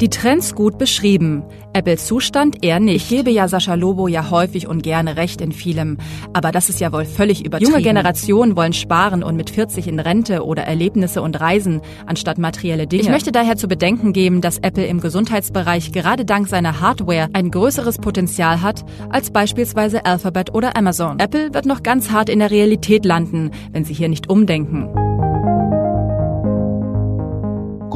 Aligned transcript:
Die 0.00 0.10
Trends 0.10 0.54
gut 0.54 0.78
beschrieben. 0.78 1.42
Apples 1.72 2.06
Zustand 2.06 2.64
eher 2.64 2.78
nicht. 2.78 3.02
Ich 3.02 3.08
gebe 3.08 3.30
ja 3.30 3.48
Sascha 3.48 3.74
Lobo 3.74 4.06
ja 4.06 4.30
häufig 4.30 4.68
und 4.68 4.84
gerne 4.84 5.16
recht 5.16 5.40
in 5.40 5.50
vielem. 5.50 5.98
Aber 6.32 6.52
das 6.52 6.68
ist 6.68 6.78
ja 6.78 6.92
wohl 6.92 7.04
völlig 7.04 7.44
übertrieben. 7.44 7.72
Junge 7.72 7.82
Generationen 7.82 8.54
wollen 8.54 8.72
sparen 8.72 9.24
und 9.24 9.34
mit 9.34 9.50
40 9.50 9.88
in 9.88 9.98
Rente 9.98 10.44
oder 10.44 10.62
Erlebnisse 10.62 11.20
und 11.20 11.40
Reisen 11.40 11.80
anstatt 12.06 12.38
materielle 12.38 12.86
Dinge. 12.86 13.02
Ich 13.02 13.08
möchte 13.08 13.32
daher 13.32 13.56
zu 13.56 13.66
bedenken 13.66 14.12
geben, 14.12 14.40
dass 14.40 14.58
Apple 14.58 14.86
im 14.86 15.00
Gesundheitsbereich 15.00 15.90
gerade 15.90 16.24
dank 16.24 16.46
seiner 16.46 16.80
Hardware 16.80 17.28
ein 17.32 17.50
größeres 17.50 17.98
Potenzial 17.98 18.62
hat 18.62 18.84
als 19.10 19.32
beispielsweise 19.32 20.06
Alphabet 20.06 20.54
oder 20.54 20.76
Amazon. 20.76 21.18
Apple 21.18 21.52
wird 21.52 21.66
noch 21.66 21.82
ganz 21.82 22.12
hart 22.12 22.28
in 22.28 22.38
der 22.38 22.52
Realität 22.52 23.04
landen, 23.04 23.50
wenn 23.72 23.84
sie 23.84 23.94
hier 23.94 24.08
nicht 24.08 24.30
umdenken. 24.30 25.07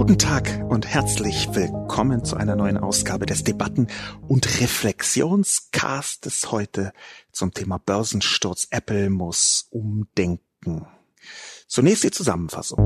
Guten 0.02 0.18
Tag 0.18 0.64
und 0.68 0.84
herzlich 0.84 1.54
willkommen 1.54 2.24
zu 2.24 2.36
einer 2.36 2.56
neuen 2.56 2.76
Ausgabe 2.76 3.24
des 3.24 3.44
Debatten- 3.44 3.86
und 4.26 4.60
Reflexionscastes 4.60 6.50
heute 6.50 6.92
zum 7.30 7.54
Thema 7.54 7.78
Börsensturz. 7.78 8.66
Apple 8.72 9.10
muss 9.10 9.68
umdenken. 9.70 10.86
Zunächst 11.68 12.02
die 12.02 12.10
Zusammenfassung. 12.10 12.80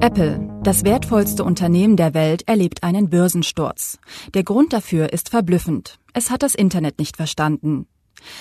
Apple, 0.00 0.56
das 0.62 0.84
wertvollste 0.84 1.42
Unternehmen 1.42 1.96
der 1.96 2.14
Welt, 2.14 2.46
erlebt 2.46 2.84
einen 2.84 3.10
Börsensturz. 3.10 3.98
Der 4.34 4.44
Grund 4.44 4.72
dafür 4.72 5.12
ist 5.12 5.30
verblüffend. 5.30 5.98
Es 6.12 6.30
hat 6.30 6.44
das 6.44 6.54
Internet 6.54 7.00
nicht 7.00 7.16
verstanden. 7.16 7.88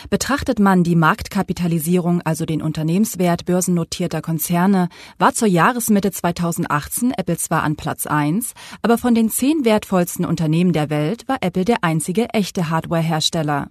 Betrachtet 0.10 0.60
man 0.60 0.84
die 0.84 0.96
Marktkapitalisierung, 0.96 2.22
also 2.24 2.46
den 2.46 2.62
Unternehmenswert 2.62 3.46
börsennotierter 3.46 4.22
Konzerne, 4.22 4.90
war 5.18 5.34
zur 5.34 5.48
Jahresmitte 5.48 6.12
2018 6.12 7.12
Apple 7.12 7.38
zwar 7.38 7.64
an 7.64 7.76
Platz 7.76 8.06
1, 8.06 8.54
aber 8.82 8.98
von 8.98 9.16
den 9.16 9.30
zehn 9.30 9.66
wertvollsten 9.66 10.26
Unternehmen 10.26 10.74
der 10.74 10.90
Welt 10.90 11.28
war 11.28 11.38
Apple 11.42 11.66
der 11.66 11.84
einzige 11.84 12.30
echte 12.30 12.70
Hardwarehersteller. 12.70 13.70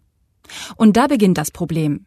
Und 0.76 0.96
da 0.96 1.06
beginnt 1.06 1.38
das 1.38 1.50
Problem. 1.50 2.06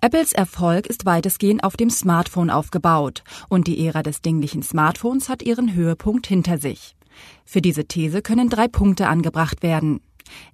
Apples 0.00 0.32
Erfolg 0.32 0.86
ist 0.86 1.06
weitestgehend 1.06 1.64
auf 1.64 1.76
dem 1.76 1.90
Smartphone 1.90 2.50
aufgebaut 2.50 3.22
und 3.48 3.66
die 3.66 3.86
Ära 3.86 4.02
des 4.02 4.20
dinglichen 4.20 4.62
Smartphones 4.62 5.28
hat 5.28 5.42
ihren 5.42 5.74
Höhepunkt 5.74 6.26
hinter 6.26 6.58
sich. 6.58 6.96
Für 7.44 7.60
diese 7.60 7.84
These 7.84 8.22
können 8.22 8.48
drei 8.48 8.68
Punkte 8.68 9.08
angebracht 9.08 9.62
werden. 9.62 10.00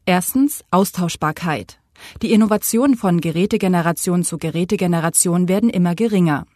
Erstens 0.04 0.64
Austauschbarkeit. 0.70 1.78
Die 2.22 2.32
Innovationen 2.32 2.96
von 2.96 3.20
Gerätegeneration 3.20 4.24
zu 4.24 4.38
Gerätegeneration 4.38 5.48
werden 5.48 5.70
immer 5.70 5.94
geringer. 5.94 6.46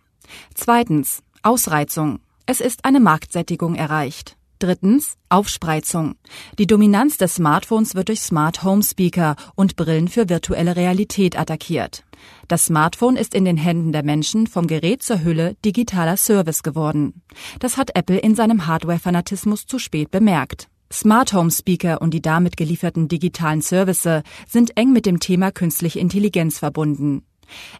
Zweitens 0.55 1.22
Ausreizung. 1.42 2.20
Es 2.47 2.60
ist 2.60 2.84
eine 2.84 3.00
Marktsättigung 3.00 3.74
erreicht. 3.74 4.36
Drittens 4.58 5.14
Aufspreizung. 5.30 6.16
Die 6.58 6.66
Dominanz 6.66 7.16
des 7.16 7.36
Smartphones 7.36 7.94
wird 7.94 8.08
durch 8.08 8.20
Smart 8.20 8.62
Home 8.62 8.82
Speaker 8.82 9.36
und 9.55 9.77
Brillen 9.77 10.08
für 10.08 10.28
virtuelle 10.28 10.77
Realität 10.77 11.38
attackiert. 11.38 12.04
Das 12.47 12.66
Smartphone 12.66 13.16
ist 13.16 13.34
in 13.34 13.47
den 13.47 13.56
Händen 13.56 13.92
der 13.92 14.02
Menschen 14.02 14.47
vom 14.47 14.66
Gerät 14.66 15.02
zur 15.02 15.25
Hülle 15.25 15.56
digitaler 15.64 16.19
Service 16.19 16.62
geworden. 16.62 17.22
Das 17.58 17.78
hat 17.78 17.97
Apple 17.97 18.19
in 18.19 18.34
seinem 18.34 18.66
Hardware-Fanatismus 18.66 19.64
zu 19.64 19.78
spät 19.78 20.10
bemerkt. 20.10 20.69
Smart 20.93 21.33
Home 21.33 21.53
Speaker 21.53 22.03
und 22.03 22.12
die 22.12 22.21
damit 22.21 22.56
gelieferten 22.56 23.06
digitalen 23.06 23.62
Services 23.62 24.23
sind 24.49 24.77
eng 24.77 24.93
mit 24.93 25.06
dem 25.06 25.21
Thema 25.21 25.53
künstliche 25.53 26.01
Intelligenz 26.01 26.59
verbunden. 26.59 27.23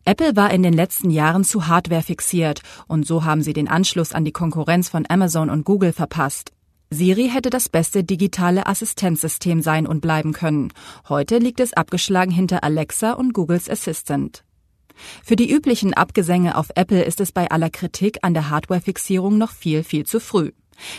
Apple 0.04 0.37
war 0.37 0.53
in 0.53 0.62
den 0.62 0.72
letzten 0.72 1.10
Jahren 1.10 1.43
zu 1.43 1.66
Hardware 1.66 2.03
fixiert 2.03 2.62
und 2.87 3.06
so 3.06 3.25
haben 3.25 3.43
sie 3.43 3.53
den 3.53 3.69
Anschluss 3.69 4.12
an 4.12 4.25
die 4.25 4.32
Konkurrenz 4.32 4.88
von 4.88 5.06
Amazon 5.09 5.50
und 5.50 5.65
Google 5.65 5.93
verpasst. 5.93 6.53
Siri 6.91 7.28
hätte 7.28 7.50
das 7.50 7.69
beste 7.69 8.04
digitale 8.04 8.66
Assistenzsystem 8.66 9.60
sein 9.60 9.87
und 9.87 10.00
bleiben 10.00 10.32
können. 10.32 10.72
Heute 11.09 11.38
liegt 11.38 11.60
es 11.60 11.72
abgeschlagen 11.72 12.32
hinter 12.32 12.65
Alexa 12.65 13.12
und 13.12 13.32
Googles 13.32 13.69
Assistant. 13.69 14.44
Für 15.25 15.37
die 15.37 15.50
üblichen 15.50 15.94
Abgesänge 15.94 16.56
auf 16.56 16.71
Apple 16.75 17.03
ist 17.03 17.21
es 17.21 17.32
bei 17.32 17.50
aller 17.50 17.71
Kritik 17.71 18.19
an 18.22 18.34
der 18.34 18.50
Hardware-Fixierung 18.50 19.38
noch 19.38 19.53
viel, 19.53 19.82
viel 19.82 20.04
zu 20.04 20.21
früh. 20.21 20.50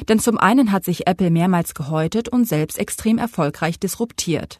Denn 0.08 0.19
zum 0.19 0.38
einen 0.38 0.72
hat 0.72 0.86
sich 0.86 1.08
Apple 1.08 1.30
mehrmals 1.30 1.74
gehäutet 1.74 2.30
und 2.30 2.47
selbst 2.47 2.78
extrem 2.78 3.18
erfolgreich 3.18 3.80
disruptiert. 3.80 4.59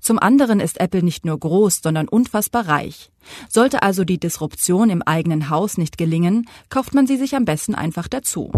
Zum 0.00 0.18
anderen 0.18 0.60
ist 0.60 0.80
Apple 0.80 1.02
nicht 1.02 1.24
nur 1.24 1.38
groß, 1.38 1.80
sondern 1.82 2.08
unfassbar 2.08 2.68
reich. 2.68 3.10
Sollte 3.48 3.82
also 3.82 4.04
die 4.04 4.18
Disruption 4.18 4.90
im 4.90 5.02
eigenen 5.02 5.48
Haus 5.48 5.78
nicht 5.78 5.98
gelingen, 5.98 6.48
kauft 6.68 6.94
man 6.94 7.06
sie 7.06 7.16
sich 7.16 7.36
am 7.36 7.44
besten 7.44 7.74
einfach 7.74 8.08
dazu. 8.08 8.50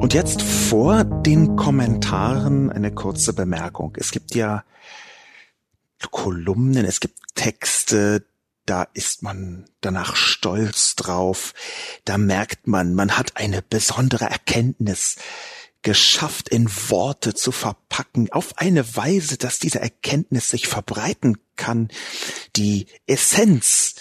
Und 0.00 0.14
jetzt 0.14 0.42
vor 0.42 1.04
den 1.04 1.56
Kommentaren 1.56 2.70
eine 2.70 2.92
kurze 2.92 3.32
Bemerkung. 3.32 3.96
Es 3.98 4.10
gibt 4.10 4.34
ja 4.34 4.64
Kolumnen, 6.10 6.84
es 6.84 6.98
gibt 6.98 7.18
Texte, 7.34 8.24
da 8.66 8.86
ist 8.94 9.22
man 9.22 9.66
danach 9.80 10.16
stolz 10.16 10.94
drauf. 10.94 11.54
Da 12.04 12.18
merkt 12.18 12.66
man, 12.66 12.94
man 12.94 13.16
hat 13.18 13.36
eine 13.36 13.62
besondere 13.62 14.26
Erkenntnis 14.26 15.16
geschafft, 15.82 16.48
in 16.48 16.70
Worte 16.88 17.34
zu 17.34 17.50
verpacken, 17.50 18.30
auf 18.30 18.56
eine 18.58 18.96
Weise, 18.96 19.36
dass 19.36 19.58
diese 19.58 19.80
Erkenntnis 19.80 20.50
sich 20.50 20.68
verbreiten 20.68 21.38
kann. 21.56 21.88
Die 22.56 22.86
Essenz 23.06 23.96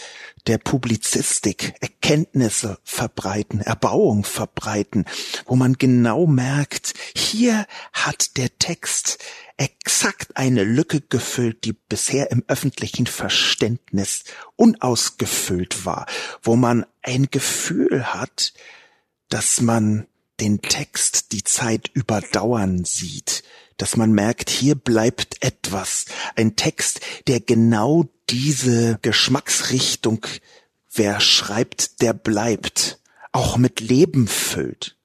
der 0.48 0.58
Publizistik, 0.58 1.76
Erkenntnisse 1.82 2.80
verbreiten, 2.84 3.62
Erbauung 3.62 4.24
verbreiten, 4.24 5.06
wo 5.46 5.56
man 5.56 5.74
genau 5.74 6.26
merkt, 6.28 6.94
hier 7.16 7.66
hat 7.94 8.38
der 8.38 8.58
Text 8.58 9.20
exakt 10.02 10.36
eine 10.36 10.64
Lücke 10.64 11.00
gefüllt, 11.00 11.64
die 11.64 11.74
bisher 11.74 12.32
im 12.32 12.44
öffentlichen 12.48 13.06
Verständnis 13.06 14.24
unausgefüllt 14.56 15.86
war, 15.86 16.08
wo 16.42 16.56
man 16.56 16.88
ein 17.04 17.28
Gefühl 17.30 18.12
hat, 18.12 18.54
dass 19.30 19.62
man 19.62 20.08
den 20.40 20.64
Text 20.64 21.34
die 21.34 21.44
Zeit 21.44 21.92
überdauern 21.94 22.84
sieht, 22.84 23.44
dass 23.78 23.96
man 23.96 24.12
merkt, 24.12 24.50
hier 24.50 24.74
bleibt 24.74 25.44
etwas, 25.44 26.06
ein 26.36 26.56
Text, 26.56 27.02
der 27.28 27.40
genau 27.40 28.10
diese 28.32 28.98
Geschmacksrichtung, 29.04 30.26
wer 30.92 31.20
schreibt, 31.20 32.02
der 32.02 32.14
bleibt, 32.14 33.00
auch 33.34 33.56
mit 33.56 33.80
Leben 33.82 34.28
füllt. 34.28 34.98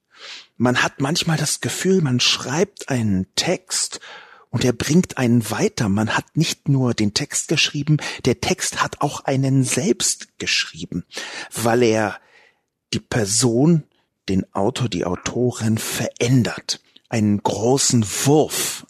Man 0.57 0.83
hat 0.83 1.03
manchmal 1.03 1.37
das 1.37 1.61
Gefühl, 1.61 2.01
man 2.01 2.19
schreibt 2.19 2.89
einen 2.89 3.27
Text 3.35 4.01
und 4.57 4.65
er 4.65 4.73
bringt 4.73 5.19
einen 5.19 5.51
weiter. 5.51 5.91
Man 5.91 6.17
hat 6.17 6.35
nicht 6.35 6.67
nur 6.67 6.95
den 6.95 7.13
Text 7.13 7.49
geschrieben, 7.49 7.99
der 8.25 8.41
Text 8.41 8.83
hat 8.83 9.03
auch 9.03 9.27
einen 9.27 9.65
selbst 9.65 10.39
geschrieben, 10.39 11.05
weil 11.53 11.83
er 11.83 12.19
die 12.95 13.01
Person, 13.01 13.83
den 14.31 14.51
Autor, 14.55 14.89
die 14.89 15.05
Autorin 15.05 15.77
verändert. 15.77 16.81
Einen 17.11 17.43
großen 17.43 18.03
Wurf. 18.25 18.87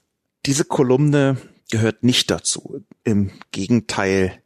Diese 0.47 0.65
Kolumne 0.65 1.37
gehört 1.69 2.05
nicht 2.05 2.31
dazu. 2.31 2.84
Im 3.03 3.32
Gegenteil 3.50 4.41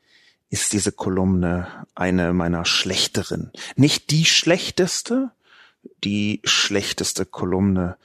ist 0.49 0.73
diese 0.73 0.91
Kolumne 0.91 1.87
eine 1.95 2.33
meiner 2.33 2.65
schlechteren. 2.65 3.53
Nicht 3.77 4.11
die 4.11 4.25
schlechteste, 4.25 5.33
die 6.03 6.41
schlechteste 6.45 7.27
Kolumne, 7.27 7.99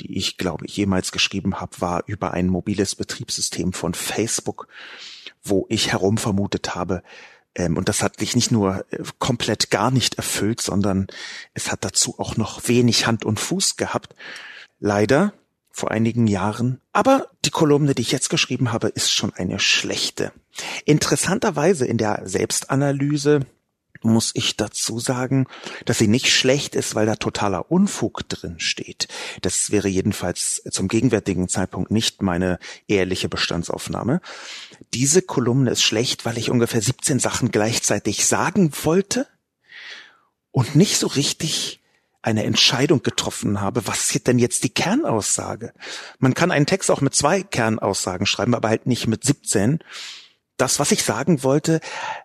die 0.00 0.16
ich 0.16 0.36
glaube 0.36 0.66
ich 0.66 0.76
jemals 0.76 1.12
geschrieben 1.12 1.60
habe, 1.60 1.80
war 1.80 2.02
über 2.06 2.32
ein 2.32 2.48
mobiles 2.48 2.94
Betriebssystem 2.94 3.72
von 3.72 3.94
Facebook, 3.94 4.68
wo 5.42 5.66
ich 5.68 5.92
herum 5.92 6.18
vermutet 6.18 6.74
habe, 6.74 7.02
ähm, 7.54 7.76
und 7.76 7.88
das 7.88 8.02
hat 8.02 8.20
sich 8.20 8.34
nicht 8.34 8.50
nur 8.50 8.84
äh, 8.90 9.02
komplett 9.18 9.70
gar 9.70 9.90
nicht 9.90 10.14
erfüllt, 10.14 10.60
sondern 10.60 11.08
es 11.54 11.70
hat 11.70 11.84
dazu 11.84 12.18
auch 12.18 12.36
noch 12.36 12.68
wenig 12.68 13.06
Hand 13.06 13.24
und 13.24 13.40
Fuß 13.40 13.76
gehabt. 13.76 14.14
Leider 14.78 15.32
vor 15.70 15.90
einigen 15.90 16.26
Jahren. 16.26 16.80
Aber 16.92 17.28
die 17.44 17.50
Kolumne, 17.50 17.94
die 17.94 18.02
ich 18.02 18.12
jetzt 18.12 18.28
geschrieben 18.28 18.72
habe, 18.72 18.88
ist 18.88 19.12
schon 19.12 19.32
eine 19.34 19.58
schlechte. 19.58 20.32
Interessanterweise 20.84 21.86
in 21.86 21.96
der 21.96 22.22
Selbstanalyse 22.24 23.46
muss 24.02 24.30
ich 24.34 24.56
dazu 24.56 24.98
sagen, 24.98 25.46
dass 25.84 25.98
sie 25.98 26.08
nicht 26.08 26.32
schlecht 26.32 26.74
ist, 26.74 26.94
weil 26.94 27.06
da 27.06 27.16
totaler 27.16 27.70
Unfug 27.70 28.28
drin 28.28 28.58
steht. 28.58 29.08
Das 29.42 29.70
wäre 29.70 29.88
jedenfalls 29.88 30.62
zum 30.70 30.88
gegenwärtigen 30.88 31.48
Zeitpunkt 31.48 31.90
nicht 31.90 32.22
meine 32.22 32.58
ehrliche 32.88 33.28
Bestandsaufnahme. 33.28 34.20
Diese 34.94 35.22
Kolumne 35.22 35.70
ist 35.70 35.82
schlecht, 35.82 36.24
weil 36.24 36.38
ich 36.38 36.50
ungefähr 36.50 36.82
17 36.82 37.18
Sachen 37.18 37.50
gleichzeitig 37.50 38.26
sagen 38.26 38.72
wollte 38.84 39.26
und 40.50 40.74
nicht 40.74 40.98
so 40.98 41.06
richtig 41.06 41.80
eine 42.22 42.44
Entscheidung 42.44 43.02
getroffen 43.02 43.60
habe, 43.60 43.86
was 43.86 44.14
ist 44.14 44.26
denn 44.26 44.38
jetzt 44.38 44.64
die 44.64 44.74
Kernaussage? 44.74 45.72
Man 46.18 46.34
kann 46.34 46.50
einen 46.50 46.66
Text 46.66 46.90
auch 46.90 47.00
mit 47.00 47.14
zwei 47.14 47.42
Kernaussagen 47.42 48.26
schreiben, 48.26 48.54
aber 48.54 48.68
halt 48.68 48.86
nicht 48.86 49.06
mit 49.06 49.24
17. 49.24 49.78
Das, 50.58 50.78
was 50.78 50.92
ich 50.92 51.02
sagen 51.02 51.42
wollte, 51.42 51.80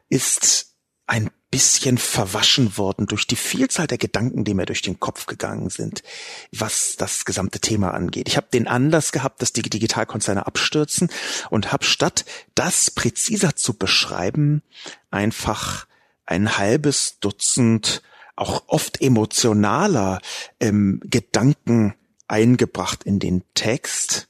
ist 0.10 0.75
ein 1.08 1.30
bisschen 1.52 1.98
verwaschen 1.98 2.78
worden 2.78 3.06
durch 3.06 3.28
die 3.28 3.36
Vielzahl 3.36 3.88
der 3.88 3.98
Gedanken, 3.98 4.44
die 4.44 4.54
mir 4.54 4.66
durch 4.66 4.82
den 4.82 5.00
Kopf 5.00 5.26
gegangen 5.26 5.70
sind, 5.70 6.04
was 6.52 6.96
das 6.98 7.24
gesamte 7.24 7.60
Thema 7.60 7.94
angeht. 7.94 8.28
Ich 8.28 8.36
habe 8.36 8.48
den 8.52 8.68
Anlass 8.68 9.12
gehabt, 9.12 9.42
dass 9.42 9.54
die 9.54 9.62
Digitalkonzerne 9.62 10.48
abstürzen 10.48 11.10
und 11.50 11.72
habe 11.72 11.86
statt 11.86 12.26
das 12.56 12.92
präziser 12.92 13.56
zu 13.56 13.74
beschreiben, 13.74 14.64
einfach 15.12 15.88
ein 16.26 16.58
halbes 16.58 17.20
Dutzend 17.20 18.02
auch 18.36 18.64
oft 18.68 19.02
emotionaler 19.02 20.20
ähm, 20.60 21.00
Gedanken 21.06 21.94
eingebracht 22.28 23.04
in 23.04 23.20
den 23.20 23.44
Text. 23.54 24.28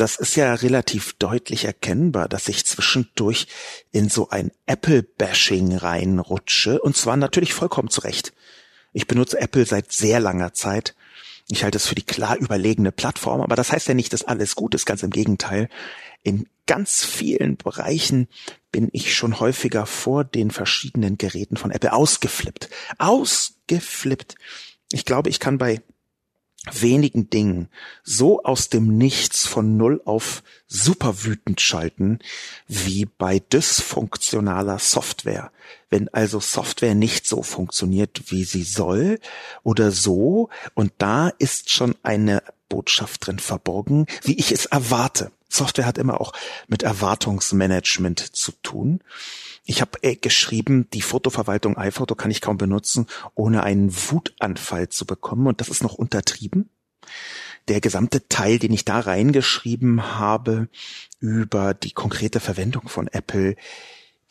Das 0.00 0.16
ist 0.16 0.34
ja 0.34 0.54
relativ 0.54 1.12
deutlich 1.18 1.66
erkennbar, 1.66 2.26
dass 2.26 2.48
ich 2.48 2.64
zwischendurch 2.64 3.48
in 3.92 4.08
so 4.08 4.30
ein 4.30 4.50
Apple-Bashing 4.64 5.76
reinrutsche, 5.76 6.80
und 6.80 6.96
zwar 6.96 7.18
natürlich 7.18 7.52
vollkommen 7.52 7.90
zurecht. 7.90 8.32
Ich 8.94 9.06
benutze 9.06 9.38
Apple 9.38 9.66
seit 9.66 9.92
sehr 9.92 10.18
langer 10.18 10.54
Zeit. 10.54 10.94
Ich 11.50 11.64
halte 11.64 11.76
es 11.76 11.86
für 11.86 11.94
die 11.96 12.06
klar 12.06 12.38
überlegene 12.38 12.92
Plattform, 12.92 13.42
aber 13.42 13.56
das 13.56 13.72
heißt 13.72 13.88
ja 13.88 13.94
nicht, 13.94 14.14
dass 14.14 14.24
alles 14.24 14.56
gut 14.56 14.74
ist, 14.74 14.86
ganz 14.86 15.02
im 15.02 15.10
Gegenteil. 15.10 15.68
In 16.22 16.48
ganz 16.64 17.04
vielen 17.04 17.58
Bereichen 17.58 18.26
bin 18.72 18.88
ich 18.92 19.14
schon 19.14 19.38
häufiger 19.38 19.84
vor 19.84 20.24
den 20.24 20.50
verschiedenen 20.50 21.18
Geräten 21.18 21.58
von 21.58 21.72
Apple 21.72 21.92
ausgeflippt. 21.92 22.70
Ausgeflippt. 22.96 24.36
Ich 24.92 25.04
glaube, 25.04 25.28
ich 25.28 25.40
kann 25.40 25.58
bei 25.58 25.82
wenigen 26.70 27.30
Dingen 27.30 27.68
so 28.02 28.42
aus 28.42 28.68
dem 28.68 28.98
Nichts 28.98 29.46
von 29.46 29.76
null 29.76 30.02
auf 30.04 30.42
super 30.66 31.24
wütend 31.24 31.60
schalten, 31.60 32.18
wie 32.68 33.06
bei 33.06 33.38
dysfunktionaler 33.38 34.78
Software. 34.78 35.52
Wenn 35.88 36.08
also 36.08 36.38
Software 36.38 36.94
nicht 36.94 37.26
so 37.26 37.42
funktioniert, 37.42 38.30
wie 38.30 38.44
sie 38.44 38.62
soll 38.62 39.18
oder 39.62 39.90
so, 39.90 40.50
und 40.74 40.92
da 40.98 41.28
ist 41.38 41.70
schon 41.70 41.94
eine 42.02 42.42
Botschaft 42.68 43.26
drin 43.26 43.38
verborgen, 43.38 44.06
wie 44.22 44.38
ich 44.38 44.52
es 44.52 44.66
erwarte. 44.66 45.32
Software 45.48 45.86
hat 45.86 45.98
immer 45.98 46.20
auch 46.20 46.32
mit 46.68 46.82
Erwartungsmanagement 46.82 48.20
zu 48.20 48.52
tun. 48.62 49.00
Ich 49.70 49.80
habe 49.80 50.02
äh, 50.02 50.16
geschrieben, 50.16 50.88
die 50.92 51.00
Fotoverwaltung 51.00 51.78
iPhoto 51.78 52.16
kann 52.16 52.32
ich 52.32 52.40
kaum 52.40 52.58
benutzen, 52.58 53.06
ohne 53.36 53.62
einen 53.62 53.94
Wutanfall 53.94 54.88
zu 54.88 55.06
bekommen. 55.06 55.46
Und 55.46 55.60
das 55.60 55.68
ist 55.68 55.84
noch 55.84 55.94
untertrieben. 55.94 56.70
Der 57.68 57.80
gesamte 57.80 58.26
Teil, 58.26 58.58
den 58.58 58.72
ich 58.72 58.84
da 58.84 58.98
reingeschrieben 58.98 60.18
habe 60.18 60.68
über 61.20 61.72
die 61.72 61.92
konkrete 61.92 62.40
Verwendung 62.40 62.88
von 62.88 63.06
Apple, 63.06 63.54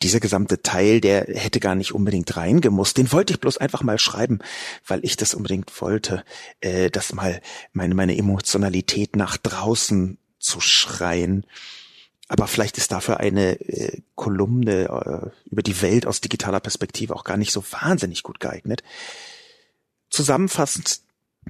dieser 0.02 0.20
gesamte 0.20 0.60
Teil, 0.60 1.00
der 1.00 1.24
hätte 1.28 1.58
gar 1.58 1.74
nicht 1.74 1.94
unbedingt 1.94 2.36
reingemusst. 2.36 2.98
Den 2.98 3.10
wollte 3.10 3.32
ich 3.32 3.40
bloß 3.40 3.56
einfach 3.56 3.82
mal 3.82 3.98
schreiben, 3.98 4.40
weil 4.86 5.02
ich 5.06 5.16
das 5.16 5.32
unbedingt 5.32 5.80
wollte, 5.80 6.22
äh, 6.60 6.90
dass 6.90 7.14
mal 7.14 7.40
meine, 7.72 7.94
meine 7.94 8.18
Emotionalität 8.18 9.16
nach 9.16 9.38
draußen 9.38 10.18
zu 10.38 10.60
schreien. 10.60 11.46
Aber 12.30 12.46
vielleicht 12.46 12.78
ist 12.78 12.92
dafür 12.92 13.18
eine 13.18 13.58
äh, 13.58 14.02
Kolumne 14.14 14.84
äh, 14.84 15.50
über 15.50 15.62
die 15.64 15.82
Welt 15.82 16.06
aus 16.06 16.20
digitaler 16.20 16.60
Perspektive 16.60 17.16
auch 17.16 17.24
gar 17.24 17.36
nicht 17.36 17.50
so 17.50 17.64
wahnsinnig 17.72 18.22
gut 18.22 18.38
geeignet. 18.38 18.84
Zusammenfassend, 20.10 21.00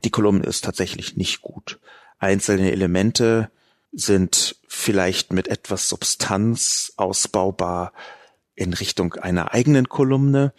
die 0.04 0.10
Kolumne 0.10 0.44
ist 0.44 0.64
tatsächlich 0.64 1.16
nicht 1.16 1.42
gut. 1.42 1.78
Einzelne 2.18 2.72
Elemente 2.72 3.50
sind 3.92 4.56
vielleicht 4.68 5.34
mit 5.34 5.48
etwas 5.48 5.86
Substanz 5.86 6.94
ausbaubar 6.96 7.92
in 8.54 8.72
Richtung 8.72 9.12
einer 9.14 9.52
eigenen 9.52 9.86
Kolumne 9.86 10.54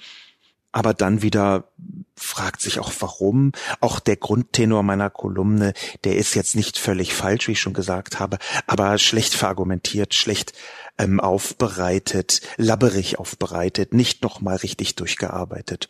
aber 0.72 0.94
dann 0.94 1.22
wieder 1.22 1.72
fragt 2.16 2.62
sich 2.62 2.80
auch 2.80 2.92
warum. 3.00 3.52
Auch 3.80 4.00
der 4.00 4.16
Grundtenor 4.16 4.84
meiner 4.84 5.10
Kolumne, 5.10 5.74
der 6.04 6.16
ist 6.16 6.36
jetzt 6.36 6.56
nicht 6.56 6.78
völlig 6.78 7.14
falsch, 7.14 7.48
wie 7.48 7.54
ich 7.54 7.60
schon 7.60 7.74
gesagt 7.74 8.20
habe, 8.20 8.38
aber 8.68 8.98
schlecht 8.98 9.34
verargumentiert, 9.34 10.14
schlecht 10.14 10.54
ähm, 10.98 11.20
aufbereitet, 11.20 12.42
labberig 12.58 13.20
aufbereitet, 13.20 13.94
nicht 13.94 14.24
nochmal 14.24 14.58
richtig 14.58 14.96
durchgearbeitet. 14.96 15.90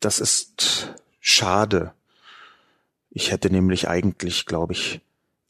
Das 0.00 0.18
ist 0.18 0.94
schade. 1.20 1.92
Ich 3.10 3.30
hätte 3.30 3.50
nämlich 3.50 3.88
eigentlich, 3.88 4.46
glaube 4.46 4.72
ich, 4.72 5.00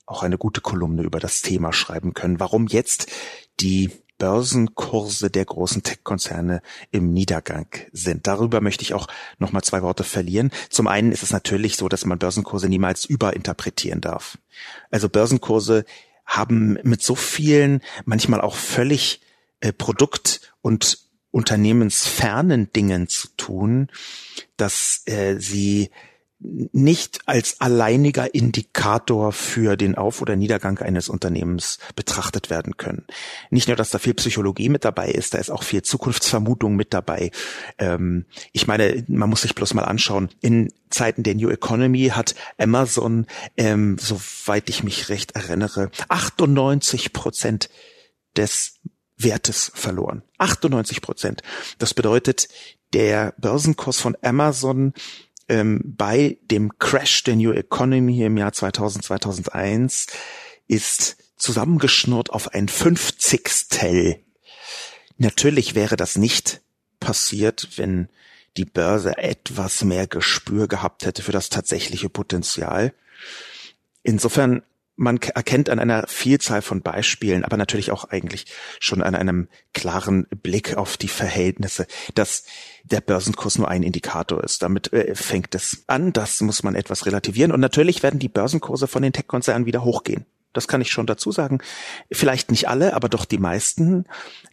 auch 0.05 0.23
eine 0.23 0.37
gute 0.37 0.61
Kolumne 0.61 1.03
über 1.03 1.21
das 1.21 1.43
Thema 1.43 1.73
schreiben 1.73 2.13
können. 2.13 2.41
Warum 2.41 2.67
jetzt 2.67 3.11
die 3.61 3.91
Börsenkurse 4.23 5.31
der 5.31 5.45
großen 5.45 5.83
Tech-Konzerne 5.83 6.63
im 6.93 7.13
Niedergang 7.13 7.67
sind. 7.91 8.29
Darüber 8.29 8.61
möchte 8.61 8.85
ich 8.85 8.95
auch 8.95 9.09
noch 9.41 9.51
mal 9.51 9.63
zwei 9.63 9.83
Worte 9.83 10.05
verlieren. 10.05 10.53
Zum 10.71 10.87
einen 10.87 11.11
ist 11.11 11.25
es 11.25 11.33
natürlich 11.33 11.77
so, 11.77 11.89
dass 11.89 12.05
man 12.05 12.21
Börsenkurse 12.21 12.69
niemals 12.69 13.05
überinterpretieren 13.05 14.01
darf. 14.01 14.39
Also 14.93 15.09
Börsenkurse 15.09 15.85
haben 16.25 16.79
mit 16.85 17.03
so 17.03 17.17
vielen, 17.17 17.81
manchmal 18.05 18.41
auch 18.41 18.55
völlig 18.55 19.23
äh, 19.59 19.73
Produkt- 19.73 20.53
und 20.61 20.99
unternehmensfernen 21.33 22.73
Dingen 22.73 23.09
zu 23.09 23.27
tun, 23.37 23.89
dass 24.57 25.03
äh, 25.07 25.41
sie 25.41 25.91
nicht 26.45 27.21
als 27.27 27.61
alleiniger 27.61 28.35
Indikator 28.35 29.33
für 29.33 29.77
den 29.77 29.95
Auf- 29.95 30.21
oder 30.21 30.35
Niedergang 30.37 30.79
eines 30.79 31.09
Unternehmens 31.09 31.79
betrachtet 31.95 32.51
werden 32.51 32.77
können. 32.77 33.07
Nicht 33.51 33.69
nur, 33.69 33.77
dass 33.77 33.91
da 33.91 33.99
viel 33.99 34.15
Psychologie 34.15 34.69
mit 34.69 34.85
dabei 34.85 35.11
ist, 35.11 35.35
da 35.35 35.39
ist 35.39 35.51
auch 35.51 35.63
viel 35.63 35.83
Zukunftsvermutung 35.83 36.75
mit 36.75 36.93
dabei. 36.93 37.31
Ähm, 37.79 38.27
ich 38.53 38.67
meine, 38.67 39.05
man 39.09 39.31
muss 39.31 39.43
sich 39.43 39.55
bloß 39.55 39.75
mal 39.75 39.85
anschauen, 39.85 40.31
in 40.41 40.73
Zeiten 40.91 41.23
der 41.23 41.35
New 41.35 41.49
Economy 41.49 42.09
hat 42.09 42.35
Amazon, 42.59 43.27
ähm, 43.57 43.97
soweit 43.99 44.69
ich 44.69 44.83
mich 44.83 45.09
recht 45.09 45.33
erinnere, 45.33 45.91
98 46.09 47.13
Prozent 47.13 47.71
des 48.37 48.81
Wertes 49.17 49.71
verloren. 49.75 50.23
98 50.39 51.01
Prozent. 51.03 51.43
Das 51.79 51.95
bedeutet, 51.95 52.49
der 52.93 53.35
Börsenkurs 53.39 54.01
von 54.01 54.17
Amazon 54.23 54.93
ähm, 55.49 55.81
bei 55.85 56.39
dem 56.43 56.79
Crash 56.79 57.25
der 57.25 57.37
New 57.37 57.53
Economy 57.53 58.23
im 58.23 58.37
Jahr 58.37 58.53
2000, 58.53 59.05
2001 59.05 60.07
ist 60.69 61.17
zusammengeschnurrt 61.37 62.31
auf 62.31 62.55
ein 62.55 62.69
Fünfzigstel. 62.69 64.21
Natürlich 65.19 65.75
wäre 65.75 65.97
das 65.97 66.17
nicht 66.17 66.63
passiert, 67.01 67.77
wenn 67.77 68.09
die 68.57 68.65
Börse 68.65 69.17
etwas 69.19 69.83
mehr 69.85 70.07
Gespür 70.07 70.69
gehabt 70.69 71.05
hätte 71.05 71.23
für 71.23 71.33
das 71.33 71.49
tatsächliche 71.49 72.09
Potenzial. 72.09 72.93
Insofern 74.03 74.63
man 75.03 75.19
erkennt 75.19 75.69
an 75.69 75.81
einer 75.81 76.07
Vielzahl 76.07 76.63
von 76.63 76.81
Beispielen, 76.81 77.45
aber 77.45 77.57
natürlich 77.57 77.91
auch 77.91 78.05
eigentlich 78.05 78.47
schon 78.79 79.03
an 79.03 79.15
einem 79.15 79.49
klaren 79.75 80.27
Blick 80.43 80.77
auf 80.77 80.97
die 80.97 81.09
Verhältnisse, 81.09 81.87
dass 82.15 82.45
der 82.85 83.01
Börsenkurs 83.01 83.59
nur 83.59 83.69
ein 83.69 83.83
Indikator 83.83 84.43
ist. 84.43 84.63
Damit 84.63 84.93
äh, 84.93 85.15
fängt 85.15 85.55
es 85.55 85.85
an, 85.89 86.13
das 86.13 86.41
muss 86.41 86.63
man 86.63 86.75
etwas 86.75 87.05
relativieren. 87.07 87.53
Und 87.53 87.61
natürlich 87.61 88.03
werden 88.03 88.21
die 88.21 88.29
Börsenkurse 88.29 88.87
von 88.87 89.03
den 89.03 89.13
Tech-Konzernen 89.13 89.67
wieder 89.67 89.85
hochgehen. 89.85 90.25
Das 90.53 90.69
kann 90.69 90.81
ich 90.81 90.91
schon 90.91 91.07
dazu 91.07 91.33
sagen. 91.33 91.59
Vielleicht 92.11 92.51
nicht 92.51 92.69
alle, 92.69 92.95
aber 92.95 93.09
doch 93.09 93.25
die 93.25 93.39
meisten. 93.39 94.05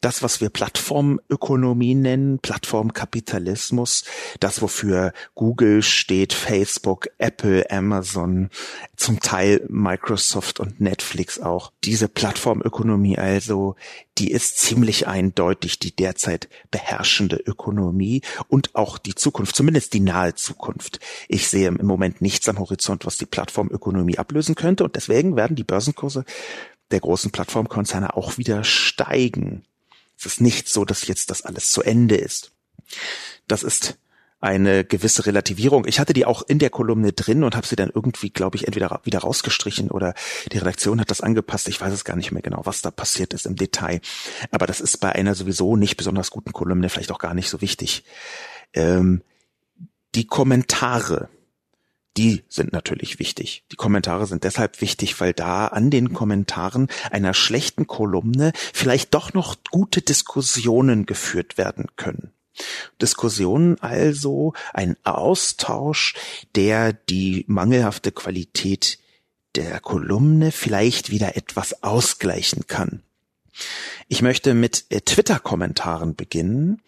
Das, 0.01 0.24
was 0.24 0.41
wir 0.41 0.50
Plattformökonomie 0.50 1.96
nennen, 1.96 2.39
Plattformkapitalismus, 2.39 4.06
das, 4.39 4.62
wofür 4.62 5.13
Google 5.36 5.84
steht, 5.84 6.34
Facebook, 6.34 7.08
Apple, 7.18 7.70
Amazon, 7.70 8.50
zum 8.96 9.20
Teil 9.20 9.65
Microsoft 9.70 10.60
und 10.60 10.79
Netflix 10.79 11.39
auch. 11.39 11.72
Diese 11.84 12.08
Plattformökonomie 12.08 13.18
also, 13.18 13.75
die 14.20 14.32
ist 14.32 14.58
ziemlich 14.58 15.08
eindeutig 15.08 15.80
die 15.80 15.96
derzeit 15.96 16.50
beherrschende 16.72 17.38
Ökonomie 17.38 18.22
und 18.48 18.76
auch 18.76 18.98
die 18.98 19.16
Zukunft, 19.16 19.56
zumindest 19.56 19.94
die 19.94 20.02
nahe 20.02 20.36
Zukunft. 20.36 21.00
Ich 21.28 21.48
sehe 21.48 21.70
im 21.70 21.86
Moment 21.86 22.22
nichts 22.22 22.50
am 22.50 22.60
Horizont, 22.60 23.06
was 23.06 23.18
die 23.18 23.26
Plattformökonomie 23.26 24.18
ablösen 24.18 24.56
könnte 24.56 24.84
und 24.84 24.96
deswegen 24.96 25.36
werden 25.36 25.56
die 25.56 25.64
Börsenkurse 25.64 26.26
der 26.92 27.00
großen 27.00 27.32
Plattformkonzerne 27.32 28.16
auch 28.16 28.38
wieder 28.38 28.64
steigen. 28.64 29.64
Es 30.18 30.26
ist 30.26 30.42
nicht 30.42 30.68
so, 30.68 30.84
dass 30.84 31.08
jetzt 31.08 31.30
das 31.30 31.44
alles 31.44 31.72
zu 31.72 31.82
Ende 31.82 32.16
ist. 32.16 32.52
Das 33.48 33.64
ist 33.64 33.98
eine 34.41 34.86
gewisse 34.86 35.25
Relativierung. 35.25 35.86
Ich 35.88 36.00
hatte 36.00 36.13
die 36.13 36.25
auch 36.25 36.41
in 36.48 36.60
der 36.60 36.69
Kolumne 36.69 37.12
drin 37.13 37.43
und 37.43 37.55
habe 37.55 37.67
sie 37.67 37.75
dann 37.75 37.91
irgendwie, 37.93 38.29
glaube 38.29 38.58
ich, 38.58 38.67
entweder 38.67 39.01
wieder 39.03 39.19
rausgestrichen 39.19 39.91
oder 39.91 40.13
die 40.51 40.58
Redaktion 40.58 41.01
hat 41.01 41.12
das 41.12 41.22
angepasst. 41.22 41.67
Ich 41.67 41.81
weiß 41.81 41.93
es 41.93 42.05
gar 42.05 42.15
nicht 42.15 42.31
mehr 42.31 42.41
genau, 42.41 42.62
was 42.63 42.81
da 42.81 42.91
passiert 42.91 43.34
ist 43.34 43.46
im 43.46 43.55
Detail. 43.55 44.00
Aber 44.51 44.65
das 44.65 44.79
ist 44.79 44.98
bei 44.98 45.12
einer 45.12 45.36
sowieso 45.36 45.75
nicht 45.75 45.98
besonders 45.98 46.31
guten 46.31 46.53
Kolumne 46.53 46.89
vielleicht 46.89 47.12
auch 47.12 47.19
gar 47.19 47.34
nicht 47.34 47.50
so 47.50 47.62
wichtig. 47.62 48.03
Ähm, 48.74 49.22
Die 50.15 50.25
Kommentare, 50.25 51.29
die 52.17 52.43
sind 52.50 52.74
natürlich 52.74 53.19
wichtig. 53.19 53.63
Die 53.72 53.75
Kommentare 53.75 54.25
sind 54.25 54.43
deshalb 54.43 54.81
wichtig, 54.81 55.19
weil 55.22 55.34
da 55.34 55.67
an 55.67 55.91
den 55.91 56.13
Kommentaren 56.13 56.88
einer 57.12 57.36
schlechten 57.36 57.86
Kolumne 57.86 58.51
vielleicht 58.74 59.13
doch 59.13 59.34
noch 59.34 59.58
gute 59.69 60.01
Diskussionen 60.01 61.05
geführt 61.05 61.58
werden 61.58 61.88
können. 61.96 62.31
Diskussionen 63.01 63.80
also 63.82 64.54
ein 64.74 64.96
Austausch, 65.04 66.16
der 66.56 66.94
die 66.94 67.46
mangelhafte 67.48 68.12
Qualität 68.12 69.00
der 69.56 69.80
Kolumne 69.80 70.51
vielleicht 70.51 71.10
wieder 71.10 71.36
etwas 71.36 71.84
ausgleichen 71.84 72.68
kann. 72.68 73.04
Ich 74.08 74.22
möchte 74.22 74.54
mit 74.54 74.86
äh, 74.89 75.01
Twitter-Kommentaren 75.01 76.16
beginnen. 76.16 76.82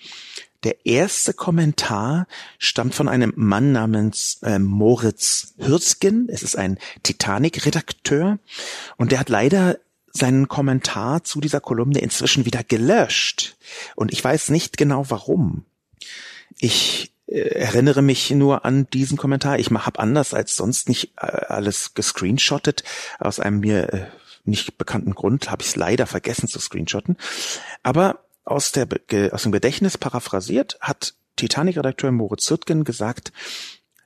Der 0.63 0.85
erste 0.85 1.33
Kommentar 1.33 2.27
stammt 2.59 2.93
von 2.93 3.09
einem 3.09 3.33
Mann 3.35 3.71
namens 3.71 4.39
äh, 4.43 4.59
Moritz 4.59 5.55
Hürzgen. 5.57 6.29
Es 6.29 6.43
ist 6.43 6.55
ein 6.55 6.77
Titanic-Redakteur 7.03 8.37
und 8.97 9.11
der 9.11 9.19
hat 9.19 9.29
leider 9.29 9.79
seinen 10.13 10.47
Kommentar 10.47 11.23
zu 11.23 11.41
dieser 11.41 11.59
Kolumne 11.59 11.99
inzwischen 11.99 12.45
wieder 12.45 12.63
gelöscht. 12.63 13.57
Und 13.95 14.11
ich 14.11 14.23
weiß 14.23 14.49
nicht 14.49 14.77
genau 14.77 15.05
warum. 15.09 15.65
Ich 16.59 17.11
äh, 17.27 17.39
erinnere 17.39 18.01
mich 18.01 18.31
nur 18.31 18.65
an 18.65 18.87
diesen 18.91 19.17
Kommentar. 19.17 19.59
Ich 19.59 19.69
habe 19.71 19.99
anders 19.99 20.33
als 20.33 20.55
sonst 20.55 20.89
nicht 20.89 21.13
äh, 21.17 21.25
alles 21.25 21.93
gescreenshottet. 21.93 22.83
Aus 23.19 23.39
einem 23.39 23.59
mir 23.59 23.93
äh, 23.93 24.05
nicht 24.43 24.77
bekannten 24.77 25.13
Grund 25.13 25.51
habe 25.51 25.61
ich 25.61 25.69
es 25.69 25.75
leider 25.75 26.07
vergessen 26.07 26.47
zu 26.47 26.59
screenshotten. 26.59 27.17
Aber 27.83 28.25
aus, 28.43 28.71
der, 28.71 28.87
aus 29.31 29.43
dem 29.43 29.51
Gedächtnis 29.51 29.97
paraphrasiert 29.97 30.77
hat 30.81 31.13
Titanic-Redakteur 31.35 32.11
Moritz 32.11 32.45
Zürtgen 32.45 32.83
gesagt, 32.83 33.31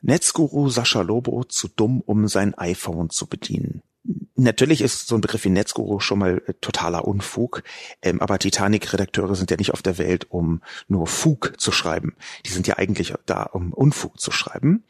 Netzguru 0.01 0.69
Sascha 0.69 1.01
Lobo 1.01 1.43
zu 1.45 1.67
dumm, 1.67 2.01
um 2.01 2.27
sein 2.27 2.53
iPhone 2.53 3.09
zu 3.09 3.27
bedienen. 3.27 3.81
Natürlich 4.35 4.81
ist 4.81 5.07
so 5.07 5.15
ein 5.15 5.21
Begriff 5.21 5.45
wie 5.45 5.50
Netzguru 5.50 6.00
schon 6.00 6.19
mal 6.19 6.41
äh, 6.45 6.53
totaler 6.59 7.07
Unfug, 7.07 7.63
ähm, 8.01 8.21
aber 8.21 8.38
Titanic-Redakteure 8.38 9.35
sind 9.35 9.50
ja 9.50 9.57
nicht 9.57 9.74
auf 9.74 9.81
der 9.81 9.97
Welt, 9.97 10.27
um 10.29 10.62
nur 10.88 11.07
Fug 11.07 11.53
zu 11.57 11.71
schreiben. 11.71 12.15
Die 12.45 12.51
sind 12.51 12.67
ja 12.67 12.77
eigentlich 12.77 13.13
da, 13.25 13.43
um 13.43 13.74
Unfug 13.74 14.19
zu 14.19 14.31
schreiben. 14.31 14.83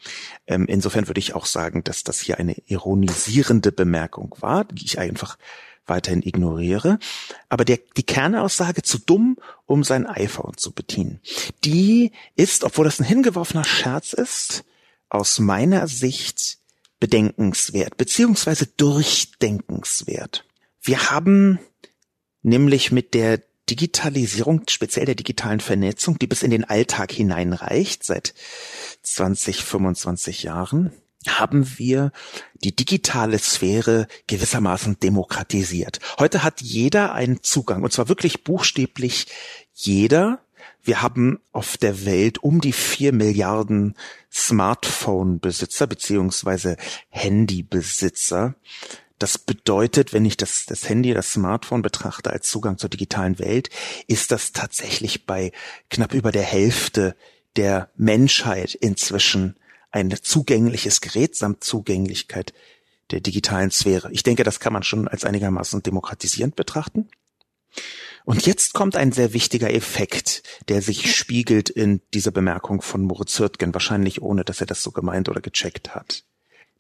Ähm, 0.48 0.66
insofern 0.68 1.08
würde 1.08 1.20
ich 1.20 1.36
auch 1.36 1.46
sagen, 1.46 1.84
dass 1.84 2.04
das 2.04 2.20
hier 2.20 2.40
eine 2.40 2.56
ironisierende 2.66 3.72
Bemerkung 3.72 4.36
war, 4.40 4.66
die 4.66 4.86
ich 4.86 5.00
einfach 5.00 5.38
weiterhin 5.86 6.24
ignoriere. 6.24 6.98
Aber 7.48 7.66
der, 7.66 7.80
die 7.96 8.04
Kernaussage 8.04 8.82
zu 8.82 8.98
dumm, 8.98 9.38
um 9.66 9.84
sein 9.84 10.08
iPhone 10.08 10.58
zu 10.58 10.72
bedienen, 10.72 11.22
die 11.64 12.12
ist, 12.36 12.64
obwohl 12.64 12.86
das 12.86 13.00
ein 13.00 13.06
hingeworfener 13.06 13.64
Scherz 13.64 14.14
ist, 14.14 14.64
aus 15.10 15.40
meiner 15.40 15.88
Sicht 15.88 16.58
bedenkenswert, 17.06 17.98
beziehungsweise 17.98 18.66
durchdenkenswert. 18.66 20.44
Wir 20.82 21.12
haben 21.12 21.60
nämlich 22.42 22.92
mit 22.92 23.14
der 23.14 23.44
Digitalisierung, 23.70 24.64
speziell 24.68 25.06
der 25.06 25.14
digitalen 25.14 25.60
Vernetzung, 25.60 26.18
die 26.18 26.26
bis 26.26 26.42
in 26.42 26.50
den 26.50 26.64
Alltag 26.64 27.12
hineinreicht, 27.12 28.04
seit 28.04 28.34
20, 29.04 29.64
25 29.64 30.42
Jahren, 30.42 30.94
haben 31.28 31.78
wir 31.78 32.12
die 32.56 32.76
digitale 32.76 33.38
Sphäre 33.38 34.08
gewissermaßen 34.26 35.00
demokratisiert. 35.00 36.00
Heute 36.18 36.42
hat 36.42 36.62
jeder 36.62 37.14
einen 37.14 37.44
Zugang, 37.44 37.84
und 37.84 37.94
zwar 37.94 38.10
wirklich 38.10 38.44
buchstäblich 38.44 39.28
jeder. 39.74 40.44
Wir 40.86 41.02
haben 41.02 41.40
auf 41.52 41.78
der 41.78 42.06
Welt 42.06 42.38
um 42.44 42.62
die 42.62 42.72
vier 42.72 43.12
Milliarden 43.12 43.96
Smartphone-Besitzer 44.32 45.88
beziehungsweise 45.88 46.78
Handy-Besitzer. 47.10 48.54
Das 49.18 49.40
bedeutet, 49.40 50.14
wenn 50.14 50.26
ich 50.26 50.38
das, 50.38 50.68
das 50.68 50.88
Handy, 50.88 51.16
das 51.16 51.34
Smartphone 51.34 51.82
betrachte 51.82 52.30
als 52.30 52.48
Zugang 52.48 52.78
zur 52.78 52.92
digitalen 52.92 53.40
Welt, 53.40 53.72
ist 54.06 54.32
das 54.32 54.52
tatsächlich 54.52 55.26
bei 55.26 55.52
knapp 55.90 56.14
über 56.14 56.32
der 56.32 56.44
Hälfte 56.44 57.16
der 57.56 57.90
Menschheit 57.96 58.76
inzwischen 58.76 59.56
ein 59.90 60.16
zugängliches 60.22 61.02
Gerät 61.02 61.36
samt 61.36 61.64
Zugänglichkeit 61.64 62.54
der 63.10 63.22
digitalen 63.22 63.72
Sphäre. 63.72 64.12
Ich 64.12 64.22
denke, 64.22 64.44
das 64.44 64.60
kann 64.60 64.74
man 64.74 64.84
schon 64.84 65.08
als 65.08 65.26
einigermaßen 65.26 65.82
demokratisierend 65.82 66.56
betrachten. 66.56 67.10
Und 68.26 68.46
jetzt 68.46 68.74
kommt 68.74 68.96
ein 68.96 69.12
sehr 69.12 69.34
wichtiger 69.34 69.72
Effekt, 69.72 70.42
der 70.68 70.82
sich 70.82 71.16
spiegelt 71.16 71.70
in 71.70 72.02
dieser 72.14 72.32
Bemerkung 72.32 72.82
von 72.82 73.04
Moritz 73.04 73.40
Hürtgen, 73.40 73.74
wahrscheinlich 73.74 74.22
ohne, 74.22 74.44
dass 74.44 74.62
er 74.62 74.68
das 74.68 74.82
so 74.82 74.92
gemeint 74.92 75.30
oder 75.30 75.42
gecheckt 75.42 75.94
hat. 75.94 76.24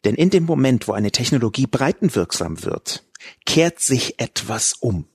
Denn 0.03 0.15
in 0.15 0.31
dem 0.31 0.45
Moment, 0.45 0.87
wo 0.87 0.93
eine 0.93 1.11
Technologie 1.11 1.67
breitenwirksam 1.67 2.63
wird, 2.63 3.03
kehrt 3.45 3.79
sich 3.79 4.19
etwas 4.19 4.73
um. 4.73 5.07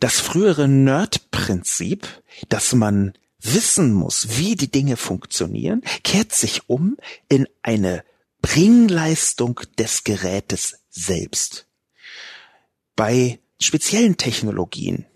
Das 0.00 0.20
frühere 0.20 0.68
Nerd-Prinzip, 0.68 2.06
dass 2.48 2.74
man 2.74 3.14
wissen 3.40 3.92
muss, 3.92 4.38
wie 4.38 4.56
die 4.56 4.70
Dinge 4.70 4.96
funktionieren, 4.96 5.82
kehrt 6.04 6.32
sich 6.32 6.68
um 6.68 6.96
in 7.28 7.46
eine 7.62 8.04
Bringleistung 8.40 9.60
des 9.78 10.04
Gerätes 10.04 10.80
selbst. 10.90 11.66
Bei 12.94 13.38
speziellen 13.60 14.16
Technologien, 14.16 15.06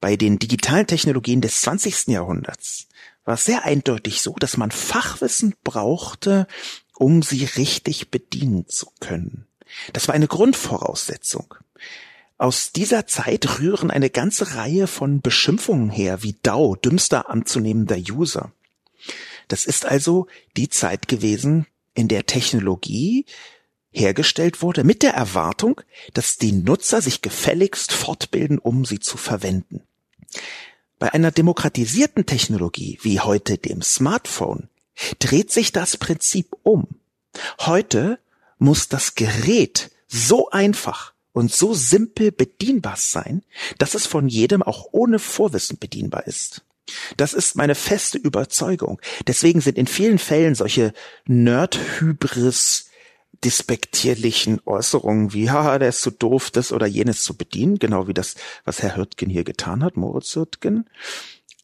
bei 0.00 0.16
den 0.16 0.38
digitalen 0.38 0.86
Technologien 0.86 1.40
des 1.40 1.60
20. 1.62 2.08
Jahrhunderts, 2.08 2.88
war 3.24 3.34
es 3.34 3.44
sehr 3.44 3.64
eindeutig 3.64 4.22
so, 4.22 4.34
dass 4.34 4.56
man 4.56 4.70
Fachwissen 4.70 5.54
brauchte, 5.62 6.46
um 6.94 7.22
sie 7.22 7.44
richtig 7.44 8.10
bedienen 8.10 8.68
zu 8.68 8.90
können. 9.00 9.46
Das 9.92 10.08
war 10.08 10.14
eine 10.14 10.28
Grundvoraussetzung. 10.28 11.54
Aus 12.38 12.72
dieser 12.72 13.06
Zeit 13.06 13.58
rühren 13.58 13.90
eine 13.90 14.10
ganze 14.10 14.54
Reihe 14.54 14.86
von 14.86 15.20
Beschimpfungen 15.20 15.90
her, 15.90 16.22
wie 16.22 16.36
DAO, 16.42 16.76
dümmster 16.76 17.28
anzunehmender 17.28 17.98
User. 17.98 18.52
Das 19.48 19.66
ist 19.66 19.84
also 19.84 20.28
die 20.56 20.68
Zeit 20.68 21.08
gewesen, 21.08 21.66
in 21.94 22.06
der 22.06 22.26
Technologie 22.26 23.26
hergestellt 23.90 24.62
wurde, 24.62 24.84
mit 24.84 25.02
der 25.02 25.14
Erwartung, 25.14 25.80
dass 26.14 26.36
die 26.36 26.52
Nutzer 26.52 27.02
sich 27.02 27.22
gefälligst 27.22 27.92
fortbilden, 27.92 28.58
um 28.58 28.84
sie 28.84 29.00
zu 29.00 29.16
verwenden. 29.16 29.82
Bei 30.98 31.12
einer 31.12 31.30
demokratisierten 31.30 32.26
Technologie 32.26 32.98
wie 33.02 33.20
heute 33.20 33.56
dem 33.58 33.82
Smartphone 33.82 34.68
dreht 35.18 35.52
sich 35.52 35.72
das 35.72 35.96
Prinzip 35.96 36.48
um. 36.62 36.86
Heute 37.60 38.18
muss 38.58 38.88
das 38.88 39.14
Gerät 39.14 39.90
so 40.08 40.50
einfach 40.50 41.12
und 41.32 41.52
so 41.52 41.72
simpel 41.72 42.32
bedienbar 42.32 42.96
sein, 42.96 43.44
dass 43.78 43.94
es 43.94 44.06
von 44.06 44.28
jedem 44.28 44.62
auch 44.62 44.88
ohne 44.90 45.18
Vorwissen 45.18 45.78
bedienbar 45.78 46.26
ist. 46.26 46.62
Das 47.16 47.34
ist 47.34 47.54
meine 47.54 47.74
feste 47.74 48.18
Überzeugung. 48.18 49.00
Deswegen 49.26 49.60
sind 49.60 49.78
in 49.78 49.86
vielen 49.86 50.18
Fällen 50.18 50.54
solche 50.54 50.92
Nerd-Hybris 51.26 52.86
despektierlichen 53.44 54.60
Äußerungen 54.64 55.32
wie, 55.32 55.50
haha, 55.50 55.78
der 55.78 55.90
ist 55.90 56.02
zu 56.02 56.10
so 56.10 56.16
doof, 56.16 56.50
das 56.50 56.72
oder 56.72 56.86
jenes 56.86 57.22
zu 57.22 57.36
bedienen, 57.36 57.78
genau 57.78 58.08
wie 58.08 58.14
das, 58.14 58.34
was 58.64 58.82
Herr 58.82 58.96
Hürtgen 58.96 59.30
hier 59.30 59.44
getan 59.44 59.84
hat, 59.84 59.96
Moritz 59.96 60.34
Hürtgen, 60.34 60.88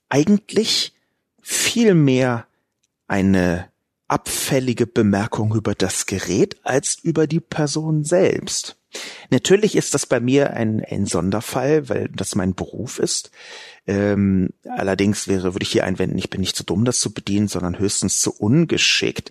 eigentlich 0.08 0.94
viel 1.42 1.94
mehr 1.94 2.46
eine 3.08 3.70
abfällige 4.08 4.86
Bemerkung 4.86 5.54
über 5.54 5.74
das 5.74 6.06
Gerät 6.06 6.56
als 6.64 6.96
über 7.02 7.26
die 7.26 7.40
Person 7.40 8.04
selbst. 8.04 8.76
Natürlich 9.30 9.76
ist 9.76 9.94
das 9.94 10.06
bei 10.06 10.20
mir 10.20 10.52
ein, 10.52 10.84
ein 10.84 11.06
Sonderfall, 11.06 11.88
weil 11.88 12.08
das 12.08 12.34
mein 12.34 12.54
Beruf 12.54 12.98
ist. 12.98 13.30
Ähm, 13.86 14.50
allerdings 14.64 15.28
wäre, 15.28 15.54
würde 15.54 15.64
ich 15.64 15.72
hier 15.72 15.84
einwenden, 15.84 16.18
ich 16.18 16.30
bin 16.30 16.40
nicht 16.40 16.56
zu 16.56 16.64
dumm, 16.64 16.84
das 16.84 17.00
zu 17.00 17.12
bedienen, 17.12 17.48
sondern 17.48 17.78
höchstens 17.78 18.20
zu 18.20 18.32
ungeschickt. 18.32 19.30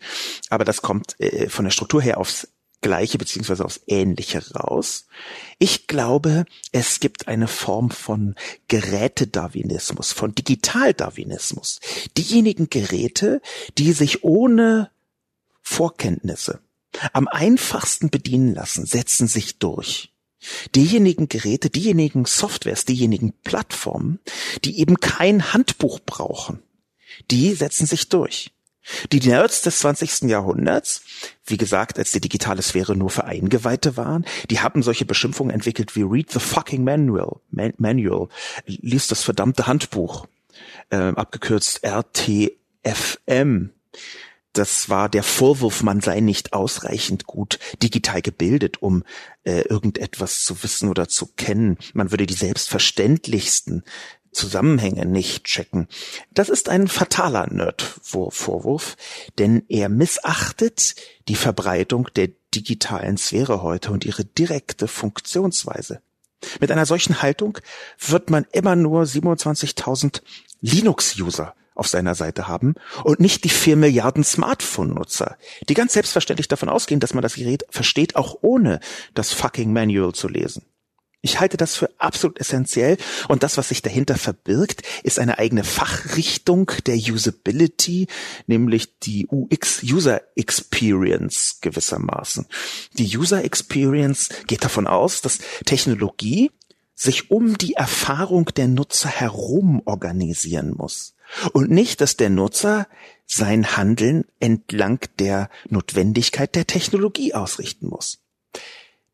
Aber 0.50 0.66
das 0.66 0.82
kommt 0.82 1.20
äh, 1.20 1.50
von 1.50 1.66
der 1.66 1.72
Struktur 1.72 2.02
her 2.02 2.18
aufs 2.18 2.48
Gleiche 2.84 3.18
beziehungsweise 3.18 3.66
aufs 3.66 3.82
Ähnliche 3.88 4.44
raus. 4.54 5.08
Ich 5.58 5.88
glaube, 5.88 6.46
es 6.72 7.00
gibt 7.00 7.28
eine 7.28 7.48
Form 7.48 7.90
von 7.90 8.36
Gerätedarwinismus, 8.68 10.12
von 10.12 10.36
Digitaldarwinismus. 10.36 11.80
Diejenigen 12.18 12.70
Geräte, 12.70 13.42
die 13.80 13.94
sich 13.94 14.24
ohne 14.24 14.92
Vorkenntnisse 15.62 16.60
am 17.14 17.28
einfachsten 17.28 18.10
bedienen 18.10 18.54
lassen, 18.54 18.86
setzen 18.86 19.28
sich 19.28 19.60
durch. 19.60 20.12
Diejenigen 20.76 21.30
Geräte, 21.30 21.70
diejenigen 21.70 22.26
Softwares, 22.26 22.86
diejenigen 22.86 23.34
Plattformen, 23.44 24.20
die 24.66 24.80
eben 24.80 25.00
kein 25.00 25.54
Handbuch 25.54 26.00
brauchen, 26.06 26.62
die 27.32 27.54
setzen 27.54 27.86
sich 27.86 28.10
durch. 28.10 28.52
Die 29.14 29.22
Nerds 29.22 29.62
des 29.62 29.80
20. 29.80 30.24
Jahrhunderts, 30.24 31.04
wie 31.46 31.58
gesagt, 31.58 31.98
als 31.98 32.12
die 32.12 32.20
digitale 32.20 32.62
Sphäre 32.62 32.98
nur 32.98 33.10
für 33.10 33.24
Eingeweihte 33.24 33.96
waren, 33.96 34.26
die 34.50 34.60
haben 34.60 34.84
solche 34.84 35.06
Beschimpfungen 35.06 35.54
entwickelt 35.54 35.96
wie 35.96 36.02
Read 36.02 36.30
the 36.32 36.40
fucking 36.40 36.84
Manual, 36.84 37.40
Man 37.50 37.74
Manual, 37.78 38.28
liest 38.66 39.12
das 39.12 39.24
verdammte 39.24 39.68
Handbuch, 39.68 40.28
äh, 40.90 40.98
abgekürzt 40.98 41.82
RTFM. 41.84 43.70
Das 44.54 44.88
war 44.88 45.10
der 45.10 45.24
Vorwurf, 45.24 45.84
man 45.84 46.00
sei 46.00 46.20
nicht 46.20 46.54
ausreichend 46.54 47.26
gut 47.26 47.60
digital 47.82 48.22
gebildet, 48.22 48.82
um 48.82 49.04
äh, 49.44 49.62
irgendetwas 49.62 50.46
zu 50.46 50.62
wissen 50.64 50.90
oder 50.90 51.08
zu 51.08 51.28
kennen. 51.36 51.78
Man 51.94 52.12
würde 52.12 52.28
die 52.28 52.36
selbstverständlichsten 52.36 53.84
Zusammenhänge 54.32 55.06
nicht 55.06 55.46
checken. 55.46 55.88
Das 56.32 56.50
ist 56.50 56.70
ein 56.70 56.88
fataler 56.88 57.48
Nerd-Vorwurf, 57.52 58.98
denn 59.38 59.64
er 59.70 59.90
missachtet 59.90 60.96
die 61.28 61.36
Verbreitung 61.36 62.10
der 62.16 62.30
digitalen 62.54 63.18
Sphäre 63.18 63.62
heute 63.62 63.92
und 63.92 64.06
ihre 64.06 64.26
direkte 64.26 64.88
Funktionsweise. 64.88 66.02
Mit 66.60 66.72
einer 66.72 66.86
solchen 66.86 67.22
Haltung 67.22 67.60
wird 68.00 68.30
man 68.30 68.46
immer 68.52 68.76
nur 68.76 69.04
27.000 69.04 70.22
Linux-User 70.62 71.56
auf 71.76 71.88
seiner 71.88 72.16
Seite 72.16 72.48
haben 72.48 72.76
und 73.04 73.20
nicht 73.20 73.44
die 73.44 73.50
vier 73.50 73.76
Milliarden 73.76 74.24
Smartphone-Nutzer, 74.24 75.38
die 75.68 75.74
ganz 75.74 75.94
selbstverständlich 75.94 76.48
davon 76.48 76.70
ausgehen, 76.70 77.00
dass 77.00 77.14
man 77.14 77.22
das 77.22 77.36
Gerät 77.36 77.66
versteht, 77.70 78.16
auch 78.16 78.38
ohne 78.42 78.80
das 79.14 79.32
fucking 79.32 79.74
Manual 79.74 80.14
zu 80.14 80.28
lesen. 80.28 80.64
Ich 81.26 81.40
halte 81.40 81.56
das 81.56 81.78
für 81.78 81.90
absolut 82.00 82.38
essentiell 82.38 82.98
und 83.30 83.44
das, 83.44 83.56
was 83.56 83.70
sich 83.70 83.82
dahinter 83.82 84.18
verbirgt, 84.18 84.82
ist 85.04 85.20
eine 85.20 85.40
eigene 85.40 85.64
Fachrichtung 85.64 86.70
der 86.86 86.98
Usability, 86.98 88.08
nämlich 88.46 89.00
die 89.00 89.26
UX 89.28 89.82
User 89.84 90.22
Experience 90.36 91.60
gewissermaßen. 91.62 92.46
Die 92.98 93.18
User 93.18 93.42
Experience 93.42 94.30
geht 94.48 94.66
davon 94.66 94.86
aus, 94.86 95.22
dass 95.22 95.40
Technologie 95.66 96.52
sich 96.94 97.32
um 97.32 97.58
die 97.58 97.76
Erfahrung 97.76 98.48
der 98.58 98.68
Nutzer 98.68 99.08
herum 99.08 99.82
organisieren 99.86 100.74
muss 100.76 101.16
und 101.54 101.70
nicht, 101.70 102.02
dass 102.02 102.18
der 102.18 102.30
Nutzer 102.30 102.88
sein 103.26 103.78
Handeln 103.78 104.26
entlang 104.40 105.00
der 105.20 105.50
Notwendigkeit 105.70 106.56
der 106.56 106.68
Technologie 106.68 107.34
ausrichten 107.34 107.88
muss. 107.88 108.20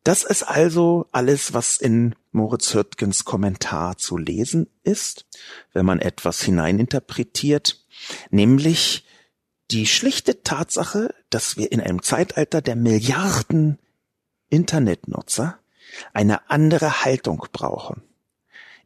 Das 0.02 0.24
ist 0.24 0.42
also 0.42 1.06
alles, 1.12 1.52
was 1.52 1.76
in 1.76 2.14
Moritz 2.32 2.74
Hürtgens 2.74 3.24
Kommentar 3.24 3.98
zu 3.98 4.16
lesen 4.16 4.68
ist, 4.82 5.26
wenn 5.72 5.84
man 5.84 6.00
etwas 6.00 6.42
hineininterpretiert, 6.42 7.84
nämlich 8.30 9.04
die 9.70 9.86
schlichte 9.86 10.42
Tatsache, 10.42 11.14
dass 11.28 11.56
wir 11.56 11.70
in 11.70 11.80
einem 11.80 12.02
Zeitalter 12.02 12.62
der 12.62 12.76
Milliarden 12.76 13.78
Internetnutzer 14.48 15.58
eine 16.12 16.50
andere 16.50 17.04
Haltung 17.04 17.46
brauchen. 17.52 18.02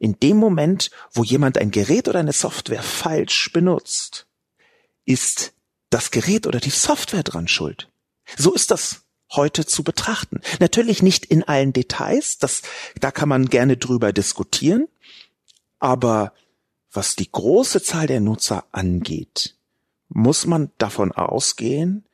In 0.05 0.19
dem 0.19 0.37
Moment, 0.37 0.91
wo 1.13 1.23
jemand 1.23 1.57
ein 1.57 1.71
Gerät 1.71 2.07
oder 2.07 2.19
eine 2.19 2.31
Software 2.31 2.83
falsch 2.83 3.51
benutzt, 3.51 4.27
ist 5.03 5.53
das 5.89 6.11
Gerät 6.11 6.45
oder 6.45 6.59
die 6.59 6.69
Software 6.69 7.23
dran 7.23 7.47
schuld. 7.47 7.89
So 8.37 8.53
ist 8.53 8.69
das 8.69 9.01
heute 9.31 9.65
zu 9.65 9.83
betrachten. 9.83 10.41
Natürlich 10.59 11.01
nicht 11.01 11.25
in 11.25 11.41
allen 11.41 11.73
Details, 11.73 12.37
das, 12.37 12.61
da 12.99 13.09
kann 13.09 13.29
man 13.29 13.47
gerne 13.47 13.77
drüber 13.77 14.13
diskutieren, 14.13 14.87
aber 15.79 16.33
was 16.91 17.15
die 17.15 17.31
große 17.31 17.81
Zahl 17.81 18.05
der 18.05 18.21
Nutzer 18.21 18.65
angeht, 18.71 19.55
muss 20.07 20.45
man 20.45 20.69
davon 20.77 21.13
ausgehen, 21.13 22.05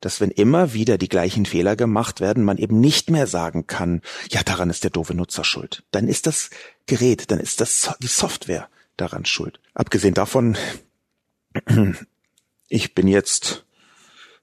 dass 0.00 0.20
wenn 0.20 0.30
immer 0.30 0.72
wieder 0.72 0.98
die 0.98 1.08
gleichen 1.08 1.46
Fehler 1.46 1.76
gemacht 1.76 2.20
werden, 2.20 2.44
man 2.44 2.58
eben 2.58 2.80
nicht 2.80 3.10
mehr 3.10 3.26
sagen 3.26 3.66
kann, 3.66 4.02
ja, 4.30 4.42
daran 4.42 4.70
ist 4.70 4.84
der 4.84 4.90
doofe 4.90 5.14
Nutzer 5.14 5.44
schuld. 5.44 5.82
Dann 5.90 6.08
ist 6.08 6.26
das 6.26 6.50
Gerät, 6.86 7.30
dann 7.30 7.40
ist 7.40 7.60
das 7.60 7.94
die 8.00 8.06
Software 8.06 8.68
daran 8.96 9.24
schuld. 9.24 9.60
Abgesehen 9.74 10.14
davon, 10.14 10.56
ich 12.68 12.94
bin 12.94 13.08
jetzt 13.08 13.64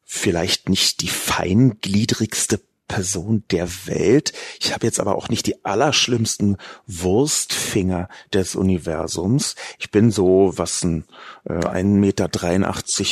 vielleicht 0.03 0.69
nicht 0.69 1.01
die 1.01 1.09
feingliedrigste 1.09 2.61
Person 2.87 3.43
der 3.51 3.67
Welt. 3.87 4.31
Ich 4.59 4.73
habe 4.73 4.85
jetzt 4.85 4.99
aber 4.99 5.15
auch 5.15 5.27
nicht 5.27 5.45
die 5.45 5.65
allerschlimmsten 5.65 6.57
Wurstfinger 6.85 8.07
des 8.33 8.55
Universums. 8.55 9.55
Ich 9.77 9.91
bin 9.91 10.09
so, 10.09 10.53
was 10.55 10.83
ein 10.83 11.05
äh, 11.43 11.53
1,83 11.53 11.83
Meter 11.83 12.29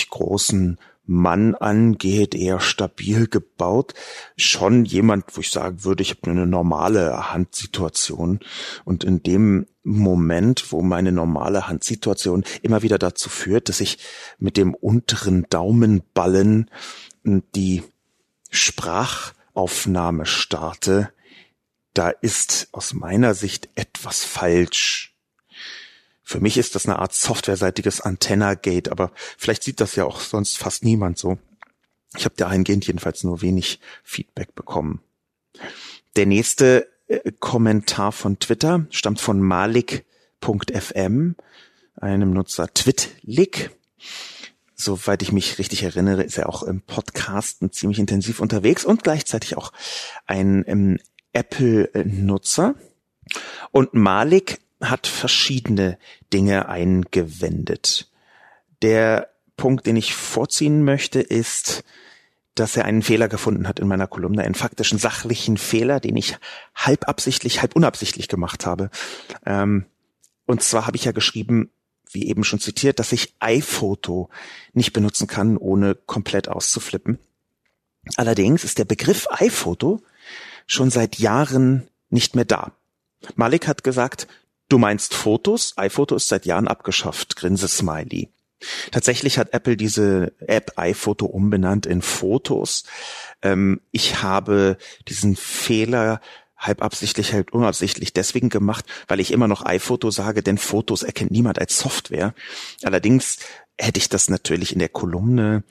großen 0.09 0.79
Mann 1.05 1.55
angeht, 1.55 2.35
eher 2.35 2.59
stabil 2.59 3.27
gebaut. 3.27 3.93
Schon 4.37 4.85
jemand, 4.85 5.35
wo 5.35 5.41
ich 5.41 5.51
sagen 5.51 5.83
würde, 5.83 6.03
ich 6.03 6.11
habe 6.11 6.31
eine 6.31 6.47
normale 6.47 7.31
Handsituation. 7.31 8.39
Und 8.83 9.03
in 9.03 9.21
dem 9.23 9.67
Moment, 9.83 10.71
wo 10.71 10.81
meine 10.81 11.11
normale 11.11 11.67
Handsituation 11.67 12.43
immer 12.61 12.81
wieder 12.81 12.97
dazu 12.97 13.29
führt, 13.29 13.69
dass 13.69 13.81
ich 13.81 13.99
mit 14.39 14.57
dem 14.57 14.73
unteren 14.73 15.45
Daumenballen 15.49 16.69
die 17.23 17.83
Sprachaufnahme 18.49 20.25
starte, 20.25 21.11
da 21.93 22.09
ist 22.09 22.67
aus 22.71 22.93
meiner 22.93 23.33
Sicht 23.33 23.69
etwas 23.75 24.23
falsch. 24.23 25.14
Für 26.27 26.39
mich 26.39 26.57
ist 26.57 26.73
das 26.73 26.87
eine 26.87 26.97
Art 26.97 27.13
softwareseitiges 27.13 28.01
Antenna-Gate, 28.01 28.89
aber 28.89 29.11
vielleicht 29.37 29.63
sieht 29.63 29.79
das 29.79 29.95
ja 29.95 30.05
auch 30.05 30.19
sonst 30.19 30.57
fast 30.57 30.83
niemand 30.83 31.19
so. 31.19 31.37
Ich 32.17 32.25
habe 32.25 32.33
dahingehend 32.35 32.87
jedenfalls 32.87 33.23
nur 33.23 33.43
wenig 33.43 33.79
Feedback 34.03 34.55
bekommen. 34.55 35.01
Der 36.15 36.25
nächste 36.25 36.89
äh, 37.07 37.31
Kommentar 37.39 38.11
von 38.11 38.39
Twitter 38.39 38.87
stammt 38.89 39.21
von 39.21 39.39
Malik.fm, 39.39 41.35
einem 41.95 42.33
Nutzer 42.33 42.73
Twitlik. 42.73 43.69
Soweit 44.73 45.21
ich 45.21 45.31
mich 45.31 45.59
richtig 45.59 45.83
erinnere, 45.83 46.23
ist 46.23 46.39
er 46.39 46.49
auch 46.49 46.63
im 46.63 46.81
Podcasten 46.81 47.71
ziemlich 47.71 47.99
intensiv 47.99 48.39
unterwegs 48.39 48.83
und 48.83 49.03
gleichzeitig 49.03 49.57
auch 49.57 49.71
ein 50.25 50.63
ähm, 50.65 50.97
Apple-Nutzer. 51.33 52.73
Und 53.71 53.93
Malik 53.93 54.59
hat 54.81 55.07
verschiedene 55.07 55.97
Dinge 56.33 56.67
eingewendet. 56.69 58.09
Der 58.81 59.29
Punkt, 59.57 59.85
den 59.85 59.95
ich 59.95 60.13
vorziehen 60.13 60.83
möchte, 60.83 61.21
ist, 61.21 61.83
dass 62.55 62.77
er 62.77 62.85
einen 62.85 63.01
Fehler 63.01 63.27
gefunden 63.27 63.67
hat 63.67 63.79
in 63.79 63.87
meiner 63.87 64.07
Kolumne, 64.07 64.43
einen 64.43 64.55
faktischen 64.55 64.97
sachlichen 64.97 65.57
Fehler, 65.57 65.99
den 65.99 66.15
ich 66.15 66.37
halb 66.73 67.07
absichtlich, 67.07 67.61
halb 67.61 67.75
unabsichtlich 67.75 68.27
gemacht 68.27 68.65
habe. 68.65 68.89
Ähm, 69.45 69.85
und 70.45 70.63
zwar 70.63 70.87
habe 70.87 70.95
ich 70.95 71.05
ja 71.05 71.11
geschrieben, 71.11 71.69
wie 72.11 72.27
eben 72.27 72.43
schon 72.43 72.59
zitiert, 72.59 72.99
dass 72.99 73.11
ich 73.11 73.35
iPhoto 73.39 74.29
nicht 74.73 74.93
benutzen 74.93 75.27
kann, 75.27 75.57
ohne 75.57 75.95
komplett 75.95 76.47
auszuflippen. 76.47 77.19
Allerdings 78.15 78.63
ist 78.63 78.77
der 78.77 78.85
Begriff 78.85 79.27
iPhoto 79.31 80.01
schon 80.65 80.89
seit 80.89 81.19
Jahren 81.19 81.87
nicht 82.09 82.35
mehr 82.35 82.45
da. 82.45 82.71
Malik 83.35 83.67
hat 83.67 83.83
gesagt, 83.83 84.27
Du 84.69 84.77
meinst 84.77 85.13
Fotos? 85.13 85.73
iPhoto 85.77 86.15
ist 86.15 86.27
seit 86.27 86.45
Jahren 86.45 86.67
abgeschafft. 86.67 87.35
Grinse 87.35 87.67
Smiley. 87.67 88.29
Tatsächlich 88.91 89.37
hat 89.37 89.53
Apple 89.53 89.77
diese 89.77 90.33
App 90.39 90.73
iPhoto 90.77 91.25
umbenannt 91.25 91.85
in 91.85 92.01
Fotos. 92.01 92.83
Ähm, 93.41 93.81
ich 93.91 94.23
habe 94.23 94.77
diesen 95.07 95.35
Fehler 95.35 96.21
halb 96.57 96.81
absichtlich, 96.81 97.33
halb 97.33 97.53
unabsichtlich 97.53 98.13
deswegen 98.13 98.49
gemacht, 98.49 98.85
weil 99.07 99.19
ich 99.19 99.31
immer 99.31 99.47
noch 99.47 99.65
iPhoto 99.65 100.09
sage, 100.09 100.41
denn 100.41 100.57
Fotos 100.57 101.03
erkennt 101.03 101.31
niemand 101.31 101.59
als 101.59 101.77
Software. 101.77 102.33
Allerdings 102.83 103.37
hätte 103.77 103.99
ich 103.99 104.09
das 104.09 104.29
natürlich 104.29 104.73
in 104.73 104.79
der 104.79 104.89
Kolumne 104.89 105.63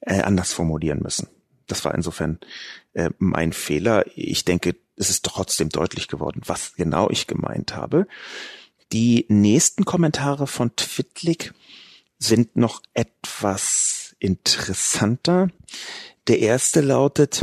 äh, 0.00 0.20
anders 0.20 0.52
formulieren 0.52 1.00
müssen. 1.02 1.28
Das 1.66 1.84
war 1.84 1.94
insofern 1.94 2.38
äh, 2.94 3.10
mein 3.18 3.52
Fehler. 3.52 4.04
Ich 4.14 4.44
denke, 4.44 4.76
es 4.96 5.10
ist 5.10 5.24
trotzdem 5.24 5.68
deutlich 5.68 6.08
geworden, 6.08 6.42
was 6.46 6.74
genau 6.74 7.10
ich 7.10 7.26
gemeint 7.26 7.76
habe. 7.76 8.06
Die 8.92 9.26
nächsten 9.28 9.84
Kommentare 9.84 10.46
von 10.46 10.74
Twitlik 10.76 11.52
sind 12.18 12.56
noch 12.56 12.82
etwas 12.94 14.14
interessanter. 14.18 15.48
Der 16.28 16.38
erste 16.38 16.80
lautet, 16.80 17.42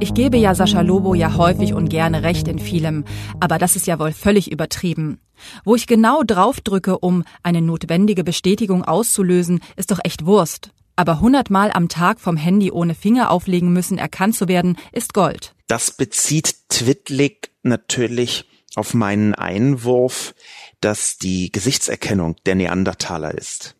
ich 0.00 0.12
gebe 0.12 0.36
ja 0.36 0.54
Sascha 0.54 0.82
Lobo 0.82 1.14
ja 1.14 1.36
häufig 1.36 1.72
und 1.72 1.88
gerne 1.88 2.22
recht 2.22 2.46
in 2.46 2.58
vielem, 2.58 3.04
aber 3.40 3.58
das 3.58 3.74
ist 3.74 3.86
ja 3.86 3.98
wohl 3.98 4.12
völlig 4.12 4.52
übertrieben. 4.52 5.18
Wo 5.64 5.74
ich 5.76 5.86
genau 5.86 6.22
draufdrücke, 6.22 6.98
um 6.98 7.24
eine 7.42 7.62
notwendige 7.62 8.22
Bestätigung 8.22 8.84
auszulösen, 8.84 9.60
ist 9.76 9.90
doch 9.90 10.00
echt 10.04 10.26
Wurst. 10.26 10.72
Aber 10.96 11.20
hundertmal 11.20 11.72
am 11.72 11.88
Tag 11.88 12.20
vom 12.20 12.36
Handy 12.36 12.70
ohne 12.70 12.94
Finger 12.94 13.30
auflegen 13.30 13.72
müssen, 13.72 13.98
erkannt 13.98 14.36
zu 14.36 14.48
werden, 14.48 14.76
ist 14.92 15.12
Gold. 15.14 15.54
Das 15.66 15.90
bezieht 15.90 16.68
Twitlik 16.68 17.50
natürlich 17.62 18.48
auf 18.76 18.94
meinen 18.94 19.34
Einwurf, 19.34 20.34
dass 20.80 21.18
die 21.18 21.50
Gesichtserkennung 21.50 22.36
der 22.46 22.54
Neandertaler 22.54 23.34
ist. 23.34 23.76